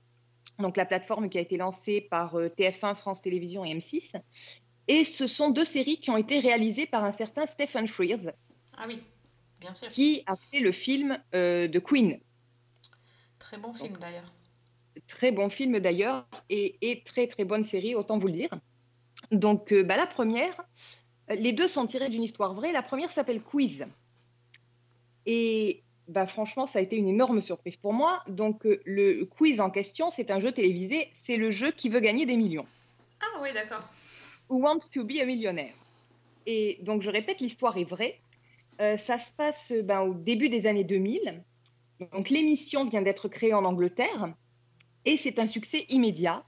Donc, 0.59 0.77
la 0.77 0.87
plateforme 0.87 1.29
qui 1.29 1.38
a 1.38 1.40
été 1.40 1.56
lancée 1.56 2.00
par 2.00 2.35
euh, 2.37 2.48
TF1, 2.48 2.94
France 2.94 3.21
Télévisions 3.21 3.64
et 3.64 3.75
M6. 3.75 4.12
Et 4.88 5.04
ce 5.04 5.27
sont 5.27 5.50
deux 5.50 5.64
séries 5.64 5.98
qui 5.98 6.10
ont 6.10 6.17
été 6.17 6.40
réalisées 6.40 6.87
par 6.87 7.04
un 7.04 7.12
certain 7.12 7.46
Stephen 7.46 7.87
Frears, 7.87 8.33
Ah 8.77 8.83
oui, 8.88 9.00
bien 9.60 9.73
sûr. 9.75 9.88
qui 9.88 10.23
a 10.27 10.35
fait 10.50 10.58
le 10.58 10.73
film 10.73 11.19
euh, 11.35 11.69
de 11.69 11.79
Queen. 11.79 12.19
Très 13.38 13.58
bon 13.58 13.73
film 13.73 13.96
d'ailleurs. 13.98 14.33
Très 15.08 15.33
bon 15.33 15.48
film 15.50 15.79
d'ailleurs 15.79 16.27
et, 16.50 16.77
et 16.81 17.02
très 17.04 17.27
très 17.27 17.44
bonne 17.44 17.62
série, 17.62 17.94
autant 17.94 18.19
vous 18.19 18.27
le 18.27 18.35
dire. 18.35 18.50
Donc 19.31 19.73
euh, 19.73 19.83
bah, 19.83 19.96
la 19.96 20.06
première, 20.06 20.60
les 21.29 21.52
deux 21.52 21.69
sont 21.69 21.87
tirés 21.87 22.08
d'une 22.08 22.23
histoire 22.23 22.54
vraie. 22.54 22.73
La 22.73 22.83
première 22.83 23.10
s'appelle 23.10 23.42
Quiz. 23.42 23.87
Et 25.27 25.81
bah, 26.09 26.27
franchement, 26.27 26.67
ça 26.67 26.79
a 26.79 26.83
été 26.83 26.96
une 26.96 27.09
énorme 27.09 27.40
surprise 27.40 27.77
pour 27.77 27.92
moi. 27.92 28.23
Donc 28.29 28.67
euh, 28.67 28.81
le 28.85 29.25
quiz 29.25 29.61
en 29.61 29.71
question, 29.71 30.11
c'est 30.11 30.31
un 30.31 30.40
jeu 30.40 30.53
télévisé, 30.53 31.11
c'est 31.23 31.37
le 31.37 31.50
jeu 31.50 31.71
qui 31.71 31.88
veut 31.88 32.00
gagner 32.00 32.27
des 32.27 32.37
millions. 32.37 32.67
Ah 33.21 33.40
oui, 33.40 33.50
d'accord. 33.53 33.88
Who 34.48 34.59
wants 34.59 34.81
to 34.92 35.05
be 35.05 35.21
a 35.21 35.25
millionaire 35.25 35.75
Et 36.46 36.79
donc 36.83 37.03
je 37.03 37.11
répète, 37.11 37.40
l'histoire 37.40 37.77
est 37.77 37.85
vraie. 37.85 38.19
Euh, 38.81 38.96
ça 38.96 39.19
se 39.19 39.33
passe 39.33 39.73
euh, 39.73 39.83
ben, 39.83 40.00
au 40.00 40.15
début 40.15 40.48
des 40.48 40.67
années 40.67 40.85
2000. 40.85 41.42
Donc 42.13 42.31
l'émission 42.31 42.85
vient 42.85 43.03
d'être 43.03 43.29
créée 43.29 43.55
en 43.55 43.65
Angleterre 43.65 44.35
et 45.05 45.17
c'est 45.17 45.38
un 45.38 45.46
succès 45.46 45.85
immédiat 45.88 46.44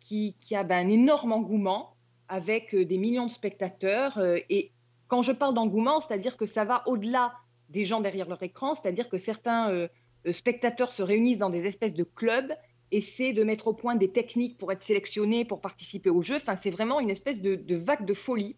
qui, 0.00 0.36
qui 0.40 0.56
a 0.56 0.64
ben, 0.64 0.86
un 0.86 0.90
énorme 0.90 1.32
engouement 1.32 1.94
avec 2.28 2.74
des 2.74 2.98
millions 2.98 3.26
de 3.26 3.30
spectateurs. 3.30 4.18
euh, 4.18 4.38
et 4.50 4.72
quand 5.06 5.22
je 5.22 5.30
parle 5.30 5.54
d'engouement, 5.54 6.00
c'est-à-dire 6.00 6.36
que 6.36 6.46
ça 6.46 6.64
va 6.64 6.82
au-delà 6.88 7.34
des 7.76 7.84
gens 7.84 8.00
derrière 8.00 8.26
leur 8.26 8.42
écran, 8.42 8.74
c'est-à-dire 8.74 9.10
que 9.10 9.18
certains 9.18 9.70
euh, 9.70 9.88
spectateurs 10.32 10.92
se 10.92 11.02
réunissent 11.02 11.36
dans 11.36 11.50
des 11.50 11.66
espèces 11.66 11.92
de 11.92 12.04
clubs 12.04 12.50
essaient 12.90 13.34
de 13.34 13.44
mettre 13.44 13.66
au 13.68 13.74
point 13.74 13.96
des 13.96 14.10
techniques 14.10 14.56
pour 14.56 14.72
être 14.72 14.82
sélectionnés, 14.82 15.44
pour 15.44 15.60
participer 15.60 16.08
au 16.08 16.22
jeu. 16.22 16.36
Enfin, 16.36 16.56
c'est 16.56 16.70
vraiment 16.70 17.00
une 17.00 17.10
espèce 17.10 17.42
de, 17.42 17.76
vague 17.76 18.06
de 18.06 18.14
folie 18.14 18.56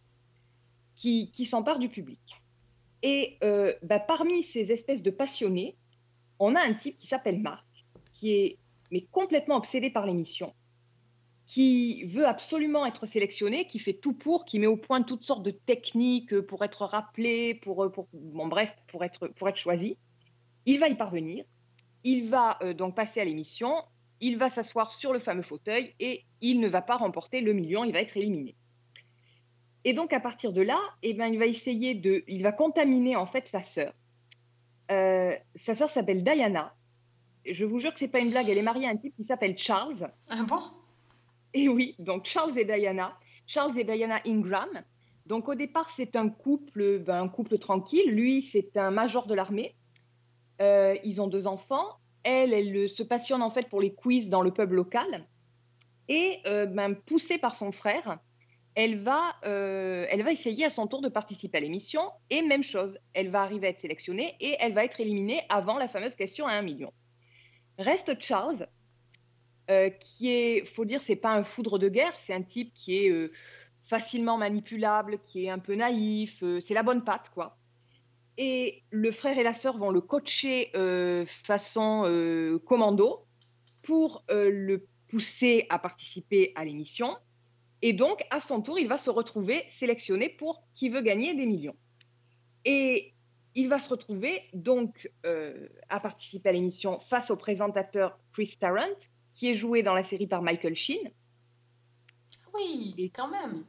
qui, 0.94 1.32
qui 1.32 1.46
s'empare 1.46 1.80
du 1.80 1.88
public. 1.88 2.20
Et 3.02 3.38
euh, 3.42 3.72
bah, 3.82 3.98
parmi 3.98 4.44
ces 4.44 4.70
espèces 4.70 5.02
de 5.02 5.10
passionnés, 5.10 5.76
on 6.38 6.54
a 6.54 6.60
un 6.60 6.74
type 6.74 6.96
qui 6.96 7.08
s'appelle 7.08 7.40
Marc, 7.40 7.66
qui 8.12 8.32
est 8.32 8.58
mais 8.92 9.06
complètement 9.10 9.56
obsédé 9.56 9.90
par 9.90 10.06
l'émission, 10.06 10.54
qui 11.48 12.04
veut 12.04 12.26
absolument 12.26 12.84
être 12.84 13.06
sélectionné, 13.06 13.66
qui 13.66 13.78
fait 13.78 13.94
tout 13.94 14.12
pour, 14.12 14.44
qui 14.44 14.58
met 14.58 14.66
au 14.66 14.76
point 14.76 15.02
toutes 15.02 15.24
sortes 15.24 15.42
de 15.42 15.50
techniques 15.50 16.38
pour 16.42 16.62
être 16.62 16.84
rappelé, 16.84 17.54
pour, 17.54 17.90
pour 17.90 18.06
bon, 18.12 18.46
bref, 18.46 18.76
pour 18.86 19.02
être, 19.02 19.28
pour 19.28 19.48
être 19.48 19.56
choisi. 19.56 19.96
Il 20.66 20.78
va 20.78 20.90
y 20.90 20.94
parvenir. 20.94 21.46
Il 22.04 22.28
va 22.28 22.58
euh, 22.62 22.74
donc 22.74 22.94
passer 22.94 23.20
à 23.20 23.24
l'émission. 23.24 23.74
Il 24.20 24.36
va 24.36 24.50
s'asseoir 24.50 24.92
sur 24.92 25.14
le 25.14 25.18
fameux 25.18 25.42
fauteuil 25.42 25.94
et 25.98 26.26
il 26.42 26.60
ne 26.60 26.68
va 26.68 26.82
pas 26.82 26.98
remporter 26.98 27.40
le 27.40 27.54
million. 27.54 27.82
Il 27.82 27.94
va 27.94 28.02
être 28.02 28.18
éliminé. 28.18 28.54
Et 29.84 29.94
donc 29.94 30.12
à 30.12 30.20
partir 30.20 30.52
de 30.52 30.60
là, 30.60 30.78
eh 31.02 31.14
ben, 31.14 31.28
il 31.28 31.38
va 31.38 31.46
essayer 31.46 31.94
de, 31.94 32.24
il 32.28 32.42
va 32.42 32.52
contaminer 32.52 33.16
en 33.16 33.26
fait 33.26 33.48
sa 33.48 33.62
sœur. 33.62 33.94
Euh, 34.90 35.34
sa 35.54 35.74
sœur 35.74 35.88
s'appelle 35.88 36.22
Diana. 36.22 36.74
Je 37.46 37.64
vous 37.64 37.78
jure 37.78 37.94
que 37.94 38.00
c'est 38.00 38.08
pas 38.08 38.20
une 38.20 38.30
blague. 38.30 38.50
Elle 38.50 38.58
est 38.58 38.62
mariée 38.62 38.86
à 38.86 38.90
un 38.90 38.96
type 38.96 39.16
qui 39.16 39.24
s'appelle 39.24 39.56
Charles. 39.56 40.12
Ah 40.28 40.42
bon? 40.42 40.60
Et 41.54 41.68
oui, 41.68 41.94
donc 41.98 42.26
Charles 42.26 42.58
et 42.58 42.64
Diana. 42.64 43.18
Charles 43.46 43.78
et 43.78 43.84
Diana 43.84 44.20
Ingram. 44.26 44.68
Donc 45.26 45.48
au 45.48 45.54
départ, 45.54 45.90
c'est 45.90 46.16
un 46.16 46.28
couple, 46.28 47.00
ben, 47.00 47.22
un 47.22 47.28
couple 47.28 47.58
tranquille. 47.58 48.10
Lui, 48.10 48.42
c'est 48.42 48.76
un 48.76 48.90
major 48.90 49.26
de 49.26 49.34
l'armée. 49.34 49.76
Euh, 50.60 50.96
ils 51.04 51.20
ont 51.20 51.26
deux 51.26 51.46
enfants. 51.46 51.98
Elle, 52.24 52.52
elle 52.52 52.88
se 52.88 53.02
passionne 53.02 53.42
en 53.42 53.50
fait 53.50 53.68
pour 53.68 53.80
les 53.80 53.94
quiz 53.94 54.28
dans 54.28 54.42
le 54.42 54.50
pub 54.50 54.72
local. 54.72 55.26
Et 56.08 56.38
euh, 56.46 56.66
ben, 56.66 56.94
poussée 56.94 57.38
par 57.38 57.56
son 57.56 57.72
frère, 57.72 58.18
elle 58.74 58.98
va, 59.02 59.34
euh, 59.44 60.06
elle 60.08 60.22
va 60.22 60.32
essayer 60.32 60.64
à 60.64 60.70
son 60.70 60.86
tour 60.86 61.02
de 61.02 61.08
participer 61.08 61.58
à 61.58 61.60
l'émission. 61.60 62.10
Et 62.30 62.42
même 62.42 62.62
chose, 62.62 62.98
elle 63.12 63.30
va 63.30 63.42
arriver 63.42 63.66
à 63.66 63.70
être 63.70 63.78
sélectionnée 63.78 64.34
et 64.40 64.56
elle 64.60 64.72
va 64.72 64.84
être 64.84 65.00
éliminée 65.00 65.42
avant 65.48 65.76
la 65.76 65.88
fameuse 65.88 66.14
question 66.14 66.46
à 66.46 66.52
un 66.52 66.62
million. 66.62 66.92
Reste 67.78 68.20
Charles, 68.20 68.66
euh, 69.70 69.90
qui 69.90 70.30
est, 70.30 70.64
faut 70.64 70.86
dire, 70.86 71.02
c'est 71.02 71.16
pas 71.16 71.34
un 71.34 71.44
foudre 71.44 71.78
de 71.78 71.90
guerre, 71.90 72.16
c'est 72.16 72.32
un 72.32 72.42
type 72.42 72.72
qui 72.72 73.04
est 73.04 73.10
euh, 73.10 73.30
facilement 73.82 74.38
manipulable, 74.38 75.18
qui 75.18 75.44
est 75.44 75.50
un 75.50 75.58
peu 75.58 75.74
naïf, 75.74 76.42
euh, 76.42 76.58
c'est 76.60 76.72
la 76.72 76.82
bonne 76.82 77.04
patte, 77.04 77.30
quoi. 77.34 77.58
Et 78.38 78.82
le 78.90 79.10
frère 79.10 79.36
et 79.36 79.42
la 79.42 79.52
sœur 79.52 79.76
vont 79.76 79.90
le 79.90 80.00
coacher 80.00 80.70
façon 81.26 82.60
commando 82.66 83.26
pour 83.82 84.24
le 84.28 84.86
pousser 85.08 85.66
à 85.70 85.80
participer 85.80 86.52
à 86.54 86.64
l'émission. 86.64 87.16
Et 87.82 87.92
donc, 87.92 88.22
à 88.30 88.38
son 88.38 88.62
tour, 88.62 88.78
il 88.78 88.86
va 88.86 88.96
se 88.96 89.10
retrouver 89.10 89.64
sélectionné 89.70 90.28
pour 90.28 90.62
qui 90.72 90.88
veut 90.88 91.00
gagner 91.00 91.34
des 91.34 91.46
millions. 91.46 91.74
Et 92.64 93.12
il 93.56 93.68
va 93.68 93.80
se 93.80 93.88
retrouver 93.88 94.44
donc 94.54 95.10
à 95.88 95.98
participer 95.98 96.50
à 96.50 96.52
l'émission 96.52 97.00
face 97.00 97.32
au 97.32 97.36
présentateur 97.36 98.20
Chris 98.30 98.56
Tarrant, 98.60 98.86
qui 99.38 99.48
est 99.48 99.54
joué 99.54 99.84
dans 99.84 99.94
la 99.94 100.02
série 100.02 100.26
par 100.26 100.42
Michael 100.42 100.74
Sheen. 100.74 101.12
Oui, 102.54 102.92
Et- 102.98 103.08
quand 103.10 103.28
même. 103.28 103.64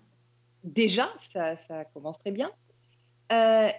Déjà, 0.63 1.13
ça, 1.31 1.57
ça 1.67 1.85
commence 1.85 2.17
très 2.17 2.31
bien. 2.31 2.51
Euh, 3.31 3.69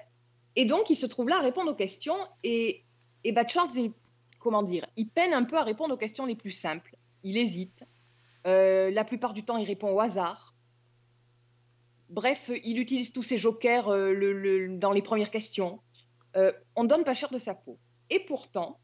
et 0.55 0.67
donc, 0.67 0.89
il 0.89 0.95
se 0.95 1.07
trouve 1.07 1.29
là 1.29 1.39
à 1.39 1.43
répondre 1.43 1.73
aux 1.73 1.75
questions. 1.75 2.17
Et, 2.45 2.85
et 3.25 3.33
bah, 3.33 3.45
Charles, 3.47 3.91
comment 4.39 4.63
dire, 4.63 4.87
il 4.97 5.09
peine 5.09 5.35
un 5.35 5.43
peu 5.43 5.57
à 5.57 5.65
répondre 5.65 5.93
aux 5.95 5.99
questions 5.99 6.27
les 6.27 6.37
plus 6.37 6.53
simples. 6.53 6.95
Il 7.25 7.37
hésite. 7.37 7.83
Euh, 8.47 8.93
la 8.93 9.05
plupart 9.05 9.35
du 9.35 9.43
temps, 9.45 9.57
il 9.57 9.67
répond 9.67 9.91
au 9.93 9.99
hasard. 9.99 10.55
Bref, 12.09 12.53
il 12.65 12.79
utilise 12.79 13.13
tous 13.13 13.25
ses 13.25 13.37
jokers 13.37 13.89
euh, 13.89 14.13
le- 14.13 14.33
le- 14.33 14.79
dans 14.79 14.93
les 14.93 15.03
premières 15.03 15.31
questions. 15.33 15.81
On 16.77 16.85
donne 16.85 17.03
pas 17.03 17.15
cher 17.15 17.31
de 17.31 17.39
sa 17.41 17.55
peau. 17.55 17.79
Et 18.11 18.21
pourtant, 18.21 18.79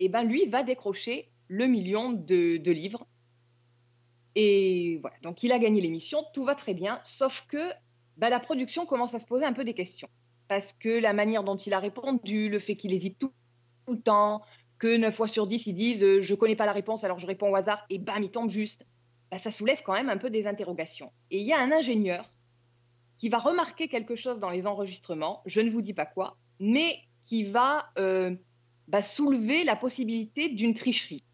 eh 0.00 0.10
ben, 0.10 0.22
lui 0.22 0.44
va 0.46 0.62
décrocher 0.62 1.29
le 1.50 1.66
million 1.66 2.12
de, 2.12 2.70
livres. 2.70 3.06
Et 4.36 4.98
voilà, 5.00 5.16
donc 5.22 5.42
il 5.42 5.50
a 5.50 5.58
gagné 5.58 5.80
l'émission, 5.80 6.24
tout 6.32 6.44
va 6.44 6.54
très 6.54 6.74
bien, 6.74 7.00
sauf 7.04 7.44
que 7.48 7.72
bah, 8.16 8.30
la 8.30 8.38
production 8.38 8.86
commence 8.86 9.14
à 9.14 9.18
se 9.18 9.26
poser 9.26 9.44
un 9.44 9.52
peu 9.52 9.64
des 9.64 9.74
questions. 9.74 10.08
Parce 10.46 10.72
que 10.72 10.88
la 10.88 11.12
manière 11.12 11.42
dont 11.42 11.56
il 11.56 11.74
a 11.74 11.80
répondu, 11.80 12.48
le 12.48 12.60
fait 12.60 12.76
qu'il 12.76 12.92
hésite 12.92 13.18
tout, 13.18 13.32
tout 13.84 13.94
le 13.94 14.00
temps, 14.00 14.42
que 14.78 14.96
9 14.96 15.12
fois 15.12 15.26
sur 15.26 15.48
10, 15.48 15.66
ils 15.66 15.74
disent 15.74 16.02
euh, 16.04 16.20
je 16.20 16.34
connais 16.36 16.54
pas 16.54 16.66
la 16.66 16.72
réponse, 16.72 17.02
alors 17.02 17.18
je 17.18 17.26
réponds 17.26 17.50
au 17.50 17.56
hasard, 17.56 17.84
et 17.90 17.98
bam, 17.98 18.22
il 18.22 18.30
tombe 18.30 18.48
juste, 18.48 18.86
bah, 19.32 19.38
ça 19.38 19.50
soulève 19.50 19.82
quand 19.84 19.94
même 19.94 20.08
un 20.08 20.18
peu 20.18 20.30
des 20.30 20.46
interrogations. 20.46 21.10
Et 21.32 21.40
il 21.40 21.46
y 21.46 21.52
a 21.52 21.58
un 21.58 21.72
ingénieur 21.72 22.32
qui 23.18 23.28
va 23.28 23.38
remarquer 23.38 23.88
quelque 23.88 24.14
chose 24.14 24.38
dans 24.38 24.50
les 24.50 24.68
enregistrements, 24.68 25.42
je 25.46 25.60
ne 25.60 25.70
vous 25.70 25.82
dis 25.82 25.94
pas 25.94 26.06
quoi, 26.06 26.36
mais 26.60 26.96
qui 27.22 27.42
va 27.42 27.90
euh, 27.98 28.36
bah, 28.86 29.02
soulever 29.02 29.64
la 29.64 29.74
possibilité 29.74 30.48
d'une 30.48 30.74
tricherie 30.74 31.24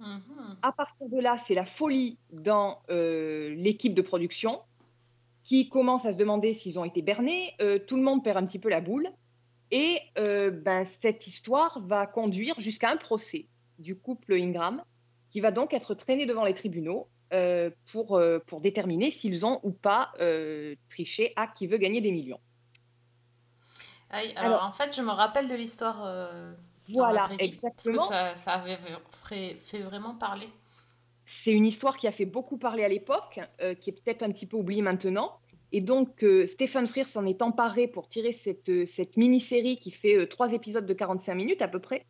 Mhm. 0.00 0.56
à 0.62 0.72
partir 0.72 1.08
de 1.08 1.20
là, 1.20 1.38
c'est 1.46 1.54
la 1.54 1.64
folie 1.64 2.18
dans 2.32 2.82
euh, 2.90 3.54
l'équipe 3.54 3.94
de 3.94 4.02
production 4.02 4.60
qui 5.44 5.68
commence 5.68 6.04
à 6.06 6.12
se 6.12 6.18
demander 6.18 6.54
s'ils 6.54 6.78
ont 6.78 6.84
été 6.84 7.02
bernés. 7.02 7.54
Euh, 7.60 7.78
tout 7.78 7.96
le 7.96 8.02
monde 8.02 8.24
perd 8.24 8.38
un 8.38 8.46
petit 8.46 8.58
peu 8.58 8.68
la 8.68 8.80
boule. 8.80 9.08
Et 9.70 10.00
euh, 10.18 10.50
ben, 10.50 10.84
cette 10.84 11.26
histoire 11.26 11.80
va 11.80 12.06
conduire 12.06 12.58
jusqu'à 12.60 12.90
un 12.90 12.96
procès 12.96 13.46
du 13.78 13.96
couple 13.96 14.34
Ingram 14.34 14.82
qui 15.30 15.40
va 15.40 15.50
donc 15.50 15.74
être 15.74 15.94
traîné 15.94 16.26
devant 16.26 16.44
les 16.44 16.54
tribunaux 16.54 17.08
pour, 17.90 18.22
pour 18.46 18.60
déterminer 18.60 19.10
s'ils 19.10 19.44
ont 19.44 19.58
ou 19.64 19.72
pas 19.72 20.12
triché 20.88 21.32
à 21.34 21.48
qui 21.48 21.66
veut 21.66 21.78
gagner 21.78 22.00
des 22.00 22.12
millions. 22.12 22.38
Alors- 24.36 24.62
en 24.64 24.70
fait, 24.70 24.94
je 24.94 25.02
me 25.02 25.10
rappelle 25.10 25.48
de 25.48 25.54
l'histoire. 25.56 26.06
Voilà, 26.88 27.30
exactement. 27.38 27.96
Parce 27.96 28.08
que 28.08 28.14
ça, 28.14 28.34
ça 28.34 28.52
avait 28.52 28.78
fait, 29.28 29.56
fait 29.60 29.80
vraiment 29.80 30.14
parler. 30.14 30.48
C'est 31.44 31.52
une 31.52 31.66
histoire 31.66 31.96
qui 31.96 32.06
a 32.06 32.12
fait 32.12 32.24
beaucoup 32.24 32.56
parler 32.56 32.84
à 32.84 32.88
l'époque, 32.88 33.40
euh, 33.60 33.74
qui 33.74 33.90
est 33.90 33.92
peut-être 33.92 34.22
un 34.22 34.30
petit 34.30 34.46
peu 34.46 34.56
oubliée 34.56 34.82
maintenant. 34.82 35.38
Et 35.76 35.80
donc, 35.80 36.22
euh, 36.22 36.46
Stéphane 36.46 36.86
Frears 36.86 37.08
s'en 37.08 37.26
est 37.26 37.42
emparé 37.42 37.88
pour 37.88 38.06
tirer 38.06 38.30
cette, 38.30 38.68
euh, 38.68 38.84
cette 38.84 39.16
mini-série 39.16 39.76
qui 39.76 39.90
fait 39.90 40.16
euh, 40.16 40.24
trois 40.24 40.52
épisodes 40.52 40.86
de 40.86 40.94
45 40.94 41.34
minutes 41.34 41.62
à 41.62 41.66
peu 41.66 41.80
près. 41.80 42.06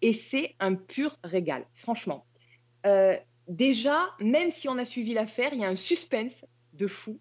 Et 0.00 0.12
c'est 0.12 0.54
un 0.60 0.76
pur 0.76 1.18
régal, 1.24 1.66
franchement. 1.74 2.24
Déjà, 3.48 4.10
même 4.20 4.52
si 4.52 4.68
on 4.68 4.78
a 4.78 4.84
suivi 4.84 5.12
l'affaire, 5.12 5.52
il 5.54 5.60
y 5.60 5.64
a 5.64 5.68
un 5.68 5.74
suspense 5.74 6.44
de 6.74 6.86
fou. 6.86 7.18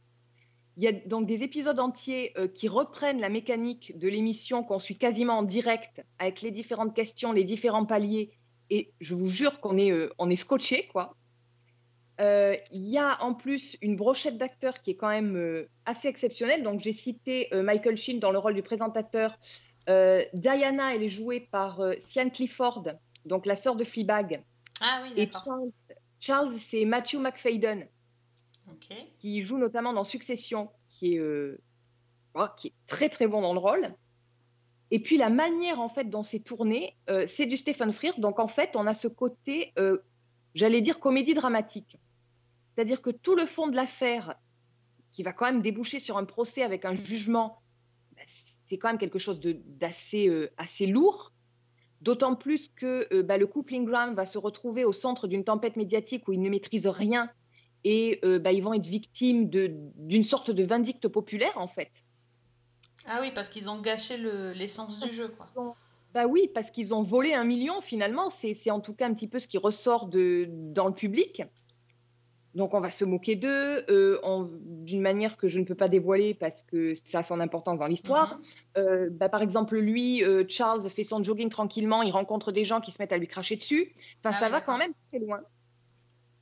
Il 0.78 0.84
y 0.84 0.88
a 0.88 0.92
donc 0.92 1.26
des 1.26 1.42
épisodes 1.42 1.80
entiers 1.80 2.34
euh, 2.38 2.48
qui 2.48 2.68
reprennent 2.68 3.20
la 3.20 3.30
mécanique 3.30 3.98
de 3.98 4.08
l'émission 4.08 4.64
qu'on 4.64 4.78
suit 4.78 4.98
quasiment 4.98 5.40
en 5.40 5.44
direct 5.44 6.04
avec 6.20 6.44
les 6.44 6.52
différentes 6.52 6.96
questions, 6.96 7.32
les 7.32 7.44
différents 7.44 7.86
paliers. 7.86 8.32
Et 8.70 8.94
je 9.02 9.16
vous 9.16 9.28
jure 9.28 9.60
qu'on 9.60 9.80
est, 9.80 9.92
euh, 9.92 10.14
on 10.20 10.30
est 10.30 10.36
scotché, 10.36 10.88
quoi. 10.88 11.16
Euh, 12.22 12.56
Il 12.72 12.88
y 12.88 13.00
a 13.00 13.24
en 13.24 13.34
plus 13.34 13.76
une 13.82 13.96
brochette 13.96 14.38
d'acteurs 14.38 14.80
qui 14.80 14.92
est 14.92 14.96
quand 14.96 15.10
même 15.10 15.66
assez 15.86 16.08
exceptionnelle. 16.08 16.62
Donc, 16.62 16.80
j'ai 16.80 16.94
cité 16.94 17.50
Michael 17.52 17.98
Sheen 17.98 18.20
dans 18.20 18.32
le 18.32 18.38
rôle 18.38 18.54
du 18.54 18.64
présentateur. 18.64 19.38
Diana, 19.88 20.96
elle 20.96 21.04
est 21.04 21.10
jouée 21.10 21.40
par 21.40 21.80
Sian 22.00 22.30
Clifford, 22.30 22.88
donc 23.26 23.46
la 23.46 23.56
sœur 23.56 23.76
de 23.76 23.84
Fleabag. 23.84 24.44
Ah 24.82 25.02
oui, 25.04 25.14
Et 25.16 25.26
d'accord. 25.28 25.44
Charles, 25.44 25.72
Charles, 26.20 26.54
c'est 26.72 26.86
Matthew 26.86 27.16
McFadden, 27.16 27.88
Qui 29.20 29.44
joue 29.44 29.58
notamment 29.58 29.94
dans 29.94 30.04
Succession, 30.04 30.70
qui 30.88 31.16
est, 31.16 31.20
euh, 31.20 31.62
oh, 32.36 32.46
qui 32.58 32.68
est 32.68 32.74
très 32.86 33.10
très 33.10 33.28
bon 33.28 33.42
dans 33.42 33.54
le 33.54 33.60
rôle. 33.60 33.96
Et 34.92 35.00
puis 35.00 35.18
la 35.18 35.30
manière 35.30 35.80
en 35.80 35.90
fait 35.90 36.06
dont 36.06 36.24
c'est 36.24 36.40
tourné, 36.40 36.96
euh, 37.10 37.28
c'est 37.28 37.46
du 37.46 37.58
Stephen 37.58 37.92
Frears. 37.94 38.20
Donc 38.20 38.40
en 38.40 38.48
fait, 38.48 38.76
on 38.76 38.88
a 38.88 38.94
ce 38.94 39.08
côté, 39.08 39.74
euh, 39.80 40.00
j'allais 40.54 40.82
dire 40.82 41.00
comédie 41.00 41.34
dramatique. 41.34 41.98
C'est-à-dire 42.76 43.02
que 43.02 43.10
tout 43.10 43.36
le 43.36 43.46
fond 43.46 43.68
de 43.68 43.76
l'affaire, 43.76 44.36
qui 45.12 45.24
va 45.24 45.34
quand 45.34 45.46
même 45.46 45.62
déboucher 45.62 46.00
sur 46.00 46.18
un 46.18 46.26
procès 46.26 46.62
avec 46.62 46.86
un 46.86 46.94
jugement, 46.94 47.62
bah, 48.16 48.22
c'est 48.66 48.78
quand 48.78 48.90
même 48.90 49.00
quelque 49.00 49.20
chose 49.20 49.40
d'assez 49.40 50.50
assez 50.58 50.86
lourd. 50.88 51.34
D'autant 52.02 52.36
plus 52.36 52.70
que 52.70 53.22
bah, 53.22 53.38
le 53.38 53.48
couple 53.48 53.74
Ingram 53.74 54.14
va 54.14 54.26
se 54.26 54.38
retrouver 54.38 54.86
au 54.86 54.94
centre 54.94 55.28
d'une 55.28 55.44
tempête 55.44 55.76
médiatique 55.76 56.28
où 56.28 56.34
ils 56.34 56.42
ne 56.42 56.50
maîtrisent 56.50 56.88
rien 56.88 57.32
et 57.90 58.20
euh, 58.26 58.38
bah, 58.38 58.52
ils 58.52 58.62
vont 58.62 58.74
être 58.74 58.86
victimes 58.86 59.50
d'une 59.50 60.24
sorte 60.24 60.52
de 60.52 60.62
vindicte 60.64 61.08
populaire 61.08 61.54
en 61.56 61.68
fait. 61.70 61.92
Ah 63.06 63.20
oui, 63.22 63.32
parce 63.34 63.48
qu'ils 63.48 63.70
ont 63.70 63.80
gâché 63.80 64.18
le- 64.18 64.52
l'essence 64.52 65.00
du 65.00 65.10
jeu, 65.14 65.30
quoi. 65.30 65.76
Bah 66.14 66.26
oui, 66.26 66.50
parce 66.54 66.70
qu'ils 66.72 66.94
ont 66.94 67.04
volé 67.04 67.34
un 67.34 67.46
million 67.46 67.80
finalement. 67.80 68.30
C'est 68.30 68.72
en 68.72 68.82
tout 68.82 68.94
cas 68.94 69.08
un 69.08 69.14
petit 69.14 69.28
peu 69.30 69.40
ce 69.40 69.48
qui 69.48 69.58
ressort 69.58 70.08
de, 70.08 70.50
dans 70.50 70.88
le 70.88 70.94
public. 70.94 71.44
Donc 72.56 72.74
on 72.74 72.80
va 72.82 72.90
se 72.90 73.06
moquer 73.06 73.36
d'eux 73.36 73.86
euh, 73.90 74.18
d'une 74.62 75.02
manière 75.02 75.38
que 75.38 75.48
je 75.48 75.60
ne 75.60 75.64
peux 75.64 75.76
pas 75.76 75.88
dévoiler 75.88 76.34
parce 76.34 76.64
que 76.64 76.94
ça 76.96 77.20
a 77.20 77.24
son 77.24 77.40
importance 77.40 77.80
dans 77.80 77.88
l'histoire. 77.88 78.36
Mhm. 78.36 78.44
Euh, 78.84 79.10
bah, 79.12 79.30
par 79.30 79.42
exemple, 79.44 79.78
lui, 79.78 80.24
euh, 80.24 80.44
Charles 80.50 80.90
fait 80.90 81.04
son 81.06 81.24
jogging 81.24 81.50
tranquillement, 81.50 82.02
il 82.02 82.12
rencontre 82.12 82.52
des 82.52 82.66
gens 82.66 82.82
qui 82.82 82.92
se 82.92 82.98
mettent 83.00 83.14
à 83.14 83.18
lui 83.18 83.28
cracher 83.28 83.56
dessus. 83.56 83.94
Enfin, 84.20 84.32
Ah 84.34 84.40
ça 84.40 84.46
oui, 84.48 84.52
va 84.54 84.62
quand 84.62 84.78
même 84.78 84.94
très 85.10 85.20
loin. 85.20 85.40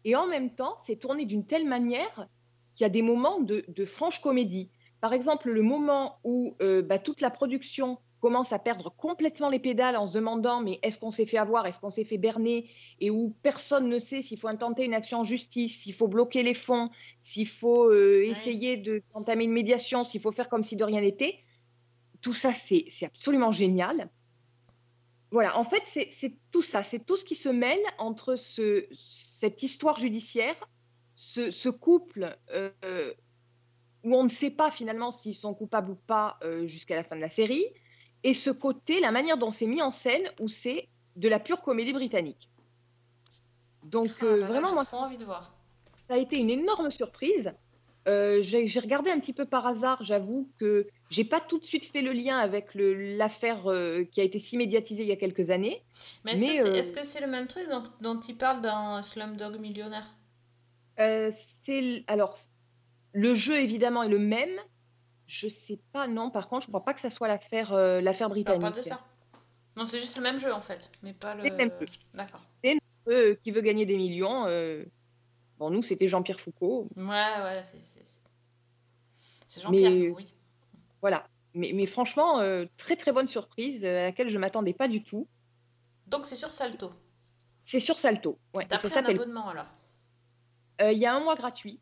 Et 0.05 0.15
en 0.15 0.27
même 0.27 0.51
temps, 0.51 0.77
c'est 0.85 0.95
tourné 0.97 1.25
d'une 1.25 1.45
telle 1.45 1.65
manière 1.67 2.27
qu'il 2.75 2.83
y 2.83 2.87
a 2.87 2.89
des 2.89 3.01
moments 3.01 3.41
de, 3.41 3.65
de 3.67 3.85
franche 3.85 4.21
comédie. 4.21 4.69
Par 5.01 5.13
exemple, 5.13 5.49
le 5.49 5.61
moment 5.61 6.19
où 6.23 6.55
euh, 6.61 6.81
bah, 6.81 6.99
toute 6.99 7.21
la 7.21 7.29
production 7.29 7.97
commence 8.21 8.53
à 8.53 8.59
perdre 8.59 8.93
complètement 8.95 9.49
les 9.49 9.59
pédales 9.59 9.95
en 9.97 10.07
se 10.07 10.13
demandant 10.13 10.61
mais 10.61 10.79
est-ce 10.81 10.97
qu'on 10.97 11.11
s'est 11.11 11.25
fait 11.27 11.37
avoir, 11.37 11.67
est-ce 11.67 11.79
qu'on 11.79 11.91
s'est 11.91 12.05
fait 12.05 12.17
berner, 12.17 12.69
et 12.99 13.11
où 13.11 13.35
personne 13.43 13.87
ne 13.87 13.99
sait 13.99 14.21
s'il 14.23 14.39
faut 14.39 14.47
intenter 14.47 14.83
une 14.85 14.95
action 14.95 15.19
en 15.19 15.23
justice, 15.23 15.81
s'il 15.81 15.93
faut 15.93 16.07
bloquer 16.07 16.41
les 16.41 16.55
fonds, 16.55 16.89
s'il 17.21 17.47
faut 17.47 17.91
euh, 17.91 18.23
essayer 18.23 18.77
de- 18.77 19.03
d'entamer 19.13 19.43
une 19.43 19.51
médiation, 19.51 20.03
s'il 20.03 20.21
faut 20.21 20.31
faire 20.31 20.49
comme 20.49 20.63
si 20.63 20.75
de 20.75 20.83
rien 20.83 21.01
n'était. 21.01 21.39
Tout 22.21 22.33
ça, 22.33 22.51
c'est 22.51 22.87
absolument 23.03 23.51
génial. 23.51 24.09
Voilà, 25.29 25.59
en 25.59 25.63
fait, 25.63 25.81
c'est 25.85 26.09
c'est 26.13 26.33
tout 26.51 26.61
ça, 26.61 26.81
c'est 26.81 27.05
tout 27.05 27.17
ce 27.17 27.25
qui 27.25 27.35
se 27.35 27.49
mêle 27.49 27.81
entre 27.99 28.37
ce, 28.37 28.87
cette 29.39 29.61
histoire 29.63 29.97
judiciaire, 29.97 30.55
ce, 31.15 31.51
ce 31.51 31.67
couple 31.67 32.37
euh, 32.51 33.13
où 34.05 34.15
on 34.15 34.23
ne 34.23 34.29
sait 34.29 34.49
pas 34.49 34.71
finalement 34.71 35.11
s'ils 35.11 35.35
sont 35.35 35.53
coupables 35.53 35.91
ou 35.91 35.95
pas 35.95 36.37
euh, 36.41 36.67
jusqu'à 36.67 36.95
la 36.95 37.03
fin 37.03 37.17
de 37.17 37.21
la 37.21 37.29
série, 37.29 37.65
et 38.23 38.33
ce 38.33 38.49
côté, 38.49 39.01
la 39.01 39.11
manière 39.11 39.37
dont 39.37 39.51
c'est 39.51 39.65
mis 39.65 39.81
en 39.81 39.91
scène, 39.91 40.23
où 40.39 40.47
c'est 40.47 40.87
de 41.17 41.27
la 41.27 41.39
pure 41.39 41.61
comédie 41.61 41.91
britannique. 41.91 42.49
Donc 43.83 44.11
Ah 44.21 44.25
euh, 44.25 44.45
vraiment, 44.45 44.73
moi, 44.73 44.85
trop 44.85 44.97
envie 44.99 45.17
de 45.17 45.25
voir. 45.25 45.53
ça 46.07 46.13
a 46.13 46.17
été 46.17 46.37
une 46.37 46.49
énorme 46.49 46.89
surprise. 46.91 47.51
J'ai 48.07 48.79
regardé 48.79 49.11
un 49.11 49.19
petit 49.19 49.33
peu 49.33 49.45
par 49.45 49.67
hasard, 49.67 50.01
j'avoue 50.01 50.49
que 50.59 50.87
j'ai 51.09 51.23
pas 51.23 51.39
tout 51.39 51.59
de 51.59 51.63
suite 51.65 51.85
fait 51.85 52.01
le 52.01 52.11
lien 52.13 52.37
avec 52.37 52.69
l'affaire 52.73 53.69
euh, 53.71 54.03
qui 54.05 54.21
a 54.21 54.23
été 54.23 54.39
si 54.39 54.57
médiatisée 54.57 55.03
il 55.03 55.09
y 55.09 55.11
a 55.11 55.15
quelques 55.15 55.49
années. 55.49 55.83
Mais 56.23 56.33
est-ce 56.33 56.45
que 56.45 56.53
c'est 56.53 56.99
euh, 56.99 57.03
c'est 57.03 57.21
le 57.21 57.27
même 57.27 57.47
truc 57.47 57.69
dont, 57.69 57.83
dont 58.01 58.19
il 58.19 58.35
parle 58.37 58.61
dans 58.61 59.01
Slumdog 59.03 59.59
Millionnaire? 59.59 60.07
Euh, 60.99 61.31
c'est 61.65 62.03
alors 62.07 62.35
le 63.13 63.33
jeu 63.33 63.55
évidemment 63.57 64.03
est 64.03 64.09
le 64.09 64.19
même. 64.19 64.59
Je 65.27 65.47
sais 65.47 65.79
pas, 65.91 66.07
non. 66.07 66.29
Par 66.29 66.47
contre, 66.49 66.63
je 66.63 66.67
crois 66.67 66.83
pas 66.83 66.93
que 66.93 67.01
ça 67.01 67.09
soit 67.09 67.27
l'affaire 67.27 67.73
euh, 67.73 68.01
l'affaire 68.01 68.29
britannique. 68.29 68.61
pas 68.61 68.71
de 68.71 68.81
ça. 68.81 68.99
Non, 69.75 69.85
c'est 69.85 69.99
juste 69.99 70.15
le 70.17 70.23
même 70.23 70.39
jeu 70.39 70.53
en 70.53 70.61
fait, 70.61 70.91
mais 71.03 71.13
pas 71.13 71.35
le. 71.35 71.43
C'est 71.43 71.49
le 71.49 71.55
même 71.55 71.71
jeu. 71.79 71.85
D'accord. 72.13 72.41
Euh, 73.07 73.35
qui 73.43 73.51
veut 73.51 73.61
gagner 73.61 73.85
des 73.85 73.97
millions. 73.97 74.45
Bon, 75.59 75.69
nous, 75.69 75.83
c'était 75.83 76.07
Jean-Pierre 76.07 76.39
Foucault. 76.41 76.89
Ouais, 76.97 77.03
ouais, 77.05 77.61
c'est. 77.63 77.79
c'est- 77.85 78.01
C'est 79.47 79.61
Jean-Pierre, 79.61 79.91
Mais- 79.91 80.09
oui. 80.09 80.27
Voilà. 81.05 81.27
Mais, 81.53 81.69
mais 81.71 81.85
franchement, 81.85 82.39
euh, 82.39 82.65
très 82.77 82.95
très 82.95 83.11
bonne 83.11 83.27
surprise 83.27 83.85
euh, 83.85 83.99
à 83.99 84.03
laquelle 84.05 84.27
je 84.27 84.39
m'attendais 84.39 84.73
pas 84.73 84.87
du 84.87 85.03
tout. 85.03 85.27
Donc 86.07 86.25
c'est 86.25 86.35
sur 86.35 86.51
Salto. 86.51 86.91
C'est 87.67 87.79
sur 87.79 87.99
Salto. 87.99 88.39
Ouais, 88.55 88.65
T'as 88.67 88.79
ça 88.79 89.01
un 89.01 89.05
abonnement 89.05 89.49
alors 89.49 89.67
Euh, 90.81 90.91
Il 90.91 90.97
y 90.97 91.05
a 91.05 91.13
un 91.13 91.19
mois 91.19 91.35
gratuit. 91.35 91.79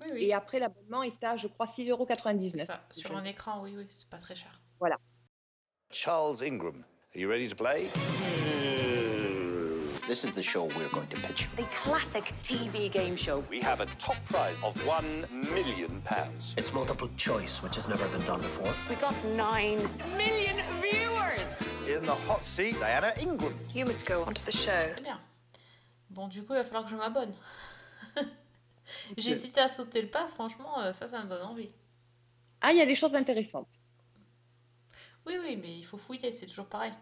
Oui, 0.00 0.06
oui. 0.14 0.24
Et 0.24 0.32
après, 0.32 0.60
l'abonnement 0.60 1.02
est 1.02 1.22
à, 1.22 1.36
je 1.36 1.46
crois, 1.46 1.66
6,99€. 1.66 2.52
C'est 2.52 2.64
ça. 2.64 2.82
Sur 2.90 3.14
un 3.14 3.24
écran, 3.24 3.62
oui, 3.62 3.74
oui, 3.76 3.86
c'est 3.90 4.08
pas 4.08 4.16
très 4.16 4.34
cher. 4.34 4.62
Charles 5.90 6.42
Ingram. 6.42 6.86
Are 7.14 7.20
you 7.20 7.28
ready 7.28 7.48
to 7.50 7.54
play? 7.54 7.90
This 10.06 10.22
is 10.22 10.32
the 10.32 10.42
show 10.42 10.64
we're 10.64 10.90
going 10.90 11.06
to 11.06 11.16
pitch. 11.16 11.48
The 11.56 11.62
classic 11.62 12.34
TV 12.42 12.90
game 12.92 13.16
show. 13.16 13.42
We 13.48 13.60
have 13.60 13.80
a 13.80 13.86
top 13.98 14.22
prize 14.26 14.60
of 14.62 14.76
one 14.86 15.24
million 15.32 16.02
pounds. 16.04 16.54
It's 16.58 16.74
multiple 16.74 17.08
choice, 17.16 17.62
which 17.62 17.76
has 17.76 17.88
never 17.88 18.06
been 18.08 18.20
done 18.26 18.42
before. 18.42 18.70
We 18.90 18.96
got 18.96 19.14
nine 19.34 19.78
million 20.14 20.60
viewers. 20.82 21.52
In 21.88 22.04
the 22.04 22.14
hot 22.28 22.44
seat, 22.44 22.78
Diana 22.78 23.14
Ingram. 23.18 23.54
You 23.72 23.86
must 23.86 24.04
go 24.04 24.22
onto 24.24 24.44
the 24.44 24.52
show. 24.52 24.92
Très 24.94 25.02
bien. 25.02 25.18
Bon, 26.10 26.28
du 26.28 26.42
coup, 26.42 26.52
il 26.52 26.58
va 26.58 26.64
falloir 26.64 26.84
que 26.84 26.90
je 26.90 26.96
m'abonne. 26.96 27.32
J'ai 29.16 29.30
hésité 29.30 29.62
à 29.62 29.68
sauter 29.68 30.02
le 30.02 30.08
pas, 30.08 30.28
franchement, 30.28 30.80
euh, 30.80 30.92
ça, 30.92 31.08
ça 31.08 31.22
me 31.22 31.30
donne 31.30 31.46
envie. 31.46 31.70
Ah, 32.60 32.72
il 32.72 32.78
y 32.78 32.82
a 32.82 32.86
des 32.86 32.94
choses 32.94 33.14
intéressantes. 33.14 33.80
Oui, 35.24 35.38
oui, 35.42 35.56
mais 35.56 35.78
il 35.78 35.84
faut 35.84 35.96
fouiller, 35.96 36.30
c'est 36.30 36.46
toujours 36.46 36.66
pareil. 36.66 36.92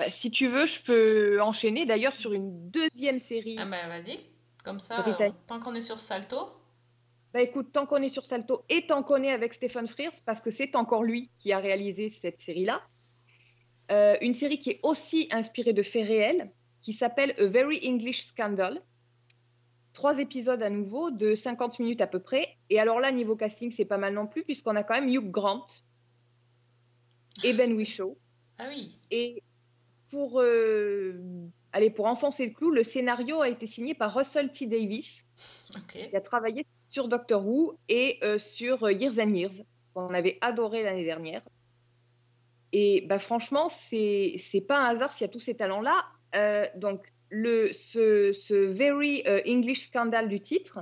Bah, 0.00 0.06
si 0.18 0.30
tu 0.30 0.48
veux, 0.48 0.64
je 0.64 0.80
peux 0.80 1.42
enchaîner 1.42 1.84
d'ailleurs 1.84 2.16
sur 2.16 2.32
une 2.32 2.70
deuxième 2.70 3.18
série. 3.18 3.56
Ah 3.58 3.66
bah 3.66 3.86
vas-y, 3.86 4.18
comme 4.64 4.80
ça, 4.80 5.06
euh, 5.06 5.30
tant 5.46 5.60
qu'on 5.60 5.74
est 5.74 5.82
sur 5.82 6.00
Salto, 6.00 6.38
Bah 7.34 7.42
écoute, 7.42 7.70
tant 7.70 7.84
qu'on 7.84 7.98
est 7.98 8.08
sur 8.08 8.24
Salto 8.24 8.64
et 8.70 8.86
tant 8.86 9.02
qu'on 9.02 9.22
est 9.22 9.30
avec 9.30 9.52
Stephen 9.52 9.86
Frears, 9.86 10.14
parce 10.24 10.40
que 10.40 10.50
c'est 10.50 10.74
encore 10.74 11.04
lui 11.04 11.30
qui 11.36 11.52
a 11.52 11.58
réalisé 11.58 12.08
cette 12.08 12.40
série-là, 12.40 12.80
euh, 13.92 14.16
une 14.22 14.32
série 14.32 14.58
qui 14.58 14.70
est 14.70 14.80
aussi 14.84 15.28
inspirée 15.32 15.74
de 15.74 15.82
faits 15.82 16.06
réels, 16.06 16.50
qui 16.80 16.94
s'appelle 16.94 17.34
A 17.38 17.44
Very 17.44 17.86
English 17.86 18.24
Scandal. 18.24 18.80
Trois 19.92 20.18
épisodes 20.18 20.62
à 20.62 20.70
nouveau 20.70 21.10
de 21.10 21.34
50 21.34 21.78
minutes 21.78 22.00
à 22.00 22.06
peu 22.06 22.20
près. 22.20 22.56
Et 22.70 22.80
alors 22.80 23.00
là, 23.00 23.12
niveau 23.12 23.36
casting, 23.36 23.70
c'est 23.70 23.84
pas 23.84 23.98
mal 23.98 24.14
non 24.14 24.26
plus, 24.26 24.44
puisqu'on 24.44 24.76
a 24.76 24.82
quand 24.82 24.94
même 24.94 25.10
Hugh 25.10 25.30
Grant 25.30 25.66
et 27.44 27.52
Ben 27.52 27.74
Whishaw. 27.74 28.16
ah 28.56 28.64
oui, 28.70 28.98
Et 29.10 29.42
pour, 30.10 30.40
euh, 30.40 31.14
allez, 31.72 31.90
pour 31.90 32.06
enfoncer 32.06 32.46
le 32.46 32.52
clou, 32.52 32.70
le 32.70 32.82
scénario 32.82 33.40
a 33.40 33.48
été 33.48 33.66
signé 33.66 33.94
par 33.94 34.14
Russell 34.14 34.50
T. 34.50 34.66
Davis, 34.66 35.24
ok. 35.74 36.08
qui 36.10 36.16
a 36.16 36.20
travaillé 36.20 36.66
sur 36.90 37.08
Doctor 37.08 37.46
Who 37.46 37.78
et 37.88 38.18
euh, 38.22 38.38
sur 38.38 38.82
euh, 38.84 38.92
Years 38.92 39.18
and 39.18 39.34
Years, 39.34 39.64
qu'on 39.94 40.12
avait 40.12 40.38
adoré 40.40 40.82
l'année 40.82 41.04
dernière. 41.04 41.42
Et 42.72 43.02
bah, 43.08 43.18
franchement, 43.18 43.68
c'est 43.68 44.36
c'est 44.38 44.60
pas 44.60 44.78
un 44.78 44.94
hasard 44.94 45.12
s'il 45.12 45.22
y 45.22 45.30
a 45.30 45.32
tous 45.32 45.40
ces 45.40 45.56
talents-là. 45.56 46.04
Euh, 46.34 46.66
donc, 46.76 47.12
le, 47.30 47.72
ce, 47.72 48.32
ce 48.32 48.54
Very 48.54 49.22
English 49.46 49.86
Scandal 49.86 50.28
du 50.28 50.40
titre, 50.40 50.80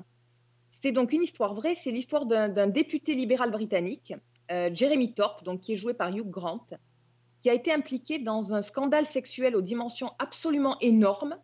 c'est 0.81 0.93
donc 0.93 1.13
une 1.13 1.23
histoire 1.23 1.55
vraie. 1.55 1.75
C'est 1.75 1.91
l'histoire 1.91 2.25
d'un 2.25 2.67
député 2.67 3.15
libéral 3.15 3.51
britannique, 3.51 4.15
Jeremy 4.49 5.13
Thorpe, 5.13 5.45
donc, 5.45 5.61
qui 5.61 5.75
est 5.75 5.77
joué 5.77 5.93
par 5.93 6.09
Hugh 6.09 6.31
Grant, 6.31 6.67
qui 7.41 7.51
a 7.51 7.55
été 7.55 7.73
impliqué 7.73 8.19
dans 8.19 8.53
un 8.53 8.63
scandale 8.63 9.07
sexuel 9.07 9.55
aux 9.57 9.63
dimensions 9.63 10.11
absolument 10.19 10.79
énormes 10.81 11.37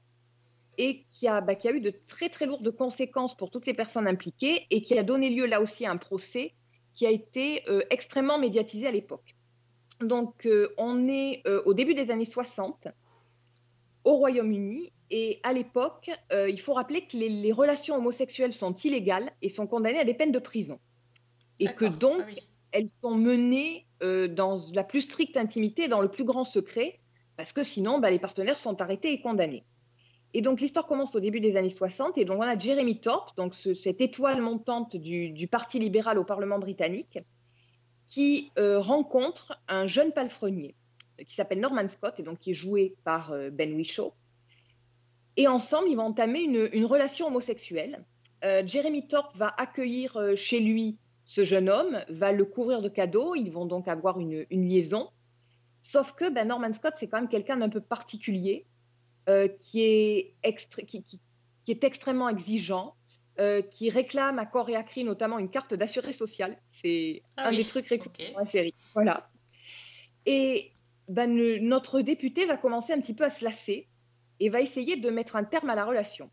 et 0.77 1.05
qui 1.09 1.29
a, 1.29 1.41
bah, 1.41 1.55
qui 1.55 1.69
a 1.69 1.73
eu 1.73 1.81
de 1.81 1.93
très 2.09 2.29
très 2.29 2.47
lourdes 2.47 2.71
conséquences 2.77 3.37
pour 3.37 3.51
toutes 3.51 3.67
les 3.67 3.75
personnes 3.75 4.09
impliquées 4.09 4.67
et 4.71 4.83
qui 4.83 4.99
a 4.99 5.03
donné 5.03 5.31
lieu 5.31 5.47
là 5.47 5.61
aussi 5.61 5.87
à 5.87 5.91
un 5.91 5.97
procès 5.97 6.55
qui 6.95 7.07
a 7.07 7.11
été 7.11 7.63
euh, 7.69 7.83
extrêmement 7.91 8.39
médiatisé 8.39 8.87
à 8.87 8.91
l'époque. 8.91 9.35
Donc 10.01 10.47
euh, 10.47 10.75
on 10.79 11.09
est 11.09 11.43
euh, 11.47 11.63
au 11.65 11.75
début 11.75 11.95
des 11.95 12.11
années 12.11 12.25
60 12.25 12.89
au 14.05 14.17
Royaume-Uni 14.17 14.93
et 15.11 15.41
à 15.45 15.53
l'époque, 15.53 16.11
il 16.33 16.61
faut 16.61 16.75
rappeler 16.75 17.07
que 17.07 17.17
les, 17.17 17.29
les 17.29 17.53
relations 17.53 17.95
homosexuelles 17.95 18.53
sont 18.53 18.73
illégales 18.73 19.31
et 19.43 19.49
sont 19.49 19.67
condamnées 19.67 20.01
à 20.01 20.05
des 20.05 20.15
peines 20.15 20.33
de 20.33 20.39
prison. 20.39 20.81
Et 21.61 21.67
que 21.67 21.85
donc 21.85 22.21
Ah 22.21 22.27
oui. 22.27 22.41
Elles 22.75 22.91
sont 23.03 23.15
menées 23.15 23.87
euh, 24.03 24.27
dans 24.27 24.59
la 24.75 24.83
plus 24.83 25.03
stricte 25.03 25.37
intimité, 25.37 25.87
dans 25.87 26.01
le 26.01 26.11
plus 26.11 26.25
grand 26.25 26.45
secret, 26.45 26.99
parce 27.37 27.53
que 27.53 27.63
sinon, 27.63 28.01
bah, 28.01 28.11
les 28.11 28.19
partenaires 28.19 28.59
sont 28.59 28.83
arrêtés 28.83 29.13
et 29.13 29.21
condamnés. 29.21 29.65
Et 30.35 30.43
donc 30.43 30.61
l'histoire 30.61 30.89
commence 30.89 31.15
au 31.15 31.21
début 31.21 31.39
des 31.39 31.57
années 31.57 31.71
60, 31.71 32.19
et 32.19 32.25
donc 32.25 32.41
on 32.41 32.43
a 32.43 32.59
Jeremy 32.59 32.99
Thorpe, 33.01 33.37
donc 33.37 33.55
ce- 33.55 33.75
cette 33.75 34.01
étoile 34.01 34.41
montante 34.41 34.97
du, 34.97 35.47
Parti 35.47 35.79
libéral 35.79 36.19
au 36.19 36.25
Parlement 36.25 36.59
britannique, 36.59 37.21
qui 38.09 38.51
euh, 38.59 38.81
rencontre 38.81 39.57
un 39.69 39.87
jeune 39.87 40.11
palefrenier 40.11 40.75
euh, 41.21 41.23
qui 41.23 41.37
s'appelle 41.37 41.61
Norman 41.61 41.87
Scott, 41.87 42.19
et 42.19 42.25
donc 42.25 42.41
qui 42.41 42.51
est 42.51 42.55
joué 42.55 42.97
par 43.05 43.33
Ben 43.53 43.73
Whishaw. 43.73 44.15
Et 45.37 45.47
ensemble, 45.47 45.89
ils 45.89 45.97
vont 45.97 46.07
entamer 46.07 46.41
une, 46.41 46.85
relation 46.85 47.29
homosexuelle. 47.29 48.05
Jeremy 48.67 49.07
Thorpe 49.09 49.35
va 49.37 49.55
accueillir 49.57 50.19
chez 50.37 50.61
lui 50.61 50.99
ce 51.25 51.45
jeune 51.45 51.69
homme, 51.69 52.05
va 52.09 52.33
le 52.33 52.45
couvrir 52.45 52.83
de 52.83 52.89
cadeaux, 52.89 53.35
ils 53.35 53.51
vont 53.51 53.67
donc 53.67 53.89
avoir 53.89 54.21
une, 54.21 54.45
une 54.51 54.69
liaison. 54.69 55.11
Sauf 55.83 56.13
que 56.13 56.29
ben, 56.31 56.49
Norman 56.49 56.73
Scott, 56.73 56.95
c'est 56.97 57.09
quand 57.09 57.19
même 57.21 57.29
quelqu'un 57.29 57.57
d'un 57.57 57.69
peu 57.69 57.81
particulier, 57.81 58.67
euh, 59.29 59.49
qui, 59.49 59.83
est 59.83 60.35
extré- 60.43 60.85
qui, 60.85 61.03
qui- 61.03 61.21
qui 61.65 61.71
est 61.71 61.83
extrêmement 61.85 62.29
exigeant, 62.29 62.95
euh, 63.41 63.63
qui 63.63 63.89
réclame 63.91 64.39
à 64.39 64.45
corps 64.47 64.69
et 64.69 64.77
à 64.77 64.83
cri 64.83 65.03
notamment 65.03 65.39
une 65.39 65.49
carte 65.51 65.73
d'assuré 65.75 66.13
social. 66.13 66.59
C'est 66.73 67.23
Ah 67.37 67.49
un 67.49 67.51
oui, 67.51 67.57
des 67.57 67.65
trucs 67.65 67.87
récurrents 67.89 68.33
dans 68.35 68.41
la 68.45 68.51
série. 68.51 68.75
Voilà. 68.93 69.31
Et 70.27 70.73
ben, 71.09 71.35
le- 71.35 71.59
notre 71.59 72.01
député 72.03 72.45
va 72.47 72.57
commencer 72.59 72.93
un 72.93 73.01
petit 73.01 73.15
peu 73.15 73.25
à 73.25 73.31
se 73.31 73.45
lasser 73.45 73.89
et 74.41 74.49
va 74.51 74.61
essayer 74.61 74.97
de 74.97 75.11
mettre 75.11 75.37
un 75.37 75.45
terme 75.45 75.71
à 75.71 75.75
la 75.75 75.85
relation. 75.87 76.31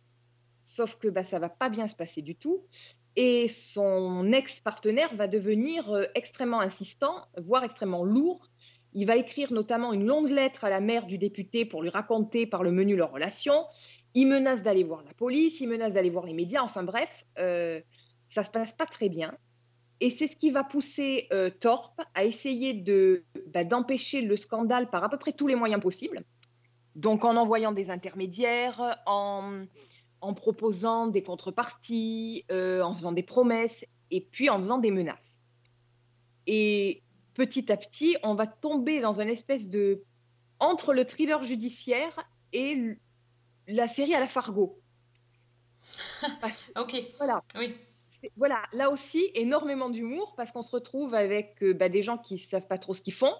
Sauf 0.63 0.97
que 0.97 1.07
ben, 1.07 1.25
ça 1.25 1.39
va 1.39 1.49
pas 1.49 1.69
bien 1.69 1.87
se 1.87 1.95
passer 1.95 2.21
du 2.21 2.35
tout. 2.35 2.63
Et 3.15 3.47
son 3.47 4.31
ex-partenaire 4.31 5.13
va 5.15 5.27
devenir 5.27 5.91
euh, 5.91 6.05
extrêmement 6.15 6.61
insistant, 6.61 7.25
voire 7.37 7.63
extrêmement 7.63 8.05
lourd. 8.05 8.49
Il 8.93 9.05
va 9.05 9.17
écrire 9.17 9.51
notamment 9.51 9.93
une 9.93 10.05
longue 10.05 10.29
lettre 10.29 10.63
à 10.63 10.69
la 10.69 10.79
mère 10.79 11.05
du 11.05 11.17
député 11.17 11.65
pour 11.65 11.81
lui 11.81 11.89
raconter 11.89 12.45
par 12.45 12.63
le 12.63 12.71
menu 12.71 12.95
leur 12.95 13.11
relation. 13.11 13.65
il 14.13 14.27
menace 14.27 14.63
d'aller 14.63 14.83
voir 14.83 15.03
la 15.03 15.13
police, 15.13 15.61
il 15.61 15.69
menace 15.69 15.93
d'aller 15.93 16.09
voir 16.09 16.25
les 16.25 16.33
médias, 16.33 16.61
enfin 16.61 16.83
bref, 16.83 17.25
euh, 17.39 17.79
ça 18.27 18.43
se 18.43 18.49
passe 18.49 18.73
pas 18.73 18.85
très 18.85 19.07
bien. 19.07 19.33
Et 20.01 20.09
c'est 20.09 20.27
ce 20.27 20.35
qui 20.35 20.49
va 20.49 20.63
pousser 20.63 21.27
euh, 21.31 21.49
Thorpe 21.49 22.01
à 22.15 22.25
essayer 22.25 22.73
bah, 23.53 23.63
d'empêcher 23.63 24.21
le 24.21 24.35
scandale 24.35 24.89
par 24.89 25.03
à 25.03 25.09
peu 25.09 25.17
près 25.17 25.31
tous 25.31 25.47
les 25.47 25.55
moyens 25.55 25.81
possibles. 25.81 26.23
Donc 26.95 27.23
en 27.23 27.37
envoyant 27.37 27.71
des 27.71 27.89
intermédiaires, 27.89 28.97
en, 29.05 29.65
en 30.21 30.33
proposant 30.33 31.07
des 31.07 31.23
contreparties, 31.23 32.45
euh, 32.51 32.81
en 32.81 32.93
faisant 32.93 33.11
des 33.11 33.23
promesses 33.23 33.85
et 34.11 34.21
puis 34.21 34.49
en 34.49 34.59
faisant 34.59 34.77
des 34.77 34.91
menaces. 34.91 35.41
Et 36.47 37.01
petit 37.33 37.71
à 37.71 37.77
petit, 37.77 38.17
on 38.23 38.35
va 38.35 38.47
tomber 38.47 39.01
dans 39.01 39.19
une 39.19 39.29
espèce 39.29 39.67
de... 39.69 40.03
entre 40.59 40.93
le 40.93 41.05
thriller 41.05 41.43
judiciaire 41.43 42.27
et 42.53 42.71
l- 42.73 42.99
la 43.67 43.87
série 43.87 44.13
à 44.13 44.19
la 44.19 44.27
Fargo. 44.27 44.79
Ok, 46.77 46.95
Voilà. 47.17 47.43
oui. 47.57 47.75
Voilà, 48.37 48.61
là 48.73 48.91
aussi, 48.91 49.31
énormément 49.33 49.89
d'humour 49.89 50.35
parce 50.37 50.51
qu'on 50.51 50.61
se 50.61 50.69
retrouve 50.71 51.15
avec 51.15 51.55
euh, 51.63 51.73
bah, 51.73 51.89
des 51.89 52.03
gens 52.03 52.19
qui 52.19 52.35
ne 52.35 52.39
savent 52.39 52.67
pas 52.67 52.77
trop 52.77 52.93
ce 52.93 53.01
qu'ils 53.01 53.13
font, 53.15 53.33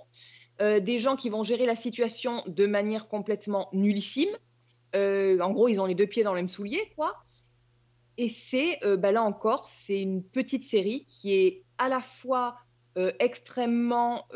euh, 0.59 0.79
des 0.79 0.97
gens 0.97 1.15
qui 1.15 1.29
vont 1.29 1.43
gérer 1.43 1.67
la 1.67 1.75
situation 1.75 2.43
de 2.47 2.65
manière 2.65 3.07
complètement 3.07 3.69
nullissime. 3.73 4.36
Euh, 4.95 5.39
en 5.39 5.51
gros, 5.51 5.67
ils 5.67 5.79
ont 5.79 5.85
les 5.85 5.95
deux 5.95 6.07
pieds 6.07 6.23
dans 6.23 6.33
le 6.33 6.39
même 6.39 6.49
soulier, 6.49 6.91
quoi. 6.95 7.23
Et 8.17 8.29
c'est, 8.29 8.83
euh, 8.83 8.97
bah, 8.97 9.11
là 9.11 9.23
encore, 9.23 9.69
c'est 9.69 10.01
une 10.01 10.23
petite 10.23 10.63
série 10.63 11.05
qui 11.05 11.33
est 11.33 11.63
à 11.77 11.89
la 11.89 12.01
fois 12.01 12.57
euh, 12.97 13.11
extrêmement 13.19 14.27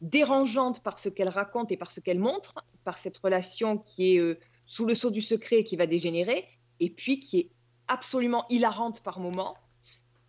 dérangeante 0.00 0.82
par 0.82 0.98
ce 0.98 1.08
qu'elle 1.08 1.28
raconte 1.28 1.72
et 1.72 1.76
par 1.76 1.90
ce 1.90 2.00
qu'elle 2.00 2.18
montre, 2.18 2.54
par 2.84 2.98
cette 2.98 3.16
relation 3.18 3.78
qui 3.78 4.16
est 4.16 4.38
sous 4.66 4.84
le 4.84 4.94
sceau 4.94 5.10
du 5.10 5.22
secret 5.22 5.60
et 5.60 5.64
qui 5.64 5.76
va 5.76 5.86
dégénérer, 5.86 6.44
et 6.80 6.90
puis 6.90 7.20
qui 7.20 7.38
est 7.38 7.50
absolument 7.88 8.46
hilarante 8.50 9.02
par 9.02 9.20
moments, 9.20 9.56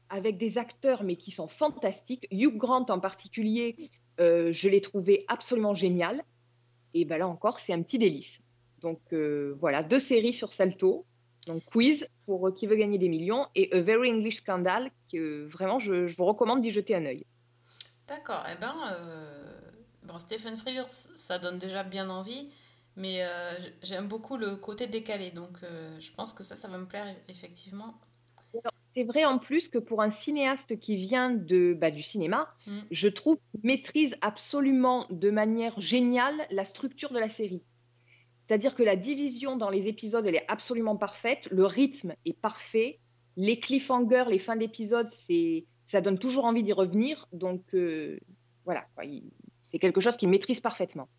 avec 0.10 0.38
des 0.38 0.58
acteurs 0.58 1.03
mais 1.03 1.18
qui 1.18 1.32
sont 1.32 1.47
fantastiques. 1.47 2.28
Hugh 2.32 2.55
Grant 2.55 2.86
en 2.89 2.99
particulier, 2.99 3.76
je 4.20 4.70
l'ai 4.70 4.82
trouvé 4.82 5.26
absolument 5.28 5.76
génial. 5.76 6.24
Et 6.93 7.03
ben 7.03 7.18
là 7.18 7.28
encore, 7.28 7.60
c'est 7.60 7.74
un 7.74 7.82
petit 7.82 7.99
délice. 7.99 8.41
Donc 8.82 9.02
euh, 9.14 9.56
voilà, 9.60 9.84
deux 9.84 10.00
séries 10.00 10.34
sur 10.34 10.54
Salto. 10.54 11.06
Donc 11.48 11.64
Quiz 11.66 12.08
pour 12.26 12.48
euh, 12.48 12.52
qui 12.52 12.68
veut 12.68 12.76
gagner 12.76 12.98
des 12.98 13.10
millions 13.10 13.48
et 13.56 13.74
A 13.74 13.82
Very 13.82 14.12
English 14.12 14.38
Scandal 14.38 14.92
que 15.12 15.18
euh, 15.18 15.48
vraiment 15.48 15.80
je, 15.80 16.08
je 16.08 16.16
vous 16.18 16.26
recommande 16.26 16.62
d'y 16.62 16.72
jeter 16.72 16.96
un 16.96 17.06
œil. 17.06 17.26
D'accord, 18.08 18.44
eh 18.50 18.58
ben, 18.62 18.74
bon, 20.04 20.18
Stephen 20.20 20.58
Frears, 20.58 20.90
ça 20.92 21.40
donne 21.40 21.58
déjà 21.58 21.84
bien 21.84 22.10
envie, 22.10 22.50
mais 22.96 23.24
euh, 23.24 23.52
j'aime 23.84 24.08
beaucoup 24.08 24.38
le 24.38 24.56
côté 24.56 24.88
décalé, 24.88 25.32
donc 25.32 25.58
euh, 25.64 26.00
je 26.00 26.12
pense 26.12 26.34
que 26.34 26.42
ça, 26.44 26.56
ça 26.56 26.68
va 26.70 26.78
me 26.78 26.86
plaire 26.86 27.14
effectivement. 27.28 28.00
C'est 28.96 29.04
vrai 29.04 29.26
en 29.26 29.38
plus 29.38 29.68
que 29.70 29.78
pour 29.78 30.02
un 30.02 30.10
cinéaste 30.10 30.80
qui 30.80 30.96
vient 30.96 31.32
de, 31.32 31.74
bah, 31.74 31.92
du 31.92 32.02
cinéma, 32.02 32.54
Mm. 32.66 32.80
je 32.90 33.08
trouve 33.10 33.38
maîtrise 33.64 34.16
absolument 34.22 35.06
de 35.10 35.30
manière 35.30 35.80
géniale 35.80 36.36
la 36.50 36.66
structure 36.66 37.12
de 37.12 37.20
la 37.20 37.30
série. 37.30 37.62
C'est-à-dire 38.48 38.76
que 38.76 38.84
la 38.84 38.95
division 38.95 39.58
dans 39.58 39.70
les 39.70 39.88
épisodes, 39.88 40.26
elle 40.26 40.36
est 40.36 40.45
absolument 40.48 40.95
parfaite, 40.95 41.48
le 41.52 41.66
rythme 41.66 42.14
est 42.26 42.39
parfait, 42.39 43.00
les 43.36 43.60
cliffhangers, 43.60 44.26
les 44.30 44.39
fins 44.39 44.56
d'épisodes, 44.56 45.10
c'est, 45.28 45.66
ça 45.86 46.00
donne 46.02 46.18
toujours 46.18 46.45
envie 46.45 46.64
d'y 46.64 46.74
revenir. 46.74 47.28
Donc 47.34 47.74
euh, 47.74 48.18
voilà, 48.64 48.86
c'est 49.62 49.80
quelque 49.80 50.00
chose 50.00 50.16
qu'il 50.16 50.30
maîtrise 50.30 50.60
parfaitement. 50.62 51.10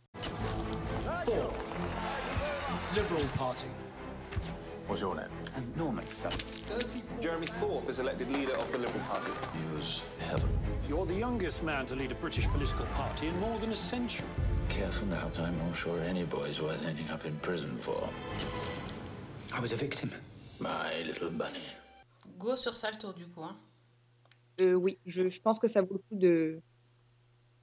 Liberal 2.95 3.29
Party. 3.37 3.69
What's 4.89 5.03
your 5.03 5.15
name? 5.15 5.31
And 5.55 5.77
Norman, 5.77 6.05
sir. 6.09 6.31
Jeremy 7.21 7.47
Thorpe 7.47 7.91
is 7.91 8.01
elected 8.01 8.31
leader 8.31 8.55
of 8.55 8.73
the 8.73 8.79
Liberal 8.79 9.05
Party. 9.07 9.31
Use 9.77 10.03
heaven. 10.27 10.49
You're 10.89 11.05
the 11.05 11.15
youngest 11.15 11.63
man 11.63 11.85
to 11.87 11.95
lead 11.95 12.11
a 12.11 12.15
British 12.15 12.49
political 12.49 12.87
party 12.87 13.29
in 13.29 13.39
more 13.41 13.59
than 13.59 13.71
a 13.71 13.77
century. 13.77 14.27
Careful 14.79 15.09
now, 15.09 15.29
I'm 15.45 15.59
not 15.59 15.75
sure 15.77 16.01
any 16.03 16.25
boy's 16.25 16.63
worth 16.63 16.87
ending 16.87 17.11
up 17.11 17.25
in 17.25 17.37
prison 17.41 17.77
for. 17.79 18.09
I 19.57 19.61
was 19.61 19.73
a 19.73 19.77
victim. 19.77 20.11
My 20.61 21.03
little 21.05 21.31
bunny. 21.31 21.67
Go 22.39 22.55
sur 22.57 22.77
Salto, 22.77 23.13
du 23.13 23.27
coup. 23.27 23.43
hein. 23.43 23.57
Euh, 24.61 24.75
oui, 24.75 24.99
je, 25.05 25.29
je 25.29 25.41
pense 25.41 25.59
que 25.59 25.69
ça 25.69 25.81
vaut 25.83 25.95
le 25.95 25.99
coup 25.99 26.17
de, 26.17 26.61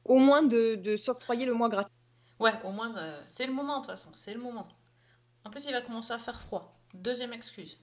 au 0.04 0.18
moins 0.18 0.44
de, 0.44 0.76
de 0.76 0.98
s'octroyer 0.98 1.46
le 1.46 1.54
mois 1.54 1.70
gratuit. 1.70 1.94
Ouais, 2.40 2.54
au 2.64 2.72
moins, 2.72 2.96
euh, 2.98 3.22
c'est 3.26 3.48
le 3.48 3.54
moment, 3.54 3.78
de 3.78 3.82
toute 3.86 3.92
façon, 3.92 4.10
c'est 4.14 4.34
le 4.34 4.42
moment. 4.42 4.68
En 5.46 5.50
plus, 5.50 5.66
il 5.66 5.72
va 5.72 5.82
commencer 5.82 6.12
à 6.14 6.18
faire 6.20 6.42
froid. 6.42 6.78
Deuxième 6.94 7.32
excuse. 7.34 7.78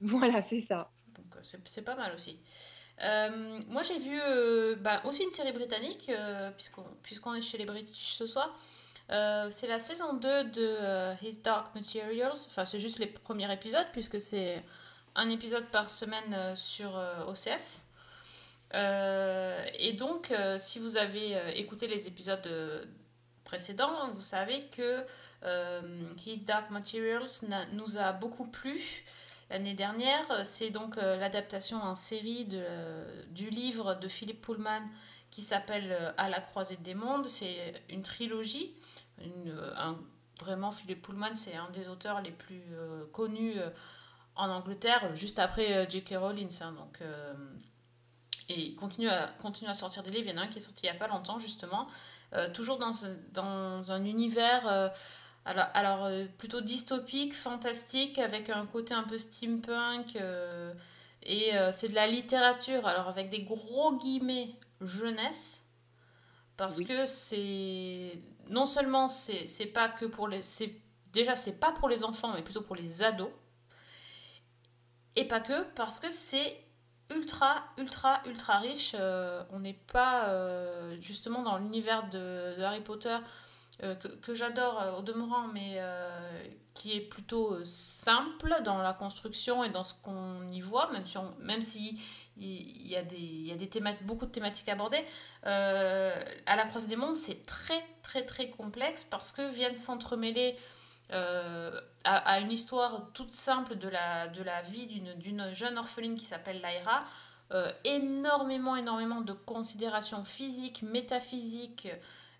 Voilà, 0.00 0.42
c'est 0.48 0.64
ça. 0.66 0.90
Donc 1.14 1.36
euh, 1.36 1.40
c'est 1.42 1.66
c'est 1.68 1.82
pas 1.82 1.96
mal 1.96 2.14
aussi. 2.14 2.40
Euh, 3.02 3.60
moi 3.68 3.82
j'ai 3.82 3.98
vu 3.98 4.18
euh, 4.22 4.74
bah, 4.76 5.02
aussi 5.04 5.22
une 5.22 5.30
série 5.30 5.52
britannique, 5.52 6.10
euh, 6.10 6.50
puisqu'on 7.02 7.34
est 7.34 7.42
chez 7.42 7.58
les 7.58 7.66
British 7.66 8.14
ce 8.14 8.26
soir. 8.26 8.58
C'est 9.08 9.68
la 9.68 9.78
saison 9.78 10.14
2 10.14 10.44
de 10.44 11.14
His 11.22 11.40
Dark 11.42 11.74
Materials. 11.74 12.38
Enfin, 12.48 12.64
c'est 12.64 12.80
juste 12.80 12.98
les 12.98 13.06
premiers 13.06 13.52
épisodes, 13.52 13.86
puisque 13.92 14.20
c'est 14.20 14.62
un 15.14 15.30
épisode 15.30 15.64
par 15.66 15.90
semaine 15.90 16.56
sur 16.56 17.00
OCS. 17.28 17.84
Et 18.74 19.92
donc, 19.92 20.34
si 20.58 20.80
vous 20.80 20.96
avez 20.96 21.36
écouté 21.56 21.86
les 21.86 22.08
épisodes 22.08 22.50
précédents, 23.44 24.12
vous 24.12 24.20
savez 24.20 24.64
que 24.76 25.04
His 26.26 26.44
Dark 26.44 26.70
Materials 26.70 27.44
nous 27.74 27.98
a 27.98 28.12
beaucoup 28.12 28.48
plu 28.48 29.04
l'année 29.50 29.74
dernière. 29.74 30.24
C'est 30.44 30.70
donc 30.70 30.98
euh, 30.98 31.16
l'adaptation 31.16 31.82
en 31.82 31.94
série 31.94 32.44
de, 32.44 32.58
euh, 32.60 33.22
du 33.30 33.50
livre 33.50 33.94
de 33.94 34.08
Philippe 34.08 34.42
Pullman 34.42 34.82
qui 35.30 35.42
s'appelle 35.42 35.90
euh, 35.92 36.12
À 36.16 36.28
la 36.28 36.40
croisée 36.40 36.76
des 36.76 36.94
mondes. 36.94 37.26
C'est 37.28 37.74
une 37.88 38.02
trilogie. 38.02 38.74
Un- 39.76 39.98
vraiment, 40.38 40.70
Philippe 40.70 41.02
Pullman, 41.02 41.34
c'est 41.34 41.56
un 41.56 41.70
des 41.70 41.88
auteurs 41.88 42.20
les 42.20 42.30
plus 42.30 42.62
connus 43.14 43.54
en 44.34 44.50
Angleterre, 44.50 45.16
juste 45.16 45.38
après 45.38 45.88
J.K. 45.88 46.16
Rowling. 46.18 46.50
hein. 46.60 46.72
donc, 46.72 47.00
et 48.50 48.60
il 48.60 48.76
continue 48.76 49.08
à, 49.08 49.28
continue 49.40 49.70
à 49.70 49.74
sortir 49.74 50.02
des 50.02 50.10
livres. 50.10 50.26
Il 50.28 50.34
y 50.34 50.38
en 50.38 50.42
a 50.42 50.44
un 50.44 50.48
qui 50.48 50.58
est 50.58 50.60
sorti 50.60 50.84
il 50.84 50.90
n'y 50.90 50.94
a 50.94 50.98
pas 50.98 51.08
longtemps, 51.08 51.38
justement. 51.38 51.86
Toujours 52.52 52.76
dans, 52.76 52.90
dans 53.32 53.90
un 53.90 54.04
univers 54.04 54.92
alors, 55.46 55.66
alors, 55.74 56.04
euh, 56.06 56.26
plutôt 56.38 56.60
dystopique, 56.60 57.34
fantastique, 57.34 58.18
avec 58.18 58.50
un 58.50 58.66
côté 58.66 58.94
un 58.94 59.04
peu 59.04 59.18
steampunk. 59.18 60.16
euh, 60.16 60.74
et 61.22 61.56
euh, 61.56 61.72
c'est 61.72 61.88
de 61.88 61.94
la 61.94 62.06
littérature, 62.06 62.86
alors 62.86 63.08
avec 63.08 63.30
des 63.30 63.42
gros 63.42 63.96
guillemets 63.98 64.54
jeunesse. 64.80 65.62
Parce 66.56 66.78
Oui. 66.78 66.86
que 66.86 67.06
c'est. 67.06 68.18
Non 68.50 68.66
seulement 68.66 69.08
c'est 69.08 69.66
pas 69.66 69.88
que 69.88 70.06
pour 70.06 70.28
les. 70.28 70.42
c'est 70.42 70.74
Déjà, 71.12 71.34
c'est 71.36 71.58
pas 71.58 71.72
pour 71.72 71.88
les 71.88 72.04
enfants, 72.04 72.32
mais 72.34 72.42
plutôt 72.42 72.60
pour 72.62 72.76
les 72.76 73.02
ados. 73.02 73.30
Et 75.16 75.24
pas 75.24 75.40
que, 75.40 75.62
parce 75.74 75.98
que 76.00 76.10
c'est 76.10 76.62
ultra, 77.14 77.64
ultra, 77.78 78.20
ultra 78.26 78.58
riche. 78.58 78.94
Euh, 78.98 79.42
on 79.50 79.60
n'est 79.60 79.78
pas 79.92 80.26
euh, 80.28 80.96
justement 81.00 81.42
dans 81.42 81.56
l'univers 81.58 82.08
de, 82.10 82.54
de 82.58 82.62
Harry 82.62 82.80
Potter 82.82 83.16
euh, 83.82 83.94
que, 83.94 84.34
j'adore 84.34 84.80
euh, 84.80 84.92
au 84.92 85.02
demeurant, 85.02 85.48
mais 85.48 85.74
euh, 85.76 86.42
qui 86.72 86.96
est 86.96 87.00
plutôt 87.00 87.62
simple 87.66 88.56
dans 88.64 88.80
la 88.80 88.94
construction 88.94 89.64
et 89.64 89.68
dans 89.68 89.84
ce 89.84 89.92
qu'on 90.02 90.48
y 90.48 90.60
voit, 90.60 90.90
même 90.92 91.04
si, 91.04 91.18
même 91.40 91.60
si 91.60 92.00
il 92.38 92.86
y 92.86 92.96
a 92.96 93.02
des, 93.02 93.16
il 93.16 93.46
y 93.46 93.52
a 93.52 93.56
des 93.56 93.68
beaucoup 94.02 94.26
de 94.26 94.30
thématiques 94.30 94.68
abordées. 94.68 95.04
À 95.42 96.56
la 96.56 96.66
croisée 96.66 96.88
des 96.88 96.96
mondes, 96.96 97.16
c'est 97.16 97.46
très, 97.46 97.82
très, 98.02 98.24
très 98.26 98.50
complexe 98.50 99.04
parce 99.04 99.32
que 99.32 99.48
viennent 99.48 99.76
s'entremêler 99.76 100.58
à, 101.10 102.40
une 102.40 102.50
histoire 102.50 103.10
toute 103.14 103.32
simple 103.32 103.76
de 103.76 103.88
la, 103.88 104.28
de 104.28 104.42
la 104.42 104.60
vie 104.60 104.86
d'une- 104.86 105.54
jeune 105.54 105.78
orpheline 105.78 106.14
qui 106.14 106.26
s'appelle 106.26 106.62
Lyra. 106.62 107.04
énormément, 107.84 108.76
énormément 108.76 109.22
de 109.22 109.32
considérations 109.32 110.22
physiques, 110.24 110.82
métaphysiques 110.82 111.88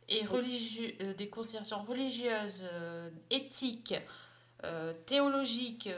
et 0.08 0.24
religieux, 0.24 0.94
euh, 1.00 1.14
des 1.14 1.28
considérations 1.28 1.82
religieuses, 1.82 2.64
euh, 2.72 3.10
éthiques, 3.30 3.94
euh, 4.64 4.92
théologiques, 5.06 5.88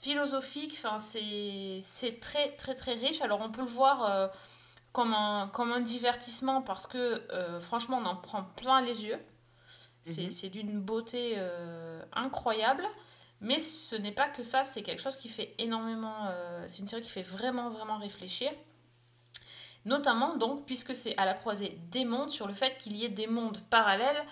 philosophiques. 0.00 0.74
Enfin, 0.82 0.98
c'est 0.98 2.20
très, 2.20 2.50
très, 2.52 2.74
très 2.74 2.94
riche. 2.94 3.20
Alors, 3.20 3.40
on 3.40 3.50
peut 3.50 3.60
le 3.62 3.66
voir 3.66 4.30
comme, 4.92 5.12
un, 5.12 5.50
comme 5.52 5.72
un 5.72 5.80
divertissement 5.80 6.62
parce 6.62 6.86
que, 6.86 7.22
franchement, 7.60 7.98
on 7.98 8.06
en 8.06 8.16
prend 8.16 8.44
plein 8.44 8.80
les 8.80 9.04
yeux. 9.04 9.18
C'est 10.02 10.46
Mhm. 10.46 10.50
d'une 10.50 10.80
beauté 10.80 11.36
incroyable. 12.12 12.84
Mais 13.40 13.58
ce 13.58 13.96
n'est 13.96 14.12
pas 14.12 14.28
que 14.28 14.42
ça, 14.42 14.64
c'est 14.64 14.82
quelque 14.82 15.02
chose 15.02 15.16
qui 15.16 15.28
fait 15.28 15.54
énormément. 15.58 16.30
c'est 16.68 16.80
une 16.80 16.88
série 16.88 17.02
qui 17.02 17.10
fait 17.10 17.22
vraiment, 17.22 17.70
vraiment 17.70 17.98
réfléchir. 17.98 18.50
Notamment, 19.88 20.36
donc, 20.36 20.66
puisque 20.66 20.94
c'est 20.94 21.16
à 21.16 21.24
la 21.24 21.32
croisée 21.32 21.78
des 21.90 22.04
mondes, 22.04 22.30
sur 22.30 22.46
le 22.46 22.52
fait 22.52 22.76
qu'il 22.76 22.94
y 22.94 23.06
ait 23.06 23.08
des 23.08 23.26
mondes 23.26 23.58
parallèles 23.70 24.22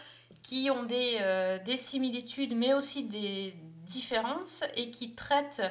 qui 0.43 0.71
ont 0.71 0.83
des, 0.83 1.17
euh, 1.23 1.59
des 1.65 1.79
similitudes 1.79 2.55
mais 2.55 2.75
aussi 2.75 3.05
des 3.05 3.55
différences 3.87 4.65
et 4.75 4.91
qui 4.91 5.15
traitent 5.15 5.63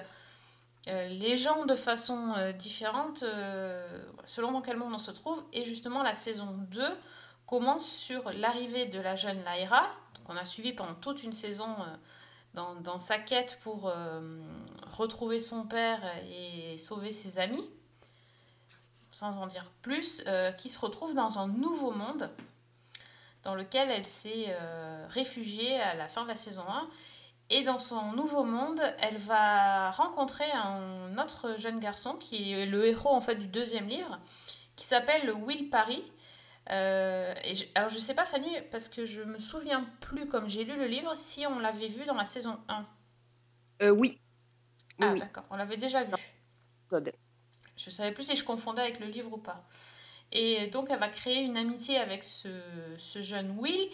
euh, 0.87 1.07
les 1.09 1.37
gens 1.37 1.65
de 1.65 1.75
façon 1.75 2.33
euh, 2.35 2.51
différente 2.51 3.23
selon 4.25 4.53
dans 4.53 4.61
quel 4.63 4.77
monde 4.77 4.91
on 4.91 4.99
se 4.99 5.11
trouve. 5.11 5.43
Et 5.53 5.63
justement, 5.65 6.01
la 6.01 6.15
saison 6.15 6.57
2 6.71 6.81
commence 7.45 7.87
sur 7.87 8.31
l'arrivée 8.31 8.87
de 8.87 8.99
la 8.99 9.13
jeune 9.13 9.43
Lyra. 9.45 9.81
Donc, 10.15 10.29
on 10.29 10.35
a 10.35 10.45
suivi 10.45 10.73
pendant 10.73 10.95
toute 10.95 11.21
une 11.21 11.33
saison 11.33 11.67
dans, 12.55 12.97
sa 12.97 13.19
quête 13.19 13.59
pour 13.61 13.93
retrouver 14.93 15.39
son 15.39 15.67
père 15.67 16.01
et 16.27 16.79
sauver 16.79 17.11
ses 17.11 17.37
amis, 17.37 17.69
sans 19.15 19.37
en 19.37 19.47
dire 19.47 19.71
plus, 19.81 20.21
euh, 20.27 20.51
qui 20.51 20.67
se 20.67 20.77
retrouve 20.77 21.13
dans 21.13 21.39
un 21.39 21.47
nouveau 21.47 21.91
monde 21.91 22.29
dans 23.43 23.55
lequel 23.55 23.89
elle 23.89 24.05
s'est 24.05 24.47
euh, 24.49 25.05
réfugiée 25.09 25.79
à 25.79 25.95
la 25.95 26.09
fin 26.09 26.23
de 26.23 26.27
la 26.27 26.35
saison 26.35 26.63
1. 26.67 26.89
Et 27.49 27.63
dans 27.63 27.77
son 27.77 28.11
nouveau 28.11 28.43
monde, 28.43 28.81
elle 28.99 29.17
va 29.17 29.91
rencontrer 29.91 30.51
un 30.51 31.17
autre 31.17 31.57
jeune 31.57 31.79
garçon 31.79 32.15
qui 32.15 32.51
est 32.51 32.65
le 32.65 32.87
héros 32.87 33.13
en 33.13 33.21
fait 33.21 33.35
du 33.35 33.47
deuxième 33.47 33.87
livre, 33.87 34.19
qui 34.75 34.83
s'appelle 34.85 35.31
Will 35.31 35.69
Parry. 35.69 36.03
Euh, 36.71 37.33
et 37.45 37.55
je- 37.55 37.67
alors 37.75 37.89
je 37.89 37.99
sais 37.99 38.15
pas 38.15 38.25
Fanny, 38.25 38.49
parce 38.69 38.89
que 38.89 39.05
je 39.05 39.21
me 39.21 39.39
souviens 39.39 39.85
plus 40.01 40.27
comme 40.27 40.49
j'ai 40.49 40.65
lu 40.65 40.75
le 40.75 40.87
livre, 40.87 41.15
si 41.15 41.45
on 41.47 41.59
l'avait 41.59 41.87
vu 41.87 42.03
dans 42.05 42.15
la 42.15 42.25
saison 42.25 42.59
1. 42.67 42.85
Euh, 43.81 43.91
oui. 43.91 44.19
Ah 44.99 45.11
oui. 45.13 45.19
d'accord, 45.19 45.45
on 45.51 45.55
l'avait 45.55 45.77
déjà 45.77 46.03
vu. 46.03 46.11
Code. 46.89 47.13
Je 47.77 47.89
savais 47.89 48.11
plus 48.11 48.23
si 48.23 48.35
je 48.35 48.43
confondais 48.43 48.81
avec 48.81 48.99
le 48.99 49.07
livre 49.07 49.33
ou 49.33 49.37
pas. 49.37 49.63
Et 50.31 50.67
donc 50.67 50.87
elle 50.89 50.99
va 50.99 51.09
créer 51.09 51.41
une 51.41 51.57
amitié 51.57 51.97
avec 51.97 52.23
ce, 52.23 52.49
ce 52.97 53.21
jeune 53.21 53.57
Will 53.59 53.89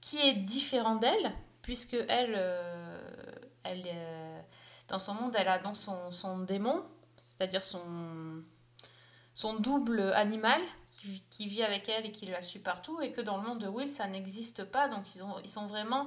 qui 0.00 0.18
est 0.18 0.34
différent 0.34 0.96
d'elle, 0.96 1.32
puisque 1.62 1.96
elle, 2.08 2.34
euh, 2.36 3.00
elle 3.62 3.84
euh, 3.86 4.40
dans 4.88 4.98
son 4.98 5.14
monde, 5.14 5.34
elle 5.38 5.48
a 5.48 5.58
donc 5.58 5.76
son, 5.76 6.10
son 6.10 6.38
démon, 6.40 6.84
c'est-à-dire 7.16 7.64
son, 7.64 8.42
son 9.34 9.54
double 9.54 10.12
animal 10.14 10.60
qui, 10.90 11.22
qui 11.30 11.46
vit 11.46 11.62
avec 11.62 11.88
elle 11.88 12.06
et 12.06 12.12
qui 12.12 12.26
la 12.26 12.42
suit 12.42 12.58
partout, 12.58 13.00
et 13.00 13.12
que 13.12 13.20
dans 13.20 13.38
le 13.38 13.44
monde 13.48 13.60
de 13.60 13.68
Will, 13.68 13.90
ça 13.90 14.06
n'existe 14.06 14.64
pas. 14.64 14.88
Donc 14.88 15.14
ils, 15.14 15.22
ont, 15.22 15.38
ils 15.42 15.50
sont 15.50 15.66
vraiment... 15.66 16.06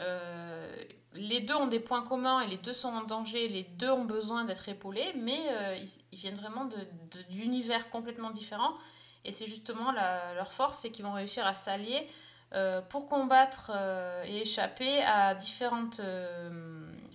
euh, 0.00 0.84
les 1.14 1.40
deux 1.40 1.54
ont 1.54 1.66
des 1.66 1.80
points 1.80 2.02
communs 2.02 2.40
et 2.40 2.46
les 2.46 2.56
deux 2.56 2.72
sont 2.72 2.88
en 2.88 3.02
danger, 3.02 3.48
les 3.48 3.64
deux 3.64 3.90
ont 3.90 4.04
besoin 4.04 4.44
d'être 4.44 4.68
épaulés, 4.68 5.12
mais 5.16 5.40
euh, 5.50 5.84
ils, 6.12 6.18
viennent 6.18 6.36
vraiment 6.36 6.68
d'univers 7.28 7.90
complètement 7.90 8.30
différents. 8.30 8.74
Et 9.24 9.32
c'est 9.32 9.46
justement 9.46 9.92
leur 9.92 10.52
force, 10.52 10.78
c'est 10.78 10.90
qu'ils 10.90 11.04
vont 11.04 11.12
réussir 11.12 11.46
à 11.46 11.54
s'allier 11.54 12.08
euh, 12.54 12.80
pour 12.80 13.08
combattre 13.08 13.70
et 14.24 14.42
échapper 14.42 15.02
à 15.02 15.34
différentes 15.34 16.00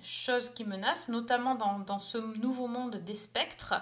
choses 0.04 0.50
qui 0.50 0.66
menacent, 0.66 1.10
notamment 1.10 1.56
dans, 1.56 2.00
ce 2.00 2.18
nouveau 2.18 2.68
monde 2.68 2.98
des 2.98 3.16
spectres, 3.16 3.74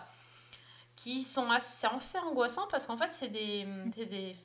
qui 0.96 1.24
sont 1.24 1.52
assez, 1.52 1.88
angoissants 2.20 2.68
parce 2.72 2.86
qu'en 2.86 2.98
fait, 2.98 3.12
c'est 3.12 3.30
des, 3.30 3.66
des 4.06 4.38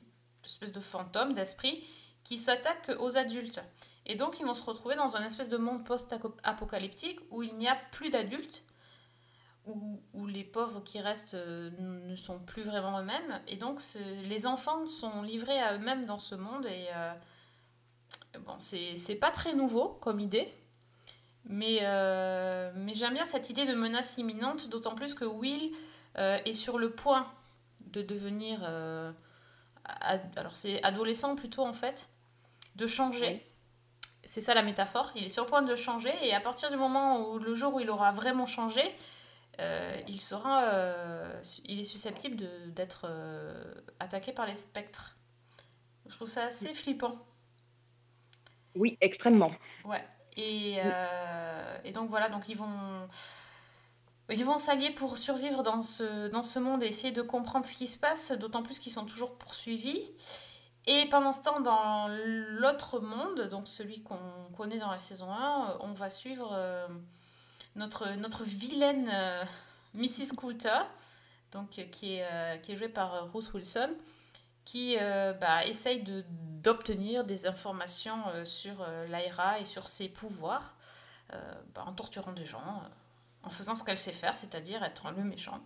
espèces 0.43 0.73
de 0.73 0.81
fantômes, 0.81 1.33
d'esprits, 1.33 1.85
qui 2.23 2.37
s'attaquent 2.37 2.91
aux 2.99 3.17
adultes. 3.17 3.61
Et 4.09 4.15
donc, 4.15 4.39
ils 4.39 4.45
vont 4.45 4.55
se 4.55 4.63
retrouver 4.63 4.95
dans 4.95 5.17
un 5.17 5.23
espèce 5.23 5.49
de 5.49 5.57
monde 5.57 5.85
post-apocalyptique 5.85 7.19
où 7.29 7.43
il 7.43 7.55
n'y 7.57 7.67
a 7.67 7.75
plus 7.91 8.09
d'adultes, 8.09 8.63
où, 9.67 10.25
les 10.25 10.43
pauvres 10.43 10.81
qui 10.83 10.99
restent 10.99 11.35
euh, 11.35 11.69
ne 11.77 12.15
sont 12.15 12.39
plus 12.39 12.63
vraiment 12.63 12.99
eux-mêmes. 12.99 13.39
Et 13.47 13.55
donc, 13.55 13.81
les 14.23 14.47
enfants 14.47 14.87
sont 14.87 15.21
livrés 15.21 15.59
à 15.59 15.75
eux-mêmes 15.75 16.07
dans 16.07 16.17
ce 16.17 16.33
monde. 16.33 16.65
Et 16.65 16.87
euh, 16.95 17.13
bon, 18.39 18.55
c'est 18.57 19.19
pas 19.19 19.29
très 19.29 19.53
nouveau 19.53 19.89
comme 20.01 20.19
idée. 20.19 20.51
Mais, 21.45 21.81
euh, 21.83 22.71
mais 22.75 22.95
j'aime 22.95 23.13
bien 23.13 23.25
cette 23.25 23.51
idée 23.51 23.67
de 23.67 23.75
menace 23.75 24.17
imminente, 24.17 24.69
d'autant 24.69 24.95
plus 24.95 25.13
que 25.13 25.25
Will 25.25 25.71
euh, 26.17 26.39
est 26.45 26.55
sur 26.55 26.79
le 26.79 26.89
point 26.89 27.31
de 27.81 28.01
devenir. 28.01 28.63
alors, 29.85 30.55
c'est 30.55 30.81
adolescent 30.81 31.35
plutôt 31.35 31.63
en 31.63 31.73
fait, 31.73 32.09
de 32.75 32.87
changer. 32.87 33.45
C'est 34.29 34.41
ça 34.41 34.53
la 34.53 34.61
métaphore. 34.61 35.11
Il 35.15 35.23
est 35.23 35.29
sur 35.29 35.45
le 35.45 35.49
point 35.49 35.63
de 35.63 35.75
changer 35.75 36.13
et 36.21 36.35
à 36.35 36.39
partir 36.39 36.69
du 36.69 36.77
moment 36.77 37.31
où 37.31 37.39
le 37.39 37.55
jour 37.55 37.73
où 37.73 37.79
il 37.79 37.89
aura 37.89 38.11
vraiment 38.11 38.45
changé, 38.45 38.83
euh, 39.59 39.99
il 40.07 40.21
sera, 40.21 40.65
euh, 40.65 41.41
il 41.65 41.79
est 41.79 41.83
susceptible 41.83 42.37
d'être 42.71 43.07
euh, 43.09 43.73
attaqué 43.99 44.31
par 44.31 44.45
les 44.45 44.53
spectres. 44.53 45.17
Je 46.05 46.15
trouve 46.15 46.27
ça 46.27 46.45
assez 46.45 46.75
flippant. 46.75 47.17
Oui, 48.75 48.99
extrêmement. 49.01 49.51
Ouais. 49.83 50.05
Et, 50.37 50.77
euh, 50.77 51.77
et 51.83 51.91
donc 51.91 52.11
voilà, 52.11 52.29
donc 52.29 52.43
ils 52.49 52.55
vont, 52.55 53.09
ils 54.29 54.45
vont 54.45 54.59
s'allier 54.59 54.91
pour 54.91 55.17
survivre 55.17 55.63
dans 55.63 55.81
ce, 55.81 56.27
dans 56.27 56.43
ce 56.43 56.59
monde 56.59 56.83
et 56.83 56.85
essayer 56.85 57.11
de 57.11 57.23
comprendre 57.23 57.65
ce 57.65 57.73
qui 57.73 57.87
se 57.87 57.97
passe, 57.97 58.31
d'autant 58.33 58.61
plus 58.61 58.77
qu'ils 58.77 58.91
sont 58.91 59.05
toujours 59.05 59.39
poursuivis. 59.39 60.03
Et 60.91 61.05
pendant 61.05 61.33
ce 61.33 61.43
temps, 61.43 61.59
dans 61.59 62.07
l'autre 62.09 62.99
monde, 62.99 63.41
donc 63.49 63.67
celui 63.67 64.01
qu'on 64.01 64.17
connaît 64.57 64.79
dans 64.79 64.89
la 64.89 64.97
saison 64.97 65.31
1, 65.31 65.77
on 65.81 65.93
va 65.93 66.09
suivre 66.09 66.49
euh, 66.51 66.87
notre, 67.75 68.09
notre 68.15 68.43
vilaine 68.43 69.07
euh, 69.13 69.43
Mrs. 69.93 70.35
Coulter, 70.35 70.79
donc, 71.51 71.77
euh, 71.77 71.83
qui, 71.91 72.15
est, 72.15 72.25
euh, 72.31 72.57
qui 72.57 72.71
est 72.71 72.75
jouée 72.75 72.89
par 72.89 73.13
euh, 73.13 73.21
Ruth 73.31 73.53
Wilson, 73.53 73.91
qui 74.65 74.97
euh, 74.99 75.33
bah, 75.33 75.63
essaye 75.67 76.01
de- 76.01 76.25
d'obtenir 76.27 77.23
des 77.23 77.45
informations 77.45 78.27
euh, 78.29 78.43
sur 78.43 78.81
euh, 78.81 79.05
Lyra 79.05 79.59
et 79.59 79.65
sur 79.65 79.87
ses 79.87 80.09
pouvoirs 80.09 80.73
euh, 81.33 81.53
bah, 81.75 81.83
en 81.85 81.93
torturant 81.93 82.31
des 82.33 82.45
gens, 82.45 82.61
euh, 82.67 82.87
en 83.47 83.51
faisant 83.51 83.75
ce 83.75 83.83
qu'elle 83.83 83.99
sait 83.99 84.11
faire, 84.11 84.35
c'est-à-dire 84.35 84.83
être 84.83 85.11
le 85.11 85.23
méchant. 85.23 85.61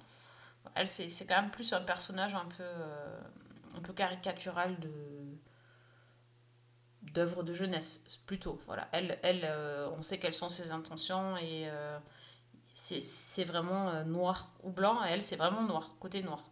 Elle, 0.76 0.90
c'est 0.90 1.10
c'est 1.10 1.26
quand 1.28 1.42
même 1.42 1.52
plus 1.52 1.74
un 1.74 1.82
personnage 1.82 2.36
un 2.36 2.46
peu, 2.46 2.64
euh, 2.64 3.20
un 3.76 3.82
peu 3.82 3.94
caricatural 3.94 4.80
de 4.80 4.92
d'œuvre 7.14 7.44
de 7.44 7.54
jeunesse 7.54 8.20
plutôt. 8.26 8.60
Voilà. 8.66 8.88
Elle, 8.92 9.20
elle 9.24 9.42
euh, 9.44 9.90
on 9.98 10.02
sait 10.02 10.18
quelles 10.20 10.34
sont 10.34 10.50
ses 10.50 10.72
intentions 10.72 11.38
et 11.38 11.70
euh, 11.70 12.00
c'est 12.74 13.44
vraiment 13.44 13.90
euh, 13.90 14.04
noir 14.04 14.52
ou 14.64 14.72
blanc. 14.72 15.04
Et 15.06 15.10
elle 15.10 15.24
c'est 15.24 15.36
vraiment 15.36 15.64
noir 15.64 15.96
côté 16.00 16.24
noir. 16.24 16.44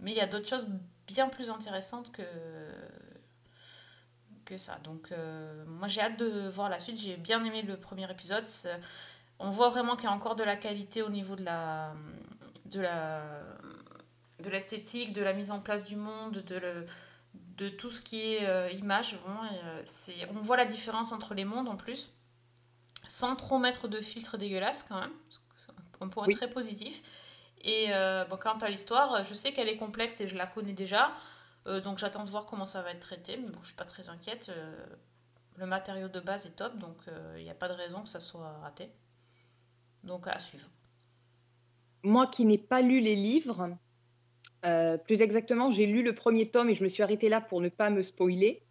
Mais 0.00 0.12
il 0.12 0.16
y 0.16 0.20
a 0.20 0.26
d'autres 0.26 0.48
choses 0.48 0.66
bien 1.06 1.28
plus 1.28 1.50
intéressantes 1.50 2.12
que 2.12 2.22
que 4.44 4.58
ça. 4.58 4.78
Donc 4.84 5.12
euh, 5.12 5.64
moi 5.66 5.88
j'ai 5.88 6.00
hâte 6.02 6.18
de 6.18 6.48
voir 6.48 6.68
la 6.68 6.78
suite. 6.78 6.98
J'ai 6.98 7.16
bien 7.16 7.42
aimé 7.44 7.62
le 7.62 7.76
premier 7.78 8.10
épisode. 8.10 8.44
On 9.38 9.50
voit 9.50 9.70
vraiment 9.70 9.96
qu'il 9.96 10.04
y 10.04 10.12
a 10.12 10.12
encore 10.12 10.36
de 10.36 10.44
la 10.44 10.56
qualité 10.56 11.02
au 11.02 11.08
niveau 11.10 11.36
de 11.36 11.44
la 11.44 11.94
de 12.66 12.80
la 12.80 13.22
de 14.44 14.50
l'esthétique 14.50 15.12
de 15.12 15.22
la 15.22 15.32
mise 15.32 15.50
en 15.50 15.60
place 15.60 15.82
du 15.82 15.96
monde 15.96 16.38
de 16.46 16.56
le 16.56 16.86
de 17.56 17.68
tout 17.68 17.90
ce 17.90 18.00
qui 18.00 18.20
est 18.20 18.46
euh, 18.46 18.70
image 18.70 19.14
vraiment, 19.16 19.44
et, 19.44 19.58
euh, 19.64 19.82
c'est 19.84 20.14
on 20.30 20.40
voit 20.40 20.56
la 20.56 20.64
différence 20.64 21.12
entre 21.12 21.34
les 21.34 21.44
mondes 21.44 21.68
en 21.68 21.76
plus 21.76 22.10
sans 23.08 23.36
trop 23.36 23.58
mettre 23.58 23.86
de 23.86 24.00
filtre 24.00 24.36
dégueulasse 24.36 24.82
quand 24.82 25.00
même 25.00 25.12
un 26.00 26.08
point 26.08 26.26
Oui. 26.26 26.34
très 26.34 26.50
positif. 26.50 27.02
Et 27.62 27.86
euh, 27.90 28.24
bon, 28.24 28.36
quant 28.36 28.58
à 28.58 28.68
l'histoire 28.68 29.24
je 29.24 29.34
sais 29.34 29.52
qu'elle 29.52 29.68
est 29.68 29.76
complexe 29.76 30.20
et 30.20 30.26
je 30.26 30.36
la 30.36 30.46
connais 30.46 30.72
déjà 30.72 31.12
donc 31.84 31.96
j'attends 31.96 32.24
de 32.24 32.30
voir 32.30 32.44
comment 32.44 32.66
ça 32.66 32.82
va 32.82 32.90
être 32.90 33.00
traité 33.00 33.38
mais 33.38 33.48
bon 33.48 33.58
je 33.62 33.68
suis 33.68 33.76
pas 33.76 33.86
très 33.86 34.10
inquiète 34.10 34.50
le 35.56 35.64
matériau 35.64 36.08
de 36.08 36.20
base 36.20 36.44
est 36.44 36.56
top 36.56 36.76
donc 36.78 36.96
il 37.38 37.42
n'y 37.42 37.50
a 37.50 37.54
pas 37.54 37.68
de 37.68 37.74
raison 37.74 38.02
que 38.02 38.08
ça 38.08 38.20
soit 38.20 38.52
raté. 38.62 38.90
Donc 40.02 40.26
à 40.26 40.38
suivre. 40.38 40.68
Moi 42.02 42.26
qui 42.26 42.44
n'ai 42.44 42.58
pas 42.58 42.82
lu 42.82 43.00
les 43.00 43.16
livres, 43.16 43.74
euh, 44.64 44.96
plus 44.96 45.20
exactement, 45.20 45.70
j'ai 45.70 45.86
lu 45.86 46.02
le 46.02 46.14
premier 46.14 46.48
tome 46.48 46.70
et 46.70 46.74
je 46.74 46.82
me 46.82 46.88
suis 46.88 47.02
arrêtée 47.02 47.28
là 47.28 47.40
pour 47.40 47.60
ne 47.60 47.68
pas 47.68 47.90
me 47.90 48.02
spoiler. 48.02 48.62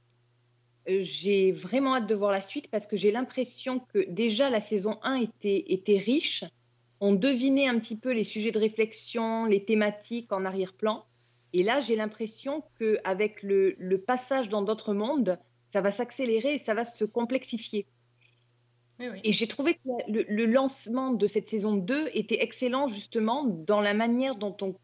Euh, 0.89 0.99
j'ai 1.03 1.51
vraiment 1.51 1.95
hâte 1.95 2.07
de 2.07 2.15
voir 2.15 2.31
la 2.31 2.41
suite 2.41 2.69
parce 2.69 2.87
que 2.87 2.97
j'ai 2.97 3.11
l'impression 3.11 3.79
que 3.79 4.09
déjà 4.09 4.49
la 4.49 4.59
saison 4.59 4.97
1 5.03 5.15
était, 5.15 5.65
était 5.67 5.97
riche. 5.97 6.43
On 6.99 7.13
devinait 7.13 7.67
un 7.67 7.79
petit 7.79 7.95
peu 7.95 8.11
les 8.11 8.23
sujets 8.23 8.51
de 8.51 8.59
réflexion, 8.59 9.45
les 9.45 9.63
thématiques 9.63 10.31
en 10.31 10.45
arrière-plan. 10.45 11.05
Et 11.53 11.61
là, 11.61 11.79
j'ai 11.79 11.95
l'impression 11.95 12.63
qu'avec 12.79 13.43
le, 13.43 13.75
le 13.77 14.01
passage 14.01 14.49
dans 14.49 14.63
d'autres 14.63 14.93
mondes, 14.93 15.37
ça 15.71 15.81
va 15.81 15.91
s'accélérer 15.91 16.55
et 16.55 16.57
ça 16.57 16.73
va 16.73 16.85
se 16.85 17.05
complexifier. 17.05 17.85
oui, 18.99 19.09
oui. 19.11 19.19
Et 19.23 19.31
j'ai 19.31 19.47
trouvé 19.47 19.75
que 19.75 19.89
le, 20.07 20.23
le 20.27 20.45
lancement 20.47 21.11
de 21.11 21.27
cette 21.27 21.47
saison 21.47 21.75
2 21.75 22.09
était 22.13 22.41
excellent 22.41 22.87
justement 22.87 23.43
dans 23.45 23.81
la 23.81 23.93
manière 23.93 24.35
dont 24.35 24.55
on, 24.61 24.75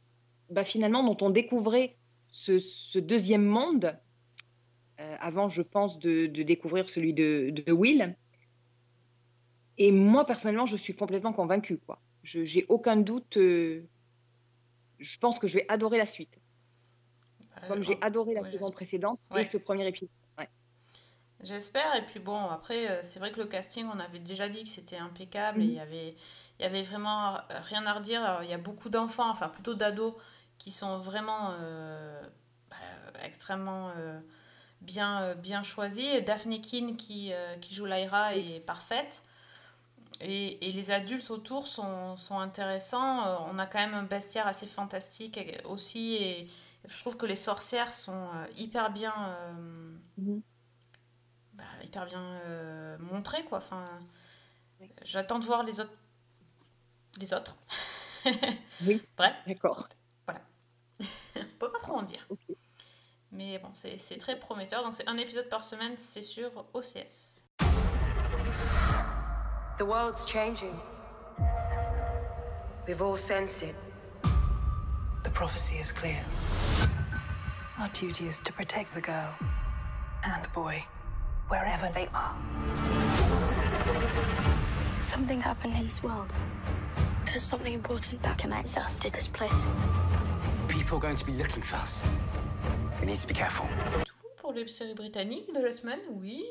bah, 0.50 0.64
finalement, 0.64 1.04
dont 1.04 1.18
on 1.26 1.30
découvrait 1.30 1.98
ce, 2.32 2.60
ce 2.60 3.00
deuxième 3.00 3.46
monde. 3.46 4.00
euh, 5.00 5.16
avant, 5.20 5.50
je 5.50 5.62
pense, 5.62 6.00
de, 6.00 6.28
de 6.28 6.44
découvrir 6.44 6.90
celui 6.90 7.14
de, 7.14 7.52
de 7.52 7.72
Will. 7.72 8.18
Et 9.78 9.92
moi, 9.92 10.26
personnellement, 10.26 10.66
je 10.68 10.78
suis 10.78 10.96
complètement 10.96 11.34
convaincue. 11.34 11.80
Quoi. 11.80 12.02
Je 12.24 12.44
j'ai 12.46 12.66
aucun 12.70 12.98
doute. 12.98 13.38
euh, 13.38 13.90
je 15.00 15.18
pense 15.20 15.40
que 15.40 15.48
je 15.48 15.56
vais 15.56 15.66
adorer 15.70 15.98
la 15.98 16.06
suite. 16.06 16.40
Comme 17.68 17.82
j'ai 17.84 17.94
Euh, 17.94 17.98
adoré 18.02 18.34
la 18.34 18.42
ouais, 18.42 18.52
saison 18.52 18.70
précédente 18.72 19.20
Ouais. 19.32 19.46
et 19.46 19.50
ce 19.52 19.58
premier 19.58 19.88
épisode. 19.88 20.10
J'espère. 21.42 21.96
Et 21.96 22.06
puis 22.06 22.20
bon, 22.20 22.36
après, 22.50 22.90
euh, 22.92 23.00
c'est 23.02 23.20
vrai 23.20 23.32
que 23.32 23.40
le 23.40 23.46
casting, 23.48 23.86
on 23.94 24.00
avait 24.00 24.20
déjà 24.20 24.50
dit 24.50 24.64
que 24.64 24.70
c'était 24.70 24.98
impeccable 24.98 25.62
et 25.62 25.66
il 25.66 25.74
y 25.74 25.80
avait, 25.80 26.16
il 26.60 26.64
y 26.64 26.66
avait 26.66 26.82
vraiment 26.82 27.36
euh, 27.38 27.40
rien 27.62 27.86
à 27.86 27.94
redire. 27.94 28.22
Alors, 28.24 28.44
il 28.44 28.50
y 28.50 28.54
a 28.54 28.58
beaucoup 28.58 28.90
d'enfants, 28.90 29.30
enfin 29.30 29.48
plutôt 29.50 29.74
d'ados, 29.74 30.16
qui 30.60 30.72
sont 30.72 31.00
vraiment 31.00 31.54
euh, 31.60 32.22
bah, 32.72 32.78
extrêmement 33.24 33.92
euh, 33.98 34.20
bien, 34.82 35.24
euh, 35.24 35.36
bien 35.36 35.64
choisis. 35.64 36.06
Et 36.06 36.22
Daphne 36.22 36.62
Keane 36.62 36.98
qui, 36.98 37.34
qui 37.62 37.76
joue 37.76 37.86
Lyra 37.86 38.36
est 38.38 38.62
parfaite. 38.62 39.24
Et, 40.22 40.68
et 40.68 40.72
les 40.74 40.92
adultes 40.92 41.32
autour 41.32 41.68
sont, 41.68 42.18
sont 42.18 42.40
intéressants. 42.40 43.48
On 43.52 43.60
a 43.60 43.66
quand 43.68 43.80
même 43.80 43.94
un 43.96 44.04
bestiaire 44.04 44.48
assez 44.48 44.68
fantastique 44.68 45.40
aussi. 45.66 46.16
Et 46.16 46.50
je 46.88 46.98
trouve 47.00 47.18
que 47.18 47.26
les 47.26 47.38
sorcières 47.38 47.94
sont 47.94 48.28
hyper 48.58 48.92
bien, 48.92 49.14
Mhm. 50.18 50.42
bah, 51.54 51.64
hyper 51.84 52.06
bien 52.06 52.22
euh, 52.46 52.98
montrées. 53.00 53.44
Quoi. 53.46 53.60
Enfin, 53.60 53.86
J'attends 55.04 55.40
de 55.40 55.46
voir 55.46 55.64
les 55.64 55.80
autres. 55.80 55.94
Les 57.20 57.34
autres. 57.34 57.56
Oui. 58.82 59.02
Bref, 59.18 59.36
D'accord. 59.46 59.90
On 61.60 61.66
peut 61.66 61.72
pas 61.74 61.80
trop 61.80 61.98
en 61.98 62.04
dire. 62.04 62.26
Mais 63.32 63.60
bon, 63.60 63.70
c'est 63.74 64.00
c'est 64.00 64.18
très 64.18 64.40
prometteur. 64.40 64.84
Donc 64.84 64.96
c'est 64.96 65.08
un 65.08 65.18
épisode 65.18 65.50
par 65.50 65.64
semaine, 65.64 65.96
c'est 65.98 66.22
sur 66.22 66.50
OCS. 66.74 67.44
The 69.78 69.84
world's 69.84 70.26
changing. 70.26 70.74
We've 72.88 73.02
all 73.02 73.18
sensed 73.18 73.62
it. 73.62 73.76
The 75.24 75.30
prophecy 75.32 75.76
is 75.80 75.92
clear. 75.92 76.20
Our 77.78 77.90
duty 77.90 78.28
is 78.28 78.40
to 78.46 78.54
protect 78.54 78.94
the 78.94 79.02
girl 79.02 79.36
and 80.24 80.44
the 80.44 80.50
boy, 80.54 80.84
wherever 81.50 81.90
they 81.94 82.08
are. 82.14 82.36
Something 85.02 85.42
happened 85.42 85.76
in 85.76 85.86
this 85.86 86.02
world. 86.02 86.34
There's 87.26 87.44
something 87.44 87.74
important 87.74 88.22
that 88.24 88.38
connects 88.38 88.78
us 88.78 88.98
to 89.00 89.10
this 89.10 89.28
place. 89.28 89.68
People 90.90 91.06
are 91.06 91.14
going 91.14 91.18
to 91.18 91.26
be 91.26 91.34
looking 91.38 91.62
for 91.62 91.78
us. 91.78 92.02
We 93.00 93.06
need 93.06 93.20
to 93.20 93.28
be 93.28 93.34
careful. 93.36 93.68
Pour 94.38 94.54
les 94.54 94.66
séries 94.68 94.96
britanniques 94.96 95.54
de 95.54 95.62
la 95.62 95.72
semaine, 95.72 96.00
oui. 96.10 96.44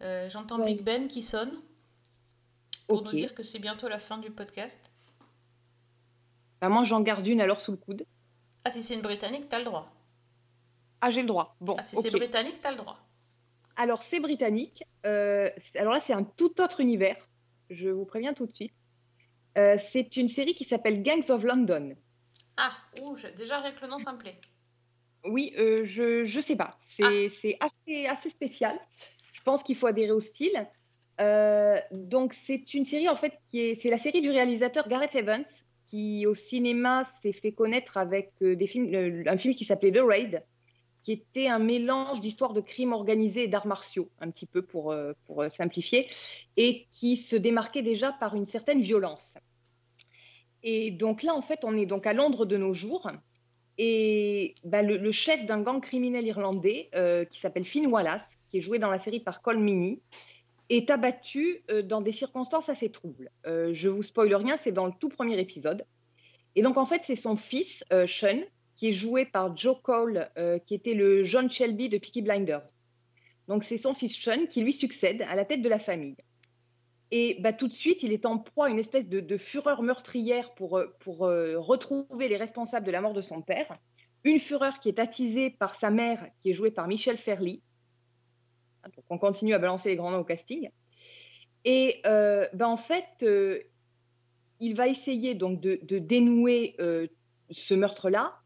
Euh, 0.00 0.30
J'entends 0.30 0.58
Ouais. 0.60 0.64
Big 0.72 0.82
Ben 0.82 1.08
qui 1.08 1.20
sonne 1.20 1.52
pour 2.88 3.00
Ok. 3.00 3.04
nous 3.04 3.10
dire 3.12 3.34
que 3.34 3.42
c'est 3.42 3.58
bientôt 3.58 3.86
la 3.86 3.98
fin 3.98 4.16
du 4.16 4.30
podcast. 4.30 4.90
Bah, 6.62 6.70
moi, 6.70 6.84
j'en 6.84 7.02
garde 7.02 7.26
une 7.26 7.42
alors 7.42 7.60
sous 7.60 7.72
le 7.72 7.76
coude. 7.76 8.06
Ah, 8.64 8.70
si 8.70 8.82
c'est 8.82 8.94
une 8.94 9.02
britannique, 9.02 9.46
t'as 9.50 9.58
le 9.58 9.66
droit. 9.66 9.92
Ah, 11.02 11.10
j'ai 11.10 11.20
le 11.20 11.28
droit. 11.28 11.54
Bon, 11.60 11.76
Ah, 11.78 11.82
si 11.82 11.96
ok. 11.96 12.02
c'est 12.02 12.10
britannique, 12.12 12.62
t'as 12.62 12.70
le 12.70 12.78
droit. 12.78 12.96
Alors, 13.76 14.02
c'est 14.04 14.20
britannique. 14.20 14.84
Euh, 15.04 15.50
alors 15.74 15.92
là, 15.92 16.00
c'est 16.00 16.14
un 16.14 16.24
tout 16.24 16.62
autre 16.62 16.80
univers. 16.80 17.18
Je 17.68 17.90
vous 17.90 18.06
préviens 18.06 18.32
tout 18.32 18.46
de 18.46 18.52
suite. 18.52 18.72
Euh, 19.58 19.76
c'est 19.92 20.16
une 20.16 20.28
série 20.28 20.54
qui 20.54 20.64
s'appelle 20.64 21.02
Gangs 21.02 21.28
of 21.30 21.44
London. 21.44 21.94
Ah, 22.56 22.72
ouh, 23.02 23.16
je- 23.16 23.28
déjà 23.28 23.58
rien 23.58 23.70
que 23.72 23.80
le 23.80 23.88
nom, 23.88 23.98
ça 23.98 24.12
me 24.12 24.18
plaît. 24.18 24.36
Oui, 25.24 25.54
euh, 25.58 25.84
je 25.84 26.24
je 26.24 26.40
sais 26.40 26.56
pas. 26.56 26.76
C'est 26.78 27.28
c'est 27.30 27.56
assez, 27.60 28.06
assez 28.06 28.30
spécial. 28.30 28.78
Je 29.32 29.42
pense 29.42 29.62
qu'il 29.62 29.76
faut 29.76 29.86
adhérer 29.86 30.12
au 30.12 30.20
style. 30.20 30.66
Euh, 31.20 31.78
donc, 31.92 32.34
c'est 32.34 32.74
une 32.74 32.84
série, 32.84 33.08
en 33.08 33.16
fait, 33.16 33.34
qui 33.46 33.60
est, 33.60 33.74
c'est 33.76 33.90
la 33.90 33.98
série 33.98 34.20
du 34.20 34.30
réalisateur 34.30 34.88
Gareth 34.88 35.14
Evans, 35.14 35.44
qui 35.86 36.26
au 36.26 36.34
cinéma 36.34 37.04
s'est 37.04 37.32
fait 37.32 37.52
connaître 37.52 37.96
avec 37.96 38.32
euh, 38.42 38.56
des 38.56 38.66
films, 38.66 38.90
le- 38.90 39.28
un 39.28 39.36
film 39.36 39.54
qui 39.54 39.64
s'appelait 39.64 39.92
The 39.92 40.00
Raid, 40.02 40.44
qui 41.02 41.12
était 41.12 41.46
un 41.48 41.58
mélange 41.58 42.20
d'histoires 42.20 42.52
de 42.54 42.60
crimes 42.62 42.92
organisés 42.92 43.44
et 43.44 43.48
d'arts 43.48 43.66
martiaux, 43.66 44.10
un 44.20 44.30
petit 44.30 44.46
peu 44.46 44.62
pour, 44.62 44.94
pour 45.26 45.44
simplifier, 45.50 46.08
et 46.56 46.86
qui 46.92 47.16
se 47.18 47.36
démarquait 47.36 47.82
déjà 47.82 48.12
par 48.12 48.34
une 48.34 48.46
certaine 48.46 48.80
violence. 48.80 49.34
Et 50.64 50.90
donc 50.90 51.22
là, 51.22 51.34
en 51.34 51.42
fait, 51.42 51.60
on 51.62 51.76
est 51.76 51.86
donc 51.86 52.06
à 52.06 52.12
Londres 52.12 52.46
de 52.46 52.56
nos 52.56 52.74
jours. 52.74 53.08
Et 53.78 54.54
bah, 54.64 54.82
le, 54.82 55.12
chef 55.12 55.46
d'un 55.46 55.60
gang 55.60 55.80
criminel 55.80 56.26
irlandais 56.26 56.88
euh, 56.94 57.24
qui 57.24 57.38
s'appelle 57.38 57.64
Finn 57.64 57.86
Wallace, 57.86 58.26
qui 58.48 58.58
est 58.58 58.60
joué 58.60 58.78
dans 58.78 58.90
la 58.90 58.98
série 58.98 59.20
par 59.20 59.42
Cole 59.42 59.58
Meany, 59.58 60.00
est 60.70 60.90
abattu 60.90 61.62
euh, 61.70 61.82
dans 61.82 62.00
des 62.00 62.12
circonstances 62.12 62.68
assez 62.68 62.90
troubles. 62.90 63.30
Euh, 63.46 63.70
je 63.72 63.88
vous 63.88 64.02
spoile 64.02 64.34
rien, 64.34 64.56
c'est 64.56 64.72
dans 64.72 64.86
le 64.86 64.92
tout 64.98 65.08
premier 65.08 65.38
épisode. 65.38 65.84
Et 66.56 66.62
donc 66.62 66.76
en 66.76 66.86
fait, 66.86 67.02
c'est 67.04 67.16
son 67.16 67.36
fils, 67.36 67.84
euh, 67.92 68.06
Sean, 68.06 68.40
qui 68.76 68.88
est 68.88 68.92
joué 68.92 69.24
par 69.24 69.56
Joe 69.56 69.76
Cole, 69.82 70.28
qui 70.66 70.74
était 70.74 70.94
le 70.94 71.22
John 71.22 71.48
Shelby 71.48 71.88
de 71.88 71.96
Peaky 71.96 72.22
Blinders. 72.22 72.74
Donc 73.46 73.62
c'est 73.62 73.76
son 73.76 73.94
fils 73.94 74.16
Sean 74.16 74.46
qui 74.46 74.62
lui 74.62 74.72
succède 74.72 75.22
à 75.28 75.36
la 75.36 75.44
tête 75.44 75.62
de 75.62 75.68
la 75.68 75.78
famille. 75.78 76.16
Et 77.16 77.36
bah, 77.38 77.52
tout 77.52 77.68
de 77.68 77.72
suite, 77.72 78.02
il 78.02 78.12
est 78.12 78.26
en 78.26 78.38
proie 78.38 78.66
à 78.66 78.70
une 78.70 78.80
espèce 78.80 79.08
de, 79.08 79.38
fureur 79.38 79.84
meurtrière 79.84 80.52
pour, 80.56 80.78
euh, 80.78 80.92
euh, 81.20 81.60
retrouver 81.60 82.28
les 82.28 82.36
responsables 82.36 82.84
de 82.84 82.90
la 82.90 83.00
mort 83.00 83.12
de 83.12 83.22
son 83.22 83.40
père. 83.40 83.78
Une 84.24 84.40
fureur 84.40 84.80
qui 84.80 84.88
est 84.88 84.98
attisée 84.98 85.50
par 85.50 85.76
sa 85.76 85.90
mère, 85.90 86.26
qui 86.40 86.50
est 86.50 86.54
jouée 86.54 86.72
par 86.72 86.88
Michelle 86.88 87.16
Ferly. 87.16 87.62
Donc 88.82 89.04
on 89.10 89.18
continue 89.18 89.54
à 89.54 89.60
balancer 89.60 89.90
les 89.90 89.96
grands 89.96 90.10
noms 90.10 90.18
au 90.18 90.24
casting. 90.24 90.68
Et 91.64 92.00
euh, 92.04 92.48
bah, 92.52 92.68
en 92.68 92.76
fait, 92.76 93.24
il 94.58 94.74
va 94.74 94.88
essayer 94.88 95.36
donc 95.36 95.60
de, 95.60 95.98
dénouer 95.98 96.74
ce 97.48 97.74
meurtre-là, 97.74 98.40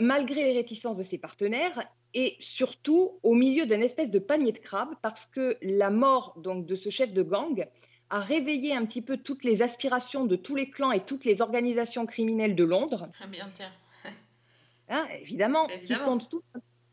malgré 0.00 0.42
les 0.42 0.52
réticences 0.52 0.96
de 0.96 1.04
ses 1.04 1.18
partenaires, 1.18 1.78
et 2.14 2.36
surtout 2.40 3.18
au 3.22 3.34
milieu 3.34 3.66
d'une 3.66 3.82
espèce 3.82 4.10
de 4.10 4.18
panier 4.18 4.52
de 4.52 4.58
crabes, 4.58 4.94
parce 5.02 5.26
que 5.26 5.56
la 5.62 5.90
mort 5.90 6.34
donc 6.36 6.66
de 6.66 6.76
ce 6.76 6.90
chef 6.90 7.12
de 7.12 7.22
gang 7.22 7.66
a 8.10 8.20
réveillé 8.20 8.74
un 8.74 8.84
petit 8.86 9.02
peu 9.02 9.16
toutes 9.16 9.44
les 9.44 9.62
aspirations 9.62 10.24
de 10.24 10.36
tous 10.36 10.54
les 10.54 10.70
clans 10.70 10.92
et 10.92 11.00
toutes 11.04 11.24
les 11.24 11.42
organisations 11.42 12.06
criminelles 12.06 12.54
de 12.54 12.64
Londres, 12.64 13.08
Ah, 13.20 13.26
bien, 13.26 13.50
tiens. 13.52 13.72
hein, 14.88 15.06
évidemment, 15.20 15.66
Évidemment. 15.68 16.04
qui 16.04 16.04
comptent 16.10 16.28
tous 16.30 16.42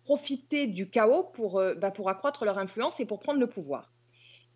profiter 0.03 0.67
du 0.67 0.89
chaos 0.89 1.23
pour, 1.23 1.59
euh, 1.59 1.75
bah, 1.75 1.91
pour 1.91 2.09
accroître 2.09 2.43
leur 2.43 2.57
influence 2.57 2.99
et 2.99 3.05
pour 3.05 3.19
prendre 3.19 3.39
le 3.39 3.47
pouvoir. 3.47 3.91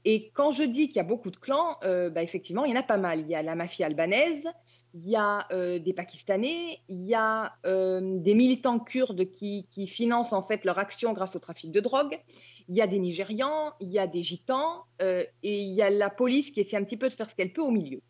Et 0.08 0.30
quand 0.36 0.52
je 0.52 0.62
dis 0.62 0.88
qu'il 0.88 0.98
y 0.98 1.00
a 1.00 1.04
beaucoup 1.04 1.32
de 1.32 1.36
clans, 1.36 1.78
euh, 1.84 2.12
bah, 2.12 2.22
effectivement, 2.22 2.64
il 2.64 2.72
y 2.72 2.78
en 2.78 2.80
a 2.80 2.84
pas 2.84 2.98
mal. 2.98 3.22
Il 3.22 3.28
y 3.28 3.34
a 3.34 3.42
la 3.42 3.56
mafia 3.56 3.88
albanaise, 3.88 4.48
il 4.94 5.10
y 5.10 5.16
a 5.16 5.48
euh, 5.52 5.80
des 5.80 5.94
Pakistanais, 5.94 6.80
il 6.90 7.04
y 7.04 7.16
a 7.16 7.54
euh, 7.66 8.20
des 8.20 8.36
militants 8.36 8.78
kurdes 8.80 9.32
qui, 9.32 9.66
financent 9.88 10.32
en 10.32 10.44
fait 10.44 10.64
leur 10.64 10.78
action 10.78 11.14
grâce 11.14 11.36
au 11.36 11.40
trafic 11.40 11.72
de 11.72 11.80
drogue, 11.80 12.20
il 12.68 12.76
y 12.76 12.82
a 12.82 12.88
des 12.88 13.00
Nigérians, 13.00 13.74
il 13.80 13.90
y 13.90 13.98
a 13.98 14.06
des 14.06 14.22
Gitans, 14.22 14.86
et 15.00 15.28
il 15.44 15.74
y 15.74 15.82
a 15.82 15.90
la 15.90 16.10
police 16.10 16.52
qui 16.52 16.60
essaie 16.60 16.78
un 16.78 16.84
petit 16.84 16.98
peu 16.98 17.10
de 17.10 17.14
faire 17.14 17.30
ce 17.30 17.36
qu'elle 17.36 17.54
peut 17.54 17.62
au 17.62 17.72
milieu. 17.72 18.02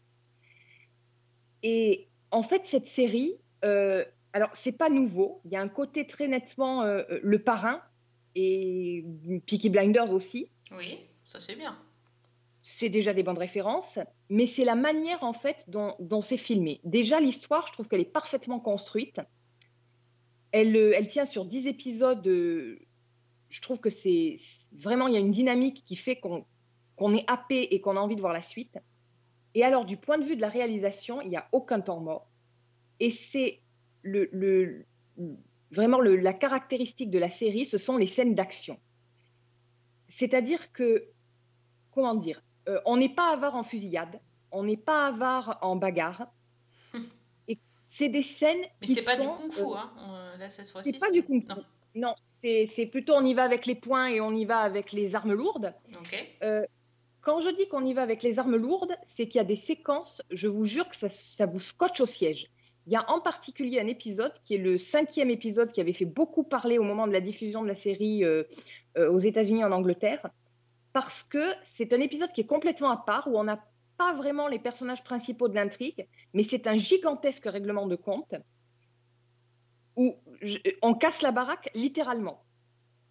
Et 1.63 2.07
en 2.31 2.43
fait, 2.43 2.65
cette 2.65 2.87
série, 2.87 3.35
alors 3.61 4.51
c'est 4.53 4.71
pas 4.71 4.89
nouveau, 4.89 5.41
il 5.45 5.51
y 5.51 5.55
a 5.55 5.61
un 5.61 5.67
côté 5.67 6.07
très 6.07 6.27
nettement 6.27 6.83
le 6.83 7.39
parrain 7.39 7.81
et 8.35 9.05
Peaky 9.45 9.69
Blinders 9.69 10.11
aussi 10.11 10.49
Oui, 10.71 10.99
ça 11.25 11.41
c'est 11.41 11.55
bien. 11.55 11.77
C'est 12.77 12.89
déjà 12.89 13.13
des 13.13 13.23
bonnes 13.23 13.37
références, 13.37 13.99
mais 14.29 14.47
c'est 14.47 14.65
la 14.65 14.75
manière 14.75 15.23
en 15.23 15.33
fait 15.33 15.63
dont, 15.69 15.95
dont 15.99 16.21
c'est 16.21 16.37
filmé. 16.37 16.81
Déjà, 16.83 17.19
l'histoire, 17.19 17.67
je 17.67 17.73
trouve 17.73 17.87
qu'elle 17.87 18.01
est 18.01 18.05
parfaitement 18.11 18.59
construite. 18.59 19.21
Elle, 20.51 20.75
euh, 20.75 20.93
elle 20.95 21.07
tient 21.07 21.25
sur 21.25 21.45
10 21.45 21.67
épisodes. 21.67 22.25
euh, 22.27 22.79
Je 23.49 23.61
trouve 23.61 23.79
que 23.79 23.89
c'est 23.89 24.37
vraiment, 24.73 25.07
il 25.07 25.13
y 25.13 25.17
a 25.17 25.19
une 25.21 25.31
dynamique 25.31 25.83
qui 25.85 25.95
fait 25.95 26.17
qu'on 26.17 26.45
qu'on 26.97 27.13
est 27.13 27.25
happé 27.29 27.61
et 27.75 27.81
qu'on 27.81 27.97
a 27.97 27.99
envie 27.99 28.15
de 28.15 28.21
voir 28.21 28.31
la 28.31 28.41
suite. 28.41 28.77
Et 29.53 29.65
alors, 29.65 29.83
du 29.83 29.97
point 29.97 30.17
de 30.17 30.23
vue 30.23 30.37
de 30.37 30.41
la 30.41 30.47
réalisation, 30.47 31.19
il 31.21 31.27
n'y 31.29 31.35
a 31.35 31.49
aucun 31.51 31.81
temps 31.81 31.99
mort. 31.99 32.29
Et 33.01 33.11
c'est 33.11 33.61
le, 34.01 34.29
le- 34.31 34.85
vraiment 35.71 35.99
la 35.99 36.33
caractéristique 36.33 37.11
de 37.11 37.19
la 37.19 37.27
série, 37.29 37.65
ce 37.65 37.77
sont 37.77 37.97
les 37.97 38.07
scènes 38.07 38.33
d'action. 38.33 38.79
C'est-à-dire 40.07 40.71
que 40.71 41.09
comment 41.91 42.15
dire, 42.15 42.41
euh, 42.67 42.79
on 42.85 42.97
n'est 42.97 43.09
pas 43.09 43.31
avare 43.31 43.55
en 43.55 43.63
fusillade, 43.63 44.19
on 44.51 44.63
n'est 44.63 44.77
pas 44.77 45.07
avare 45.07 45.59
en 45.61 45.75
bagarre. 45.75 46.27
Et 47.47 47.59
c'est 47.97 48.09
des 48.09 48.25
scènes 48.39 48.63
Mais 48.81 48.87
c'est 48.87 49.05
pas 49.05 49.17
du 49.17 49.27
kung-fu, 49.27 49.61
euh, 49.61 49.75
hein. 49.75 50.37
là, 50.39 50.49
cette 50.49 50.69
fois-ci. 50.69 50.91
c'est 50.93 50.99
pas 50.99 51.11
du 51.11 51.23
kung-fu. 51.23 51.47
Non, 51.93 52.15
c'est 52.43 52.69
c'est 52.75 52.87
plutôt 52.87 53.13
on 53.13 53.25
y 53.25 53.33
va 53.33 53.43
avec 53.43 53.65
les 53.65 53.75
poings 53.75 54.07
et 54.07 54.19
on 54.19 54.31
y 54.31 54.45
va 54.45 54.59
avec 54.59 54.91
les 54.91 55.15
armes 55.15 55.33
lourdes. 55.33 55.73
Euh, 56.43 56.65
quand 57.21 57.41
je 57.41 57.49
dis 57.49 57.67
qu'on 57.67 57.85
y 57.85 57.93
va 57.93 58.01
avec 58.01 58.23
les 58.23 58.39
armes 58.39 58.55
lourdes, 58.55 58.95
c'est 59.03 59.27
qu'il 59.27 59.37
y 59.37 59.41
a 59.41 59.45
des 59.45 59.55
séquences, 59.55 60.21
je 60.31 60.47
vous 60.47 60.65
jure 60.65 60.89
que 60.89 60.95
ça, 60.95 61.09
ça 61.09 61.45
vous 61.45 61.59
scotche 61.59 62.01
au 62.01 62.05
siège. 62.05 62.47
Il 62.87 62.93
y 62.93 62.95
a 62.95 63.09
en 63.09 63.19
particulier 63.19 63.79
un 63.79 63.87
épisode 63.87 64.33
qui 64.43 64.55
est 64.55 64.59
le 64.59 64.77
cinquième 64.77 65.31
épisode 65.31 65.71
qui 65.71 65.81
avait 65.81 65.93
fait 65.93 66.05
beaucoup 66.05 66.43
parler 66.43 66.77
au 66.77 66.83
moment 66.83 67.07
de 67.07 67.13
la 67.13 67.21
diffusion 67.21 67.63
de 67.63 67.67
la 67.67 67.73
série 67.73 68.23
aux 68.95 69.17
États-Unis 69.17 69.63
en 69.63 69.71
Angleterre, 69.71 70.29
parce 70.95 71.23
que 71.23 71.51
c'est 71.75 71.91
un 71.91 71.99
épisode 71.99 72.31
qui 72.31 72.39
est 72.39 72.45
complètement 72.45 72.89
à 72.89 72.95
part, 72.95 73.27
où 73.27 73.37
on 73.37 73.43
n'a 73.43 73.61
pas 73.97 74.13
vraiment 74.13 74.47
les 74.47 74.59
personnages 74.59 75.03
principaux 75.03 75.49
de 75.49 75.53
l'intrigue, 75.53 76.07
mais 76.33 76.43
c'est 76.43 76.67
un 76.67 76.77
gigantesque 76.77 77.47
règlement 77.47 77.85
de 77.85 77.97
compte 77.97 78.33
où 79.97 80.15
on 80.81 80.93
casse 80.93 81.21
la 81.21 81.33
baraque 81.33 81.69
littéralement. 81.75 82.45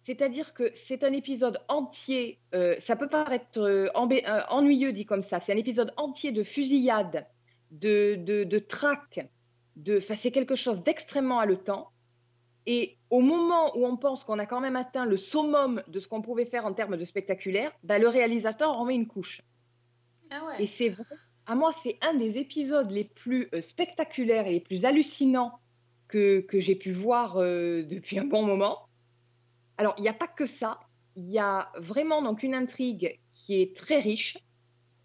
C'est-à-dire 0.01 0.55
que 0.55 0.71
c'est 0.73 1.03
un 1.03 1.13
épisode 1.13 1.59
entier, 1.67 2.39
euh, 2.55 2.75
ça 2.79 2.95
peut 2.95 3.07
paraître 3.07 3.59
euh, 3.59 3.87
euh, 3.95 4.41
ennuyeux 4.49 4.91
dit 4.91 5.05
comme 5.05 5.21
ça, 5.21 5.39
c'est 5.39 5.53
un 5.53 5.57
épisode 5.57 5.93
entier 5.95 6.31
de 6.31 6.41
fusillade, 6.41 7.27
de, 7.69 8.15
de, 8.15 8.45
de 8.45 8.57
traque, 8.57 9.29
de, 9.75 9.99
c'est 9.99 10.31
quelque 10.31 10.55
chose 10.55 10.81
d'extrêmement 10.81 11.37
haletant. 11.37 11.91
Et 12.67 12.97
au 13.09 13.21
moment 13.21 13.77
où 13.77 13.85
on 13.85 13.97
pense 13.97 14.23
qu'on 14.23 14.39
a 14.39 14.45
quand 14.45 14.59
même 14.59 14.75
atteint 14.75 15.05
le 15.05 15.17
summum 15.17 15.83
de 15.87 15.99
ce 15.99 16.07
qu'on 16.07 16.21
pouvait 16.21 16.45
faire 16.45 16.65
en 16.65 16.73
termes 16.73 16.97
de 16.97 17.05
spectaculaire, 17.05 17.71
bah, 17.83 17.99
le 17.99 18.07
réalisateur 18.07 18.71
en 18.71 18.85
met 18.85 18.95
une 18.95 19.07
couche. 19.07 19.41
Ah 20.31 20.43
ouais. 20.45 20.63
Et 20.63 20.67
c'est 20.67 20.89
vrai, 20.89 21.03
à 21.45 21.55
moi, 21.55 21.73
c'est 21.83 21.97
un 22.01 22.15
des 22.15 22.37
épisodes 22.37 22.89
les 22.89 23.03
plus 23.03 23.49
euh, 23.53 23.61
spectaculaires 23.61 24.47
et 24.47 24.51
les 24.51 24.59
plus 24.59 24.85
hallucinants 24.85 25.59
que, 26.07 26.41
que 26.41 26.59
j'ai 26.59 26.75
pu 26.75 26.91
voir 26.91 27.37
euh, 27.37 27.83
depuis 27.83 28.17
un 28.17 28.25
bon 28.25 28.43
moment. 28.43 28.87
Alors, 29.77 29.93
il 29.97 30.01
n'y 30.01 30.09
a 30.09 30.13
pas 30.13 30.27
que 30.27 30.45
ça. 30.45 30.79
Il 31.15 31.25
y 31.25 31.39
a 31.39 31.71
vraiment 31.77 32.21
donc 32.21 32.43
une 32.43 32.55
intrigue 32.55 33.19
qui 33.31 33.61
est 33.61 33.75
très 33.75 33.99
riche, 33.99 34.37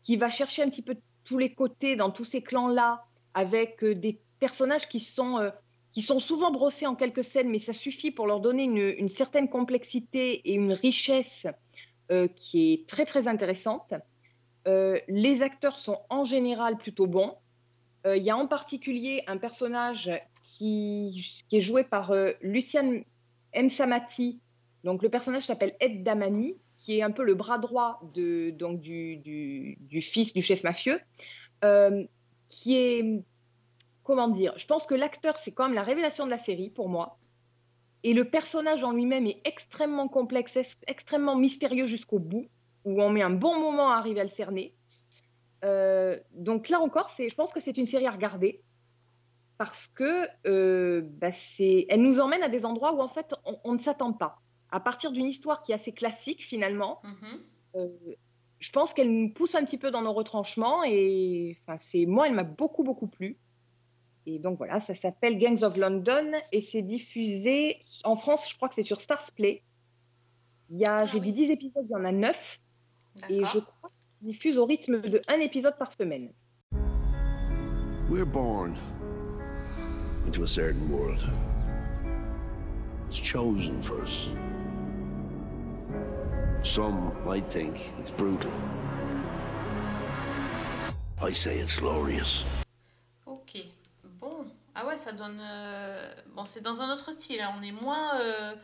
qui 0.02 0.16
va 0.16 0.30
chercher 0.30 0.62
un 0.62 0.70
petit 0.70 0.82
peu 0.82 0.96
tous 1.24 1.38
les 1.38 1.54
côtés 1.54 1.96
dans 1.96 2.10
tous 2.10 2.24
ces 2.24 2.42
clans-là, 2.42 3.04
avec 3.34 3.84
euh, 3.84 3.94
des 3.94 4.20
personnages 4.38 4.88
qui 4.88 5.00
sont, 5.00 5.38
euh, 5.38 5.50
qui 5.92 6.02
sont 6.02 6.20
souvent 6.20 6.50
brossés 6.50 6.86
en 6.86 6.94
quelques 6.94 7.24
scènes, 7.24 7.48
mais 7.48 7.58
ça 7.58 7.72
suffit 7.72 8.10
pour 8.10 8.26
leur 8.26 8.40
donner 8.40 8.64
une, 8.64 9.08
certaine 9.08 9.48
complexité 9.48 10.34
et 10.48 10.54
une 10.54 10.72
richesse 10.72 11.46
euh, 12.10 12.28
qui 12.28 12.72
est 12.72 12.88
très 12.88 13.04
très 13.04 13.26
intéressante. 13.26 13.94
Euh, 14.68 14.98
les 15.08 15.42
acteurs 15.42 15.78
sont 15.78 15.98
en 16.08 16.24
général 16.24 16.76
plutôt 16.76 17.06
bons. 17.06 17.34
Euh, 18.06 18.16
Il 18.16 18.22
y 18.22 18.30
a 18.30 18.36
en 18.36 18.46
particulier 18.46 19.22
un 19.26 19.36
personnage 19.36 20.10
qui, 20.42 21.42
est 21.50 21.60
joué 21.60 21.82
par 21.82 22.14
Luciane 22.40 23.02
Msamati. 23.54 24.40
Donc 24.84 25.02
le 25.02 25.08
personnage 25.08 25.42
s'appelle 25.42 25.74
Ed 25.80 26.04
Damani, 26.04 26.56
qui 26.76 26.98
est 26.98 27.02
un 27.02 27.10
peu 27.10 27.24
le 27.24 27.34
bras 27.34 27.58
droit 27.58 28.00
de, 28.14 28.50
donc, 28.50 28.80
du, 28.80 29.16
du- 29.16 30.00
fils 30.00 30.32
du 30.32 30.40
chef 30.40 30.62
mafieux, 30.62 31.00
qui 32.48 32.76
est, 32.76 33.22
comment 34.02 34.28
dire, 34.28 34.52
je 34.56 34.66
pense 34.66 34.86
que 34.86 34.94
l'acteur, 34.94 35.38
c'est 35.38 35.52
quand 35.52 35.64
même 35.66 35.74
la 35.74 35.82
révélation 35.82 36.24
de 36.24 36.30
la 36.30 36.38
série 36.38 36.70
pour 36.70 36.88
moi. 36.88 37.18
Et 38.02 38.14
le 38.14 38.24
personnage 38.30 38.82
en 38.82 38.92
lui-même 38.92 39.26
est 39.26 39.40
extrêmement 39.46 40.08
complexe, 40.08 40.56
ex- 40.56 40.76
extrêmement 40.86 41.36
mystérieux 41.36 41.86
jusqu'au 41.86 42.18
bout, 42.18 42.46
où 42.84 43.02
on 43.02 43.10
met 43.10 43.22
un 43.22 43.30
bon 43.30 43.58
moment 43.60 43.90
à 43.90 43.96
arriver 43.96 44.20
à 44.20 44.24
le 44.24 44.30
cerner. 44.30 44.74
Euh, 45.64 46.18
donc 46.32 46.70
là 46.70 46.80
encore, 46.80 47.10
je 47.18 47.34
pense 47.34 47.52
que 47.52 47.60
c'est 47.60 47.76
une 47.76 47.84
série 47.86 48.06
à 48.06 48.10
regarder 48.10 48.62
parce 49.58 49.86
que 49.88 50.26
euh, 50.46 51.02
bah, 51.04 51.28
elle 51.58 52.00
nous 52.00 52.18
emmène 52.20 52.42
à 52.42 52.48
des 52.48 52.64
endroits 52.64 52.94
où 52.94 53.00
en 53.00 53.08
fait 53.08 53.34
on, 53.44 53.58
on 53.64 53.72
ne 53.74 53.78
s'attend 53.78 54.14
pas. 54.14 54.38
À 54.70 54.80
partir 54.80 55.12
d'une 55.12 55.26
histoire 55.26 55.62
qui 55.62 55.72
est 55.72 55.74
assez 55.74 55.92
classique 55.92 56.42
finalement, 56.42 57.02
Mhm. 57.04 57.40
euh, 57.76 57.88
je 58.58 58.70
pense 58.72 58.94
qu'elle 58.94 59.10
nous 59.10 59.30
pousse 59.34 59.54
un 59.54 59.64
petit 59.66 59.76
peu 59.76 59.90
dans 59.90 60.00
nos 60.02 60.12
retranchements 60.14 60.82
et 60.84 61.54
enfin 61.60 61.76
c'est 61.76 62.06
moi 62.06 62.26
elle 62.28 62.34
m'a 62.34 62.44
beaucoup 62.44 62.82
beaucoup 62.82 63.06
plu. 63.08 63.36
Et 64.32 64.38
donc 64.38 64.58
voilà, 64.58 64.78
ça 64.78 64.94
s'appelle 64.94 65.38
Gangs 65.38 65.64
of 65.64 65.76
London 65.76 66.32
et 66.52 66.60
c'est 66.60 66.82
diffusé 66.82 67.78
en 68.04 68.14
France, 68.14 68.48
je 68.48 68.56
crois 68.56 68.68
que 68.68 68.76
c'est 68.76 68.82
sur 68.82 69.00
Stars 69.00 69.32
Play. 69.34 69.62
Il 70.68 70.78
y 70.78 70.86
a, 70.86 71.04
j'ai 71.04 71.18
dit 71.18 71.32
10 71.32 71.50
épisodes, 71.50 71.84
il 71.88 71.92
y 71.92 71.96
en 71.96 72.04
a 72.04 72.12
9 72.12 72.36
et 73.28 73.44
je 73.44 73.58
crois 73.58 73.90
qu'ils 74.20 74.28
diffusent 74.28 74.58
au 74.58 74.66
rythme 74.66 75.00
de 75.00 75.20
un 75.26 75.40
épisode 75.40 75.76
par 75.78 75.92
semaine. 75.94 76.30
We're 78.08 78.24
born 78.24 78.76
into 80.26 80.44
a 80.44 80.46
certain 80.46 80.88
world. 80.88 81.28
It's 83.08 83.18
chosen 83.18 83.82
for 83.82 84.00
us. 84.00 84.28
Some 86.62 87.12
might 87.26 87.48
think 87.48 87.92
it's 87.98 88.12
brutal. 88.12 88.52
I 91.20 91.32
say 91.32 91.58
it's 91.58 91.80
glorious. 91.80 92.44
Ah 94.82 94.86
ouais, 94.86 94.96
ça 94.96 95.12
donne. 95.12 95.38
euh, 95.40 96.14
Bon, 96.34 96.44
c'est 96.44 96.60
dans 96.62 96.80
un 96.82 96.92
autre 96.92 97.12
style. 97.12 97.40
hein. 97.40 97.52
On 97.58 97.62
est 97.62 97.72
moins. 97.72 98.18
euh, 98.20 98.54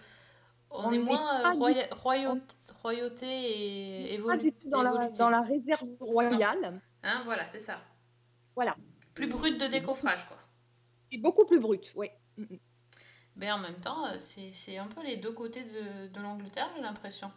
On, 0.70 0.86
On 0.86 0.90
est 0.90 0.98
moins 0.98 1.42
pas 1.42 1.50
euh, 1.50 1.52
du- 1.52 1.58
royauté, 1.94 2.50
royauté 2.82 4.12
et 4.14 4.18
Pas 4.18 4.34
évolu- 4.36 4.42
du 4.42 4.52
tout 4.52 4.68
dans 4.68 4.82
la, 4.82 4.90
évolutif. 4.90 5.18
dans 5.18 5.30
la 5.30 5.40
réserve 5.42 5.88
royale. 6.00 6.72
Hein, 7.04 7.22
voilà, 7.24 7.46
c'est 7.46 7.60
ça. 7.60 7.80
Voilà. 8.56 8.74
Plus 9.14 9.28
brut 9.28 9.60
de 9.60 9.66
décoffrage, 9.68 10.26
quoi. 10.26 10.36
C'est 11.10 11.18
beaucoup 11.18 11.44
plus 11.44 11.60
brut, 11.60 11.92
oui. 11.94 12.08
Mais 13.36 13.52
en 13.52 13.58
même 13.58 13.76
temps, 13.76 14.06
c'est 14.18 14.76
un 14.78 14.88
peu 14.88 15.02
les 15.04 15.16
deux 15.18 15.30
côtés 15.32 15.62
de, 15.64 16.08
de 16.08 16.20
l'Angleterre, 16.20 16.68
j'ai 16.74 16.82
l'impression. 16.82 17.30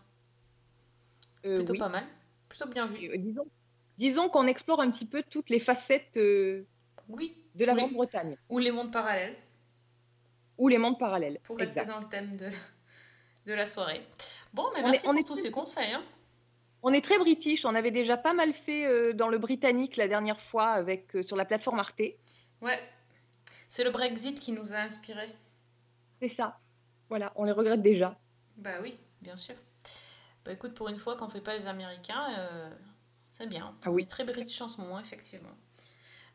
C'est 1.44 1.52
Euh, 1.52 1.56
plutôt 1.58 1.74
oui. 1.74 1.80
pas 1.80 1.90
mal. 1.90 2.06
Plutôt 2.50 2.68
bien 2.68 2.88
vu. 2.88 3.10
Euh, 3.12 3.18
disons 3.18 3.46
disons 4.00 4.30
qu'on 4.30 4.48
explore 4.48 4.82
un 4.82 4.90
petit 4.90 5.06
peu 5.06 5.22
toutes 5.30 5.50
les 5.52 5.60
facettes 5.60 6.18
euh, 6.18 6.66
Oui. 7.10 7.38
De 7.60 7.66
la. 7.66 7.74
Grande-Bretagne 7.76 8.38
Ou 8.50 8.60
les 8.60 8.72
mondes 8.72 8.92
parallèles, 8.92 9.36
ou 10.58 10.68
les 10.68 10.78
mondes 10.78 10.98
parallèles. 11.00 11.40
pour 11.44 11.58
rester 11.58 11.82
Exact. 11.82 11.94
dans 11.94 12.00
le 12.02 12.08
thème 12.10 12.36
de, 12.38 12.50
de 13.46 13.54
la 13.54 13.66
soirée. 13.66 14.06
Bon, 14.54 14.66
mais 14.74 14.82
On 14.82 14.88
est- 14.88 14.92
merci 14.92 15.06
on 15.08 15.12
pour 15.12 15.20
est 15.20 15.24
tous 15.24 15.34
très- 15.34 15.42
ces 15.44 15.52
conseils. 15.52 15.94
hein. 15.94 16.04
On 16.82 16.94
est 16.94 17.02
très 17.04 17.18
british, 17.18 17.66
on 17.66 17.76
avait 17.76 17.92
déjà 17.92 18.16
pas 18.16 18.34
mal 18.34 18.54
fait 18.54 18.86
euh, 18.86 19.14
dans 19.14 19.28
le 19.28 19.38
britannique 19.38 19.98
la 19.98 20.08
dernière 20.08 20.40
fois 20.42 20.68
avec, 20.70 21.14
euh, 21.16 21.24
sur 21.24 21.36
la 21.36 21.44
plateforme 21.46 21.80
Arte. 21.80 22.02
Ouais. 22.62 22.80
C'est 23.68 23.84
le 23.84 23.90
Brexit 23.92 24.40
qui 24.40 24.52
nous 24.54 24.74
a 24.74 24.78
inspirés. 24.78 25.30
C'est 26.22 26.34
ça. 26.36 26.58
Voilà, 27.10 27.32
on 27.36 27.44
les 27.44 27.52
regrette 27.52 27.82
déjà. 27.82 28.18
Bah 28.58 28.80
oui, 28.82 28.98
bien 29.22 29.36
sûr. 29.36 29.56
Bah 30.46 30.54
écoute, 30.54 30.74
pour 30.74 30.88
une 30.90 30.98
fois 30.98 31.18
qu'on 31.18 31.28
fait 31.30 31.42
pas 31.42 31.54
les 31.56 31.68
Américains, 31.68 32.28
euh, 32.38 32.70
c'est 33.30 33.48
bien. 33.48 33.76
Ah 33.84 33.90
On 33.90 33.94
oui. 33.94 34.04
est 34.04 34.06
très 34.10 34.24
british 34.24 34.62
en 34.62 34.70
ce 34.70 34.80
moment, 34.82 35.00
effectivement. 35.00 35.50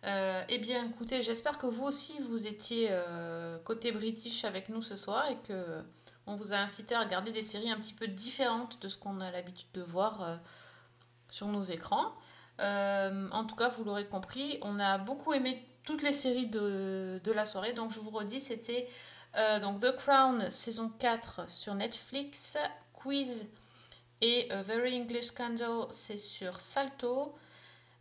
Euh, 0.05 0.45
eh 0.49 0.59
bien, 0.59 0.87
écoutez, 0.87 1.23
j'espère 1.23 1.57
que 1.57 1.67
vous 1.67 1.85
aussi, 1.85 2.19
vous 2.21 2.47
étiez 2.47 2.89
euh, 2.91 3.59
côté 3.65 3.91
british 3.91 4.45
avec 4.45 4.69
nous 4.69 4.83
ce 4.83 4.97
soir 4.97 5.29
et 5.31 5.37
que 5.49 5.83
on 6.27 6.37
vous 6.37 6.53
a 6.53 6.57
incité 6.57 6.95
à 6.95 7.01
regarder 7.01 7.33
des 7.33 7.43
séries 7.43 7.71
un 7.71 7.77
petit 7.77 7.93
peu 7.93 8.07
différentes 8.07 8.81
de 8.83 8.89
ce 8.89 8.97
qu'on 8.97 9.21
a 9.21 9.31
l'habitude 9.31 9.69
de 9.75 9.83
voir 9.83 10.23
euh, 10.23 10.37
sur 11.31 11.47
nos 11.49 11.63
écrans. 11.63 12.13
En 12.59 13.45
tout 13.47 13.57
cas, 13.57 13.69
vous 13.69 13.85
l'aurez 13.85 14.07
compris, 14.07 14.59
on 14.63 14.79
a 14.79 14.99
beaucoup 14.99 15.33
aimé 15.33 15.67
toutes 15.85 16.03
les 16.03 16.13
séries 16.13 16.47
de, 16.47 17.21
la 17.35 17.45
soirée. 17.45 17.73
Donc, 17.73 17.91
je 17.91 17.99
vous 17.99 18.11
redis, 18.11 18.41
c'était 18.41 18.89
The 19.35 19.97
Crown 19.97 20.49
saison 20.51 20.89
4 20.99 21.51
sur 21.51 21.75
Netflix, 21.75 22.57
Quiz 22.93 23.49
et 24.21 24.49
Very 24.63 24.97
English 24.97 25.25
Scandal, 25.25 25.87
c'est 25.91 26.19
sur 26.19 26.61
Salto. 26.61 27.35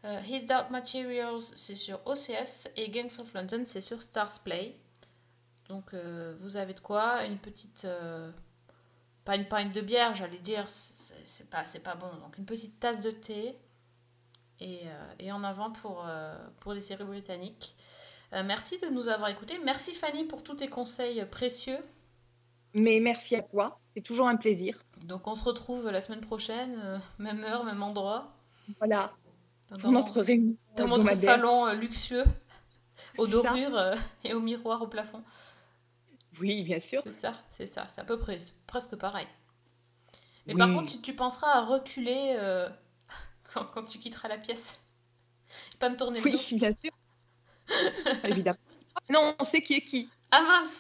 Euh, 0.05 0.19
His 0.27 0.45
Dark 0.45 0.69
Materials, 0.69 1.41
c'est 1.41 1.75
sur 1.75 1.99
OCS. 2.05 2.69
Et 2.75 2.89
Gangs 2.89 3.19
of 3.19 3.33
London, 3.33 3.63
c'est 3.65 3.81
sur 3.81 4.01
Stars 4.01 4.41
Play. 4.43 4.75
Donc, 5.69 5.93
euh, 5.93 6.35
vous 6.41 6.57
avez 6.57 6.73
de 6.73 6.79
quoi 6.79 7.25
Une 7.25 7.37
petite. 7.37 7.85
euh, 7.85 8.31
pas 9.25 9.37
une 9.37 9.47
pinte 9.47 9.73
de 9.73 9.79
bière, 9.79 10.13
j'allais 10.13 10.39
dire, 10.39 10.65
c'est 10.69 11.49
pas, 11.49 11.63
pas 11.83 11.95
bon. 11.95 12.13
Donc, 12.17 12.37
une 12.37 12.45
petite 12.45 12.79
tasse 12.79 12.99
de 13.01 13.11
thé. 13.11 13.57
Et, 14.59 14.81
et 15.19 15.31
en 15.31 15.43
avant 15.43 15.71
pour, 15.71 16.05
pour 16.61 16.73
les 16.73 16.81
séries 16.81 17.03
britanniques. 17.03 17.75
Merci 18.31 18.79
de 18.79 18.87
nous 18.87 19.09
avoir 19.09 19.29
écoutés. 19.29 19.59
Merci 19.65 19.93
Fanny 19.93 20.23
pour 20.25 20.43
tous 20.43 20.55
tes 20.55 20.69
conseils 20.69 21.25
précieux. 21.25 21.77
Mais 22.73 22.99
merci 22.99 23.35
à 23.35 23.41
toi, 23.41 23.79
c'est 23.95 24.01
toujours 24.01 24.27
un 24.27 24.35
plaisir. 24.37 24.83
Donc 25.05 25.27
on 25.27 25.35
se 25.35 25.43
retrouve 25.43 25.89
la 25.89 26.01
semaine 26.01 26.21
prochaine, 26.21 27.01
même 27.19 27.43
heure, 27.43 27.63
même 27.65 27.83
endroit, 27.83 28.31
Voilà, 28.79 29.13
dans, 29.69 29.91
notre 29.91 30.21
réunion 30.21 30.55
dans 30.75 30.87
notre 30.87 31.11
hebdomadaire. 31.11 31.15
salon 31.15 31.67
euh, 31.67 31.73
luxueux, 31.73 32.25
aux 33.17 33.27
dorures 33.27 33.75
euh, 33.77 33.95
et 34.23 34.33
au 34.33 34.39
miroir 34.39 34.81
au 34.81 34.87
plafond. 34.87 35.23
Oui, 36.39 36.63
bien 36.63 36.79
sûr. 36.79 37.03
C'est 37.03 37.11
ça, 37.11 37.41
c'est 37.51 37.67
ça, 37.67 37.87
c'est 37.89 38.01
à 38.01 38.05
peu 38.05 38.17
près, 38.17 38.39
presque 38.67 38.95
pareil. 38.95 39.27
Mais 40.47 40.55
Oui. 40.55 40.57
par 40.57 40.73
contre, 40.73 40.91
tu, 40.91 41.01
tu 41.01 41.15
penseras 41.15 41.51
à 41.53 41.61
reculer 41.61 42.35
euh, 42.37 42.69
quand, 43.53 43.65
quand 43.65 43.83
tu 43.85 43.99
quitteras 43.99 44.27
la 44.27 44.37
pièce. 44.37 44.81
Et 45.73 45.77
pas 45.77 45.89
me 45.89 45.97
tourner 45.97 46.19
le 46.21 46.25
Oui, 46.25 46.31
dos. 46.31 46.57
bien 46.57 46.73
sûr. 46.81 46.91
Évidemment. 48.23 48.59
Non, 49.09 49.35
on 49.39 49.43
sait 49.45 49.61
qui 49.61 49.75
est 49.75 49.85
qui. 49.85 50.09
Ah 50.31 50.41
mince 50.41 50.79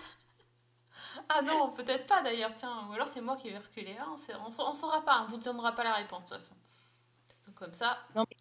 Ah 1.29 1.41
non, 1.41 1.71
peut-être 1.71 2.07
pas 2.07 2.21
d'ailleurs, 2.21 2.55
tiens. 2.55 2.87
Ou 2.89 2.93
alors 2.93 3.07
c'est 3.07 3.21
moi 3.21 3.37
qui 3.37 3.49
vais 3.49 3.57
reculer. 3.59 3.95
Ah, 3.99 4.07
on 4.09 4.47
on 4.47 4.75
saura 4.75 5.03
pas, 5.05 5.21
on 5.23 5.27
vous 5.31 5.37
donnera 5.37 5.73
pas 5.73 5.83
la 5.83 5.95
réponse 5.95 6.25
de 6.25 6.29
toute 6.29 6.37
façon. 6.39 6.55
Donc, 7.47 7.55
comme 7.55 7.73
ça, 7.73 7.99
Non, 8.15 8.25
mais 8.29 8.37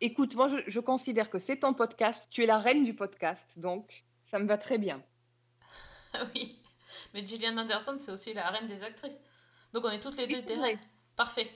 écoute, 0.00 0.34
moi 0.34 0.48
je, 0.48 0.70
je 0.70 0.80
considère 0.80 1.30
que 1.30 1.38
c'est 1.38 1.58
ton 1.58 1.74
podcast, 1.74 2.26
tu 2.30 2.42
es 2.42 2.46
la 2.46 2.58
reine 2.58 2.84
du 2.84 2.94
podcast, 2.94 3.58
donc 3.58 4.04
ça 4.26 4.38
me 4.38 4.46
va 4.46 4.58
très 4.58 4.78
bien. 4.78 5.02
Ah 6.12 6.24
oui. 6.34 6.58
Mais 7.14 7.26
Gillian 7.26 7.56
Anderson, 7.56 7.96
c'est 7.98 8.12
aussi 8.12 8.34
la 8.34 8.48
reine 8.50 8.66
des 8.66 8.82
actrices. 8.82 9.20
Donc 9.72 9.84
on 9.84 9.90
est 9.90 10.00
toutes 10.00 10.16
les 10.16 10.26
deux 10.26 10.42
des 10.42 10.54
reines. 10.54 10.78
Parfait. 11.14 11.50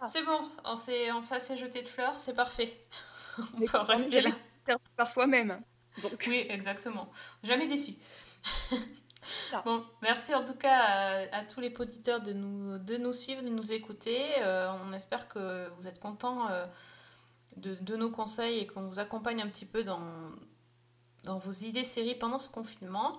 Ah. 0.00 0.06
C'est 0.06 0.22
bon, 0.22 0.50
on 0.64 0.76
s'est 0.76 1.12
on 1.12 1.22
s'est 1.22 1.36
assez 1.36 1.56
jeté 1.56 1.82
de 1.82 1.88
fleurs, 1.88 2.18
c'est 2.18 2.34
parfait. 2.34 2.76
on 3.38 3.58
Mais 3.58 3.66
peut 3.66 3.78
rester 3.78 4.20
là. 4.20 4.30
jamais 4.66 4.80
Par 4.96 5.12
soi-même. 5.12 5.62
Donc, 6.02 6.24
Oui, 6.26 6.46
exactement. 6.48 7.10
Jamais 7.42 7.66
déçu. 7.68 7.94
Bon, 9.64 9.84
merci 10.02 10.34
en 10.34 10.42
tout 10.42 10.56
cas 10.56 10.78
à, 11.30 11.36
à 11.38 11.44
tous 11.44 11.60
les 11.60 11.72
auditeurs 11.78 12.20
de 12.20 12.32
nous, 12.32 12.78
de 12.78 12.96
nous 12.96 13.12
suivre, 13.12 13.40
de 13.42 13.48
nous 13.48 13.72
écouter. 13.72 14.20
Euh, 14.38 14.72
on 14.84 14.92
espère 14.92 15.28
que 15.28 15.68
vous 15.76 15.86
êtes 15.86 16.00
contents 16.00 16.48
euh, 16.50 16.66
de, 17.56 17.96
nos 17.96 18.10
conseils 18.10 18.58
et 18.58 18.66
qu'on 18.66 18.88
vous 18.88 18.98
accompagne 18.98 19.42
un 19.42 19.48
petit 19.48 19.66
peu 19.66 19.84
dans, 19.84 20.00
dans 21.24 21.38
vos 21.38 21.52
idées 21.52 21.84
séries 21.84 22.14
pendant 22.14 22.38
ce 22.38 22.48
confinement. 22.48 23.12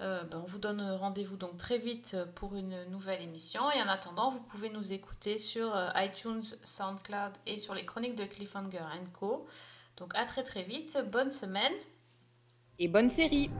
Euh, 0.00 0.24
ben, 0.24 0.42
on 0.44 0.46
vous 0.46 0.58
donne 0.58 0.82
rendez-vous 0.82 1.36
donc 1.36 1.56
très 1.56 1.78
vite 1.78 2.16
pour 2.34 2.54
une 2.54 2.84
nouvelle 2.90 3.22
émission. 3.22 3.70
Et 3.72 3.80
en 3.80 3.88
attendant, 3.88 4.30
vous 4.30 4.40
pouvez 4.40 4.70
nous 4.70 4.92
écouter 4.92 5.38
sur 5.38 5.74
euh, 5.74 5.88
iTunes, 5.96 6.42
SoundCloud 6.62 7.32
et 7.46 7.58
sur 7.58 7.74
les 7.74 7.84
chroniques 7.84 8.16
de 8.16 8.24
Cliffhanger 8.24 8.84
Co. 9.18 9.46
Donc 9.96 10.14
à 10.14 10.24
très 10.26 10.42
très 10.42 10.62
vite. 10.62 10.98
Bonne 11.10 11.30
semaine. 11.30 11.72
Et 12.78 12.88
bonne 12.88 13.10
série. 13.10 13.50